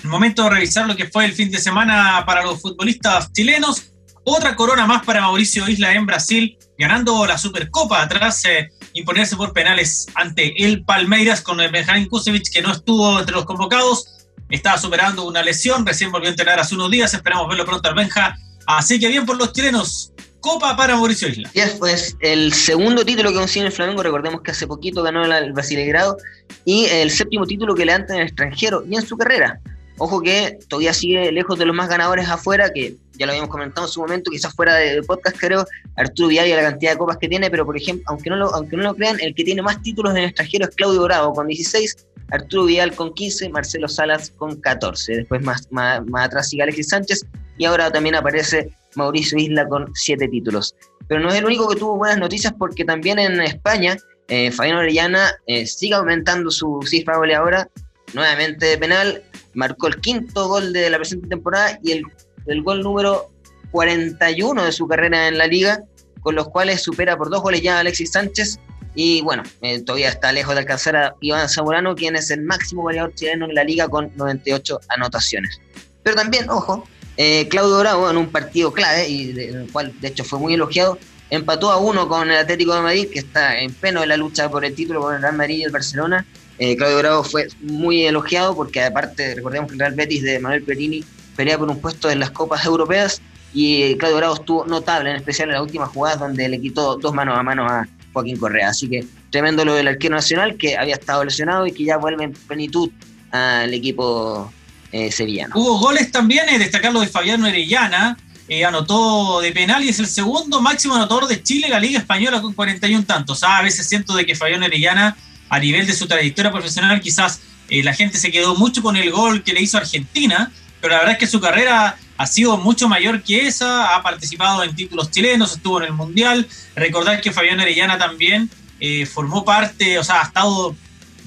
Momento 0.04 0.44
de 0.44 0.50
revisar 0.50 0.86
lo 0.86 0.98
que 0.98 1.08
fue 1.08 1.26
el 1.26 1.32
fin 1.32 1.50
de 1.50 1.60
semana 1.60 2.24
para 2.26 2.44
los 2.44 2.62
futbolistas 2.62 3.32
chilenos. 3.32 3.89
Otra 4.32 4.56
corona 4.56 4.86
más 4.86 5.04
para 5.04 5.22
Mauricio 5.22 5.68
Isla 5.68 5.96
en 5.96 6.06
Brasil, 6.06 6.56
ganando 6.78 7.26
la 7.26 7.40
Supercopa 7.40 8.08
tras 8.08 8.46
eh, 8.46 8.70
imponerse 8.94 9.36
por 9.36 9.54
penales 9.54 10.06
ante 10.14 10.54
el 10.64 10.86
Palmeiras 10.86 11.42
con 11.42 11.60
el 11.60 11.72
Benjamín 11.72 12.08
Kusevich, 12.08 12.52
que 12.52 12.62
no 12.62 12.72
estuvo 12.72 13.18
entre 13.18 13.34
los 13.34 13.46
convocados 13.46 14.28
estaba 14.52 14.78
superando 14.78 15.26
una 15.26 15.42
lesión, 15.42 15.84
recién 15.84 16.12
volvió 16.12 16.28
a 16.28 16.32
entrenar 16.32 16.60
hace 16.60 16.76
unos 16.76 16.92
días, 16.92 17.12
esperamos 17.12 17.48
verlo 17.48 17.66
pronto 17.66 17.90
al 17.90 17.96
Benja. 17.96 18.36
Así 18.68 19.00
que 19.00 19.08
bien 19.08 19.26
por 19.26 19.36
los 19.36 19.52
chilenos, 19.52 20.14
Copa 20.42 20.78
para 20.78 20.96
Mauricio 20.96 21.28
Isla. 21.28 21.50
Y 21.52 21.62
después, 21.62 22.16
el 22.20 22.54
segundo 22.54 23.04
título 23.04 23.32
que 23.32 23.38
consigue 23.38 23.66
el 23.66 23.72
Flamengo, 23.72 24.04
recordemos 24.04 24.42
que 24.42 24.52
hace 24.52 24.68
poquito 24.68 25.02
ganó 25.02 25.26
el 25.26 25.54
Brasileirado, 25.54 26.18
y 26.66 26.86
el 26.86 27.10
séptimo 27.10 27.48
título 27.48 27.74
que 27.74 27.84
le 27.84 27.94
dan 27.94 28.06
en 28.10 28.18
el 28.18 28.28
extranjero 28.28 28.84
y 28.88 28.96
en 28.96 29.08
su 29.08 29.18
carrera. 29.18 29.60
Ojo 29.98 30.22
que 30.22 30.60
todavía 30.68 30.94
sigue 30.94 31.32
lejos 31.32 31.58
de 31.58 31.66
los 31.66 31.76
más 31.76 31.90
ganadores 31.90 32.30
afuera, 32.30 32.72
que 32.72 32.96
ya 33.20 33.26
lo 33.26 33.34
habíamos 33.34 33.52
comentado 33.52 33.86
en 33.86 33.92
su 33.92 34.00
momento, 34.00 34.32
quizás 34.32 34.54
fuera 34.54 34.76
de 34.76 35.04
podcast 35.04 35.38
creo, 35.38 35.66
Arturo 35.98 36.30
Vidal 36.30 36.48
y 36.48 36.54
la 36.54 36.62
cantidad 36.62 36.94
de 36.94 36.98
copas 36.98 37.18
que 37.18 37.28
tiene, 37.28 37.52
pero 37.52 37.66
por 37.66 37.78
ejemplo, 37.78 38.04
aunque 38.08 38.30
no 38.30 38.38
lo, 38.38 38.56
aunque 38.56 38.78
no 38.78 38.84
lo 38.84 38.96
crean, 38.96 39.20
el 39.20 39.36
que 39.36 39.44
tiene 39.44 39.62
más 39.62 39.82
títulos 39.82 40.14
en 40.14 40.20
el 40.20 40.26
extranjero 40.26 40.66
es 40.68 40.76
Claudio 40.76 41.04
Bravo 41.04 41.34
con 41.34 41.48
16, 41.48 42.08
Arturo 42.32 42.66
Vidal 42.66 42.96
con 42.96 43.14
15, 43.14 43.50
Marcelo 43.50 43.88
Salas 43.88 44.32
con 44.38 44.60
14. 44.62 45.18
Después 45.18 45.42
más, 45.44 45.68
más, 45.72 46.02
atrás 46.18 46.50
sigue 46.50 46.64
Alexis 46.64 46.90
Sánchez 46.90 47.26
y 47.58 47.66
ahora 47.66 47.92
también 47.92 48.16
aparece 48.16 48.70
Mauricio 48.96 49.38
Isla 49.38 49.68
con 49.68 49.92
7 49.94 50.28
títulos. 50.30 50.76
Pero 51.08 51.22
no 51.22 51.30
es 51.30 51.36
el 51.36 51.46
único 51.46 51.68
que 51.68 51.76
tuvo 51.76 51.98
buenas 51.98 52.20
noticias 52.20 52.54
porque 52.58 52.86
también 52.86 53.20
en 53.20 53.42
España 53.42 53.98
eh, 54.30 54.52
Fabián 54.52 54.78
Orellana 54.78 55.32
eh, 55.48 55.66
sigue 55.66 55.96
aumentando 55.96 56.52
su 56.52 56.80
cifra 56.86 57.18
goleadora, 57.18 57.68
nuevamente 58.14 58.68
de 58.68 58.78
penal, 58.78 59.24
marcó 59.56 59.88
el 59.88 60.00
quinto 60.00 60.48
gol 60.48 60.72
de 60.72 60.90
la 60.90 60.98
presente 60.98 61.28
temporada 61.28 61.80
y 61.84 61.94
el, 61.94 62.04
el 62.50 62.64
gol 62.64 62.82
número 62.82 63.30
41 63.72 64.66
de 64.66 64.72
su 64.72 64.88
carrera 64.88 65.28
en 65.28 65.38
la 65.38 65.48
liga, 65.48 65.84
con 66.22 66.36
los 66.36 66.50
cuales 66.50 66.82
supera 66.82 67.18
por 67.18 67.30
dos 67.30 67.42
goles 67.42 67.62
ya 67.62 67.78
a 67.78 67.80
Alexis 67.80 68.12
Sánchez 68.12 68.60
y 68.96 69.22
bueno, 69.22 69.44
eh, 69.62 69.82
todavía 69.82 70.10
está 70.10 70.32
lejos 70.32 70.56
de 70.56 70.62
alcanzar 70.62 70.96
a 70.96 71.16
Iván 71.22 71.48
Zamorano, 71.48 71.96
quien 71.96 72.16
es 72.16 72.32
el 72.32 72.42
máximo 72.42 72.82
goleador 72.82 73.14
chileno 73.14 73.46
en 73.46 73.56
la 73.56 73.64
liga 73.64 73.88
con 73.88 74.12
98 74.16 74.80
anotaciones. 74.90 75.62
Pero 76.04 76.16
también, 76.16 76.50
ojo, 76.50 76.88
eh, 77.18 77.48
Claudio 77.50 77.80
Bravo 77.80 78.10
en 78.10 78.18
un 78.18 78.30
partido 78.30 78.74
clave, 78.74 79.08
y 79.08 79.32
de, 79.32 79.50
el 79.50 79.72
cual 79.72 79.94
de 80.02 80.08
hecho 80.08 80.24
fue 80.24 80.40
muy 80.40 80.54
elogiado, 80.54 80.98
empató 81.30 81.72
a 81.72 81.78
uno 81.78 82.08
con 82.08 82.30
el 82.30 82.38
Atlético 82.38 82.74
de 82.76 82.82
Madrid, 82.82 83.08
que 83.12 83.20
está 83.20 83.60
en 83.60 83.74
pleno 83.74 84.02
de 84.02 84.08
la 84.08 84.18
lucha 84.18 84.50
por 84.50 84.66
el 84.66 84.74
título 84.74 85.02
con 85.02 85.16
el 85.16 85.22
Real 85.22 85.36
Madrid 85.36 85.58
y 85.58 85.64
el 85.64 85.72
Barcelona. 85.72 86.26
Eh, 86.58 86.76
Claudio 86.76 86.98
Bravo 86.98 87.24
fue 87.24 87.48
muy 87.62 88.06
elogiado 88.06 88.56
porque 88.56 88.84
aparte, 88.84 89.36
recordemos 89.36 89.70
que 89.70 89.76
el 89.76 89.80
Real 89.80 89.94
Betis 89.94 90.24
de 90.24 90.40
Manuel 90.40 90.64
Perini 90.64 91.06
pelea 91.40 91.58
por 91.58 91.70
un 91.70 91.80
puesto 91.80 92.12
en 92.12 92.20
las 92.20 92.32
Copas 92.32 92.66
Europeas 92.66 93.22
y 93.54 93.96
Claudio 93.96 94.18
Bravo 94.18 94.34
estuvo 94.34 94.66
notable, 94.66 95.12
en 95.12 95.16
especial 95.16 95.48
en 95.48 95.54
las 95.54 95.62
últimas 95.62 95.88
jugadas 95.88 96.20
donde 96.20 96.50
le 96.50 96.60
quitó 96.60 96.98
dos 96.98 97.14
manos 97.14 97.38
a 97.38 97.44
mano 97.44 97.66
a, 97.66 97.88
Joaquín 98.12 98.36
Correa. 98.36 98.70
Así 98.70 98.90
que 98.90 99.06
tremendo 99.30 99.64
lo 99.64 99.74
del 99.74 99.88
arquero 99.88 100.16
nacional 100.16 100.58
que 100.58 100.76
había 100.76 100.96
estado 100.96 101.24
lesionado 101.24 101.66
y 101.66 101.72
que 101.72 101.86
ya 101.86 101.96
vuelve 101.96 102.26
en 102.26 102.34
plenitud 102.34 102.90
al 103.32 103.74
equipo 103.74 104.52
eh, 104.92 105.14
sevillano. 105.14 105.56
Hubo 105.56 105.80
goles 105.80 106.12
también, 106.12 106.50
eh, 106.50 106.60
destacar 106.60 106.92
lo 106.92 107.00
de 107.00 107.08
Fabián 107.08 107.42
Orellana, 107.42 108.18
eh, 108.50 108.66
anotó 108.66 109.40
de 109.40 109.54
penal 109.54 109.82
y 109.86 109.90
es 109.90 110.00
el 110.00 110.08
segundo 110.08 110.60
máximo 110.60 110.96
anotador 110.96 111.28
de 111.28 111.42
Chile 111.42 111.68
en 111.68 111.72
la 111.72 111.80
Liga 111.80 112.00
Española 112.00 112.42
con 112.42 112.54
41 112.54 113.06
tantos. 113.06 113.44
Ah, 113.44 113.60
a 113.60 113.62
veces 113.62 113.88
siento 113.88 114.14
de 114.14 114.26
que 114.26 114.36
Fabián 114.36 114.62
Orellana, 114.62 115.16
a 115.48 115.60
nivel 115.60 115.88
de 115.88 115.94
su 115.94 116.06
trayectoria 116.06 116.52
profesional, 116.52 117.00
quizás 117.00 117.40
eh, 117.70 117.84
la 117.84 117.94
gente 117.94 118.18
se 118.18 118.32
quedó 118.32 118.56
mucho 118.56 118.82
con 118.82 118.98
el 118.98 119.12
gol 119.12 119.44
que 119.44 119.54
le 119.54 119.62
hizo 119.62 119.78
Argentina, 119.78 120.52
pero 120.82 120.94
la 120.94 121.00
verdad 121.00 121.14
es 121.14 121.20
que 121.20 121.28
su 121.28 121.40
carrera 121.40 121.98
ha 122.18 122.28
sido 122.28 122.58
mucho 122.58 122.90
mayor 122.90 123.24
que 123.24 123.48
esa, 123.48 123.96
ha 123.96 124.04
participado 124.04 124.64
en 124.64 124.76
títulos 124.76 125.12
chilenos, 125.12 125.54
estuvo 125.54 125.80
en 125.80 125.88
el 125.88 125.94
Mundial. 125.94 126.48
Recordar 126.76 127.22
que 127.22 127.32
Fabián 127.32 127.60
Arellana 127.60 127.98
también 127.98 128.50
eh, 128.80 129.06
formó 129.06 129.46
parte, 129.46 129.98
o 129.98 130.04
sea, 130.04 130.22
ha 130.22 130.26
estado 130.26 130.76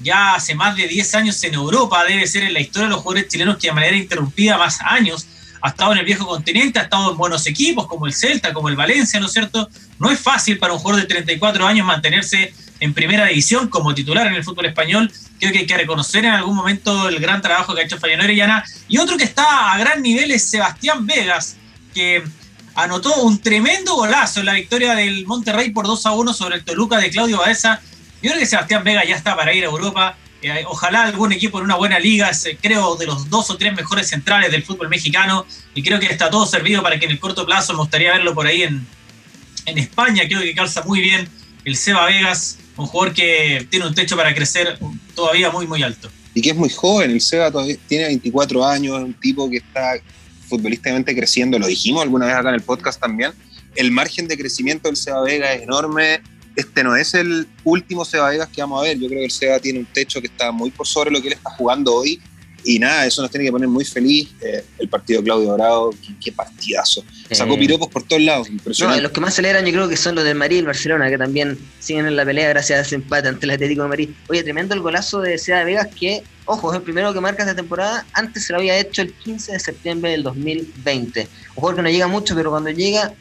ya 0.01 0.35
hace 0.35 0.53
más 0.53 0.75
de 0.75 0.87
10 0.87 1.15
años 1.15 1.43
en 1.43 1.53
Europa, 1.53 2.03
debe 2.03 2.27
ser 2.27 2.43
en 2.43 2.53
la 2.53 2.59
historia 2.59 2.87
de 2.87 2.93
los 2.93 3.01
jugadores 3.01 3.29
chilenos 3.29 3.57
que 3.57 3.67
de 3.67 3.73
manera 3.73 3.95
interrumpida 3.95 4.57
más 4.57 4.81
años 4.81 5.27
ha 5.61 5.69
estado 5.69 5.93
en 5.93 5.99
el 5.99 6.05
viejo 6.05 6.27
continente, 6.27 6.77
ha 6.77 6.83
estado 6.83 7.11
en 7.11 7.17
buenos 7.17 7.47
equipos 7.47 7.87
como 7.87 8.05
el 8.05 8.13
Celta, 8.13 8.53
como 8.53 8.67
el 8.67 8.75
Valencia, 8.75 9.19
¿no 9.19 9.27
es 9.27 9.31
cierto? 9.31 9.69
No 9.97 10.11
es 10.11 10.19
fácil 10.19 10.57
para 10.57 10.73
un 10.73 10.79
jugador 10.79 11.01
de 11.01 11.07
34 11.07 11.65
años 11.65 11.87
mantenerse 11.87 12.53
en 12.83 12.93
primera 12.93 13.25
división 13.25 13.69
como 13.69 13.95
titular 13.95 14.27
en 14.27 14.33
el 14.33 14.43
fútbol 14.43 14.65
español. 14.65 15.09
Creo 15.39 15.53
que 15.53 15.59
hay 15.59 15.65
que 15.65 15.77
reconocer 15.77 16.25
en 16.25 16.31
algún 16.31 16.55
momento 16.55 17.07
el 17.07 17.17
gran 17.19 17.41
trabajo 17.41 17.73
que 17.73 17.81
ha 17.81 17.85
hecho 17.85 17.97
Fabián 17.97 18.19
Orellana. 18.19 18.63
Y 18.89 18.97
otro 18.97 19.17
que 19.17 19.23
está 19.23 19.71
a 19.71 19.77
gran 19.77 20.01
nivel 20.01 20.31
es 20.31 20.43
Sebastián 20.49 21.07
Vegas, 21.07 21.55
que 21.93 22.23
anotó 22.75 23.21
un 23.21 23.39
tremendo 23.39 23.95
golazo 23.95 24.41
en 24.41 24.47
la 24.47 24.53
victoria 24.53 24.95
del 24.95 25.25
Monterrey 25.25 25.69
por 25.69 25.87
2 25.87 26.05
a 26.05 26.11
1 26.11 26.33
sobre 26.33 26.57
el 26.57 26.65
Toluca 26.65 26.97
de 26.97 27.09
Claudio 27.09 27.37
Baeza. 27.37 27.79
Yo 28.21 28.31
creo 28.31 28.39
que 28.39 28.45
Sebastián 28.45 28.83
Vega 28.83 29.05
ya 29.05 29.15
está 29.15 29.35
para 29.35 29.53
ir 29.53 29.63
a 29.63 29.67
Europa. 29.67 30.17
Eh, 30.41 30.65
ojalá 30.67 31.03
algún 31.03 31.31
equipo 31.31 31.59
en 31.59 31.65
una 31.65 31.75
buena 31.75 31.99
liga, 31.99 32.31
creo 32.61 32.97
de 32.97 33.05
los 33.05 33.29
dos 33.29 33.49
o 33.49 33.55
tres 33.55 33.73
mejores 33.73 34.09
centrales 34.09 34.51
del 34.51 34.63
fútbol 34.63 34.89
mexicano. 34.89 35.45
Y 35.73 35.83
creo 35.83 36.01
que 36.01 36.07
está 36.07 36.29
todo 36.29 36.45
servido 36.45 36.83
para 36.83 36.99
que 36.99 37.05
en 37.05 37.11
el 37.11 37.19
corto 37.19 37.45
plazo 37.45 37.71
me 37.71 37.79
gustaría 37.79 38.11
verlo 38.11 38.33
por 38.33 38.45
ahí 38.45 38.63
en, 38.63 38.85
en 39.67 39.77
España. 39.77 40.23
Creo 40.27 40.41
que 40.41 40.53
calza 40.53 40.83
muy 40.83 40.99
bien 40.99 41.29
el 41.63 41.77
Seba 41.77 42.05
Vegas 42.07 42.57
un 42.77 42.85
jugador 42.85 43.13
que 43.13 43.67
tiene 43.69 43.87
un 43.87 43.93
techo 43.93 44.15
para 44.15 44.33
crecer 44.33 44.77
todavía 45.15 45.51
muy, 45.51 45.67
muy 45.67 45.83
alto. 45.83 46.09
Y 46.33 46.41
que 46.41 46.49
es 46.49 46.55
muy 46.55 46.69
joven, 46.69 47.11
el 47.11 47.21
Seba 47.21 47.51
todavía 47.51 47.77
tiene 47.87 48.05
24 48.05 48.65
años, 48.65 48.97
es 48.97 49.05
un 49.05 49.13
tipo 49.13 49.49
que 49.49 49.57
está 49.57 49.99
futbolísticamente 50.47 51.15
creciendo, 51.15 51.59
lo 51.59 51.67
dijimos 51.67 52.03
alguna 52.03 52.25
vez 52.25 52.35
acá 52.35 52.49
en 52.49 52.55
el 52.55 52.61
podcast 52.61 52.99
también. 52.99 53.31
El 53.75 53.91
margen 53.91 54.27
de 54.27 54.37
crecimiento 54.37 54.87
del 54.87 54.97
Seba 54.97 55.21
Vega 55.21 55.53
es 55.53 55.63
enorme. 55.63 56.21
Este 56.55 56.83
no 56.83 56.95
es 56.95 57.15
el 57.15 57.47
último 57.63 58.05
Seba 58.05 58.29
Vegas 58.29 58.49
que 58.49 58.61
vamos 58.61 58.81
a 58.81 58.83
ver. 58.83 58.99
Yo 58.99 59.07
creo 59.07 59.19
que 59.19 59.25
el 59.25 59.31
Seba 59.31 59.59
tiene 59.59 59.79
un 59.79 59.85
techo 59.85 60.21
que 60.21 60.27
está 60.27 60.51
muy 60.51 60.69
por 60.69 60.85
sobre 60.85 61.09
lo 61.09 61.21
que 61.21 61.29
él 61.29 61.33
está 61.33 61.49
jugando 61.51 61.95
hoy. 61.95 62.21
Y 62.65 62.79
nada, 62.79 63.05
eso 63.05 63.21
nos 63.21 63.31
tiene 63.31 63.45
que 63.45 63.51
poner 63.51 63.67
muy 63.67 63.85
feliz. 63.85 64.29
Eh, 64.41 64.63
el 64.79 64.89
partido 64.89 65.19
de 65.19 65.25
Claudio 65.25 65.49
Dorado, 65.49 65.91
qué, 66.21 66.31
partidazo. 66.31 67.03
Sacó 67.31 67.57
piropos 67.57 67.87
por 67.89 68.03
todos 68.03 68.21
lados, 68.21 68.49
impresionante. 68.49 69.01
los 69.01 69.11
que 69.11 69.21
más 69.21 69.33
celebran 69.33 69.65
yo 69.65 69.71
creo 69.71 69.89
que 69.89 69.97
son 69.97 70.15
los 70.15 70.23
del 70.23 70.35
Madrid 70.35 70.57
y 70.57 70.59
el 70.59 70.65
Barcelona, 70.65 71.09
que 71.09 71.17
también 71.17 71.57
siguen 71.79 72.05
en 72.05 72.15
la 72.15 72.25
pelea 72.25 72.49
gracias 72.49 72.79
a 72.79 72.81
ese 72.83 72.95
empate 72.95 73.27
ante 73.27 73.45
el 73.45 73.51
Atlético 73.51 73.83
de 73.83 73.89
Madrid. 73.89 74.09
Oye, 74.29 74.43
tremendo 74.43 74.73
el 74.73 74.81
golazo 74.81 75.21
de 75.21 75.37
Seda 75.37 75.59
de 75.59 75.65
Vegas, 75.65 75.87
que, 75.99 76.23
ojo, 76.45 76.71
es 76.71 76.77
el 76.77 76.83
primero 76.83 77.13
que 77.13 77.21
marca 77.21 77.43
esta 77.43 77.55
temporada. 77.55 78.05
Antes 78.13 78.45
se 78.45 78.53
lo 78.53 78.59
había 78.59 78.77
hecho 78.77 79.01
el 79.01 79.13
15 79.13 79.53
de 79.53 79.59
septiembre 79.59 80.11
del 80.11 80.23
2020. 80.23 81.21
Un 81.21 81.27
jugador 81.55 81.75
que 81.77 81.81
no 81.81 81.89
llega 81.89 82.07
mucho, 82.07 82.35
pero 82.35 82.51
cuando 82.51 82.69
llega, 82.69 83.13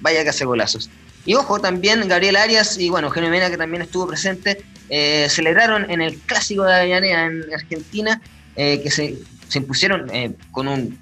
vaya 0.00 0.22
que 0.22 0.30
hace 0.30 0.44
golazos. 0.44 0.90
Y 1.26 1.34
ojo, 1.34 1.60
también 1.60 2.06
Gabriel 2.08 2.36
Arias 2.36 2.78
y 2.78 2.88
bueno, 2.88 3.08
Eugenio 3.08 3.30
Mena, 3.30 3.50
que 3.50 3.58
también 3.58 3.82
estuvo 3.82 4.06
presente, 4.06 4.64
eh, 4.88 5.28
celebraron 5.28 5.90
en 5.90 6.00
el 6.00 6.18
clásico 6.18 6.64
de 6.64 6.74
Avellaneda 6.74 7.26
en 7.26 7.54
Argentina, 7.54 8.20
eh, 8.56 8.80
que 8.82 8.90
se, 8.90 9.16
se 9.48 9.58
impusieron 9.58 10.08
eh, 10.14 10.32
con 10.50 10.68
un 10.68 10.98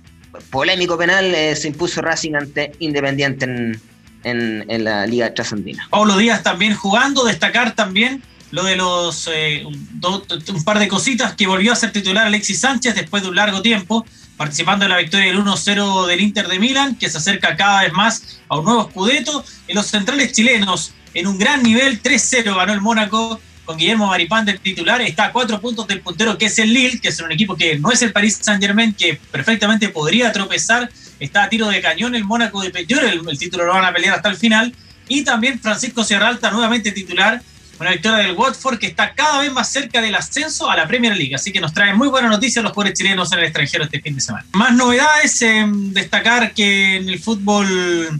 polémico 0.50 0.96
penal, 0.96 1.34
se 1.56 1.68
impuso 1.68 2.00
Racing 2.00 2.34
ante 2.34 2.72
Independiente 2.78 3.44
en, 3.44 3.80
en, 4.22 4.84
la 4.84 5.06
Liga 5.06 5.32
Trasandina. 5.32 5.88
Pablo 5.90 6.16
Díaz 6.16 6.42
también 6.42 6.74
jugando, 6.74 7.24
destacar 7.24 7.74
también 7.74 8.22
lo 8.50 8.64
de 8.64 8.76
los 8.76 9.28
un 9.28 10.64
par 10.64 10.78
de 10.78 10.88
cositas 10.88 11.34
que 11.34 11.46
volvió 11.46 11.72
a 11.72 11.76
ser 11.76 11.92
titular 11.92 12.26
Alexis 12.26 12.60
Sánchez 12.60 12.94
después 12.94 13.22
de 13.22 13.30
un 13.30 13.36
largo 13.36 13.62
tiempo 13.62 14.06
participando 14.38 14.86
en 14.86 14.92
la 14.92 14.98
victoria 14.98 15.26
del 15.26 15.38
1-0 15.44 16.06
del 16.06 16.20
Inter 16.20 16.48
de 16.48 16.58
Milán, 16.58 16.94
que 16.94 17.10
se 17.10 17.18
acerca 17.18 17.56
cada 17.56 17.82
vez 17.82 17.92
más 17.92 18.40
a 18.48 18.56
un 18.56 18.64
nuevo 18.64 18.86
escudeto. 18.86 19.44
En 19.66 19.74
los 19.74 19.86
centrales 19.86 20.32
chilenos, 20.32 20.94
en 21.12 21.26
un 21.26 21.38
gran 21.38 21.62
nivel, 21.62 22.00
3-0 22.00 22.56
ganó 22.56 22.72
el 22.72 22.80
Mónaco 22.80 23.40
con 23.68 23.76
Guillermo 23.76 24.06
Maripán 24.06 24.46
del 24.46 24.58
titular. 24.60 25.02
Está 25.02 25.26
a 25.26 25.32
cuatro 25.32 25.60
puntos 25.60 25.86
del 25.86 26.00
puntero, 26.00 26.38
que 26.38 26.46
es 26.46 26.58
el 26.58 26.72
Lille, 26.72 26.98
que 27.00 27.08
es 27.08 27.20
un 27.20 27.30
equipo 27.30 27.54
que 27.54 27.78
no 27.78 27.92
es 27.92 28.00
el 28.00 28.12
Paris 28.12 28.38
Saint-Germain, 28.40 28.94
que 28.94 29.20
perfectamente 29.30 29.90
podría 29.90 30.32
tropezar. 30.32 30.88
Está 31.20 31.42
a 31.42 31.48
tiro 31.50 31.68
de 31.68 31.82
cañón 31.82 32.14
el 32.14 32.24
Mónaco 32.24 32.62
de 32.62 32.70
Peyor, 32.70 33.04
el, 33.04 33.38
título 33.38 33.66
lo 33.66 33.74
van 33.74 33.84
a 33.84 33.92
pelear 33.92 34.14
hasta 34.14 34.30
el 34.30 34.36
final. 34.38 34.74
Y 35.06 35.22
también 35.22 35.60
Francisco 35.60 36.02
Sierralta, 36.02 36.50
nuevamente 36.50 36.92
titular, 36.92 37.42
una 37.78 37.90
victoria 37.90 38.26
del 38.26 38.34
Watford 38.34 38.78
que 38.78 38.86
está 38.86 39.12
cada 39.12 39.40
vez 39.40 39.52
más 39.52 39.70
cerca 39.70 40.00
del 40.00 40.14
ascenso 40.14 40.70
a 40.70 40.74
la 40.74 40.88
Premier 40.88 41.14
League. 41.14 41.34
Así 41.34 41.52
que 41.52 41.60
nos 41.60 41.74
trae 41.74 41.92
muy 41.92 42.08
buenas 42.08 42.30
noticias 42.30 42.62
los 42.62 42.72
jugadores 42.72 42.98
chilenos 42.98 43.30
en 43.32 43.40
el 43.40 43.44
extranjero 43.44 43.84
este 43.84 44.00
fin 44.00 44.14
de 44.14 44.22
semana. 44.22 44.46
Más 44.52 44.74
novedades, 44.74 45.44
destacar 45.92 46.54
que 46.54 46.96
en 46.96 47.10
el 47.10 47.18
fútbol 47.18 48.18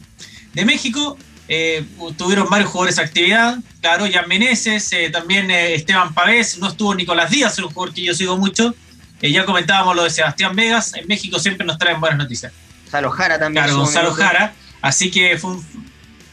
de 0.52 0.64
México 0.66 1.16
eh, 1.48 1.82
tuvieron 2.18 2.48
varios 2.50 2.70
jugadores 2.70 2.98
actividad. 2.98 3.56
Claro, 3.80 4.04
Jan 4.10 4.28
Meneses, 4.28 4.92
eh, 4.92 5.08
también 5.10 5.50
eh, 5.50 5.74
Esteban 5.74 6.12
Pavés, 6.12 6.58
no 6.58 6.68
estuvo 6.68 6.94
Nicolás 6.94 7.30
Díaz, 7.30 7.58
un 7.58 7.70
jugador 7.70 7.94
que 7.94 8.04
yo 8.04 8.14
sigo 8.14 8.36
mucho. 8.36 8.74
ya 9.22 9.46
comentábamos 9.46 9.96
lo 9.96 10.04
de 10.04 10.10
Sebastián 10.10 10.54
Vegas. 10.54 10.94
En 10.94 11.06
México 11.08 11.38
siempre 11.38 11.66
nos 11.66 11.78
traen 11.78 12.00
buenas 12.00 12.18
noticias. 12.18 12.52
Gonzalo 12.84 13.10
Jara 13.10 13.38
también. 13.38 13.64
Claro, 13.64 13.78
Gonzalo 13.80 14.12
Jara. 14.12 14.52
Así 14.82 15.10
que 15.10 15.38
fue 15.38 15.52
un, 15.52 15.66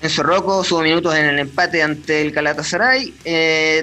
Enzo 0.02 0.22
Rocco 0.22 0.64
subo 0.64 0.82
minutos 0.82 1.16
en 1.16 1.26
el 1.26 1.40
empate 1.40 1.82
ante 1.82 2.22
el 2.22 2.34
Calatasaray. 2.34 3.14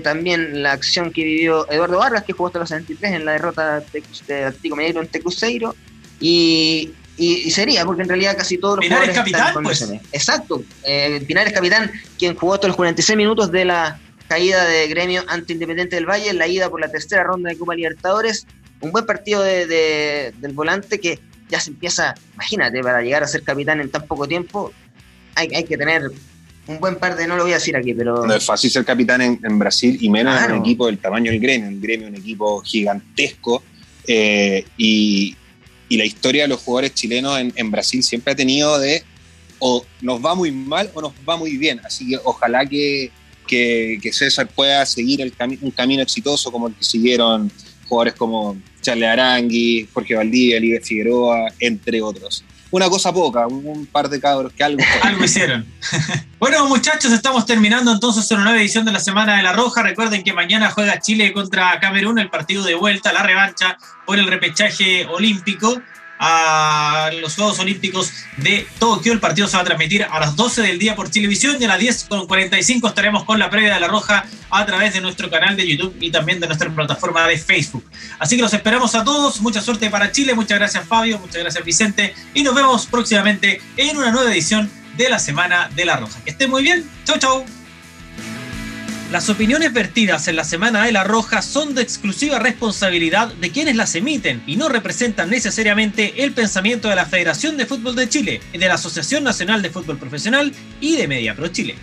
También 0.04 0.62
la 0.62 0.72
acción 0.72 1.10
que 1.10 1.24
vivió 1.24 1.68
Eduardo 1.70 1.98
Vargas, 1.98 2.24
que 2.24 2.34
jugó 2.34 2.48
hasta 2.48 2.58
los 2.58 2.68
73 2.68 3.12
en 3.14 3.24
la 3.24 3.32
derrota 3.32 3.80
de, 4.26 4.44
Atlético 4.44 4.76
Mineiro 4.76 5.00
ante 5.00 5.20
Cruzeiro. 5.20 5.74
Y, 6.20 6.92
y, 7.16 7.50
sería, 7.50 7.84
porque 7.84 8.02
en 8.02 8.08
realidad 8.08 8.36
casi 8.36 8.58
todos 8.58 8.76
los 8.76 8.86
jugadores 8.86 9.14
capitán, 9.14 9.54
pues. 9.62 9.82
Exacto. 10.12 10.64
Eh, 10.82 11.22
Pinar 11.26 11.46
es 11.46 11.52
capitán, 11.52 11.90
quien 12.18 12.34
jugó 12.34 12.54
hasta 12.54 12.68
los 12.68 12.76
46 12.76 13.16
minutos 13.16 13.52
de 13.52 13.64
la 13.64 14.00
caída 14.28 14.64
de 14.64 14.88
gremio 14.88 15.22
ante 15.28 15.52
Independiente 15.52 15.96
del 15.96 16.06
Valle, 16.06 16.32
la 16.32 16.48
ida 16.48 16.70
por 16.70 16.80
la 16.80 16.88
tercera 16.88 17.22
ronda 17.22 17.50
de 17.50 17.58
Copa 17.58 17.74
Libertadores. 17.74 18.46
Un 18.80 18.90
buen 18.90 19.04
partido 19.04 19.42
de, 19.42 20.32
del 20.38 20.52
volante 20.52 20.98
que 20.98 21.20
ya 21.48 21.60
se 21.60 21.70
empieza, 21.70 22.14
imagínate, 22.34 22.82
para 22.82 23.02
llegar 23.02 23.22
a 23.22 23.28
ser 23.28 23.42
capitán 23.42 23.80
en 23.80 23.90
tan 23.90 24.06
poco 24.06 24.26
tiempo, 24.26 24.72
hay, 25.34 25.64
que 25.64 25.76
tener 25.76 26.10
un 26.66 26.80
buen 26.80 26.96
par 26.96 27.14
de, 27.14 27.26
no 27.26 27.36
lo 27.36 27.42
voy 27.42 27.52
a 27.52 27.56
decir 27.56 27.76
aquí, 27.76 27.92
pero... 27.92 28.26
No 28.26 28.34
es 28.34 28.44
fácil 28.44 28.70
ser 28.70 28.84
capitán 28.84 29.20
en, 29.20 29.58
Brasil 29.58 29.98
y 30.00 30.08
menos 30.08 30.42
en 30.42 30.52
un 30.52 30.60
equipo 30.60 30.86
del 30.86 30.98
tamaño 30.98 31.30
del 31.30 31.40
gremio. 31.40 31.68
El 31.68 31.80
gremio 31.80 32.06
es 32.06 32.14
un 32.14 32.18
equipo 32.18 32.60
gigantesco 32.62 33.62
eh, 34.06 34.64
y, 34.76 35.36
la 35.96 36.04
historia 36.04 36.42
de 36.42 36.48
los 36.48 36.60
jugadores 36.60 36.94
chilenos 36.94 37.38
en, 37.38 37.70
Brasil 37.70 38.02
siempre 38.02 38.32
ha 38.32 38.36
tenido 38.36 38.78
de 38.78 39.02
o 39.58 39.84
nos 40.00 40.24
va 40.24 40.34
muy 40.34 40.50
mal 40.50 40.90
o 40.94 41.00
nos 41.00 41.12
va 41.28 41.36
muy 41.36 41.56
bien. 41.56 41.80
Así 41.84 42.08
que 42.08 42.18
ojalá 42.24 42.66
que, 42.66 43.10
que, 43.46 44.10
César 44.12 44.48
pueda 44.48 44.84
seguir 44.86 45.32
un 45.60 45.70
camino 45.70 46.02
exitoso 46.02 46.50
como 46.50 46.68
el 46.68 46.74
que 46.74 46.84
siguieron 46.84 47.50
jugadores 47.88 48.14
como 48.14 48.56
Charles 48.80 49.08
Arangui, 49.08 49.88
Jorge 49.92 50.14
Valdivia, 50.14 50.58
Libre 50.58 50.80
Figueroa, 50.80 51.52
entre 51.60 52.00
otros 52.00 52.44
una 52.72 52.88
cosa 52.88 53.12
poca, 53.12 53.46
un, 53.46 53.86
par 53.86 54.08
de 54.08 54.18
cabros 54.20 54.52
que 54.52 54.64
algo. 54.64 54.82
algo 55.02 55.24
hicieron. 55.24 55.64
bueno, 56.40 56.66
muchachos, 56.66 57.12
estamos 57.12 57.46
terminando 57.46 57.92
entonces 57.92 58.28
una 58.32 58.44
nueva 58.44 58.58
edición 58.58 58.84
de 58.84 58.92
la 58.92 58.98
Semana 58.98 59.36
de 59.36 59.42
la 59.42 59.52
Roja. 59.52 59.82
Recuerden 59.82 60.24
que 60.24 60.32
mañana 60.32 60.70
juega 60.70 60.98
Chile 60.98 61.32
contra 61.32 61.78
Camerún, 61.78 62.18
el 62.18 62.30
partido 62.30 62.64
de 62.64 62.74
vuelta, 62.74 63.12
la 63.12 63.22
revancha 63.22 63.78
por 64.06 64.18
el 64.18 64.26
repechaje 64.26 65.06
olímpico 65.06 65.80
a 66.24 67.10
los 67.20 67.34
Juegos 67.34 67.58
Olímpicos 67.58 68.12
de 68.36 68.64
Tokio. 68.78 69.12
El 69.12 69.18
partido 69.18 69.48
se 69.48 69.56
va 69.56 69.62
a 69.62 69.64
transmitir 69.64 70.06
a 70.08 70.20
las 70.20 70.36
12 70.36 70.62
del 70.62 70.78
día 70.78 70.94
por 70.94 71.10
televisión 71.10 71.56
y 71.58 71.64
a 71.64 71.68
las 71.68 71.80
10.45 71.80 72.88
estaremos 72.88 73.24
con 73.24 73.40
la 73.40 73.50
previa 73.50 73.74
de 73.74 73.80
la 73.80 73.88
Roja 73.88 74.24
a 74.48 74.64
través 74.64 74.94
de 74.94 75.00
nuestro 75.00 75.28
canal 75.28 75.56
de 75.56 75.66
YouTube 75.66 75.96
y 76.00 76.12
también 76.12 76.38
de 76.38 76.46
nuestra 76.46 76.70
plataforma 76.70 77.26
de 77.26 77.36
Facebook. 77.38 77.84
Así 78.20 78.36
que 78.36 78.42
los 78.42 78.54
esperamos 78.54 78.94
a 78.94 79.02
todos. 79.02 79.40
Mucha 79.40 79.60
suerte 79.60 79.90
para 79.90 80.12
Chile. 80.12 80.34
Muchas 80.34 80.60
gracias 80.60 80.86
Fabio, 80.86 81.18
muchas 81.18 81.42
gracias 81.42 81.64
Vicente 81.64 82.14
y 82.34 82.44
nos 82.44 82.54
vemos 82.54 82.86
próximamente 82.86 83.60
en 83.76 83.96
una 83.96 84.12
nueva 84.12 84.32
edición 84.32 84.70
de 84.96 85.08
la 85.08 85.18
Semana 85.18 85.70
de 85.74 85.84
la 85.84 85.96
Roja. 85.96 86.22
Que 86.22 86.30
estén 86.30 86.50
muy 86.50 86.62
bien. 86.62 86.88
Chau, 87.04 87.18
chau. 87.18 87.61
Las 89.12 89.28
opiniones 89.28 89.74
vertidas 89.74 90.26
en 90.28 90.36
la 90.36 90.44
Semana 90.44 90.86
de 90.86 90.90
la 90.90 91.04
Roja 91.04 91.42
son 91.42 91.74
de 91.74 91.82
exclusiva 91.82 92.38
responsabilidad 92.38 93.30
de 93.34 93.50
quienes 93.50 93.76
las 93.76 93.94
emiten 93.94 94.42
y 94.46 94.56
no 94.56 94.70
representan 94.70 95.28
necesariamente 95.28 96.24
el 96.24 96.32
pensamiento 96.32 96.88
de 96.88 96.96
la 96.96 97.04
Federación 97.04 97.58
de 97.58 97.66
Fútbol 97.66 97.94
de 97.94 98.08
Chile, 98.08 98.40
de 98.54 98.68
la 98.68 98.74
Asociación 98.74 99.22
Nacional 99.22 99.60
de 99.60 99.68
Fútbol 99.68 99.98
Profesional 99.98 100.54
y 100.80 100.96
de 100.96 101.08
Media 101.08 101.36
Pro 101.36 101.48
Chile. 101.48 101.74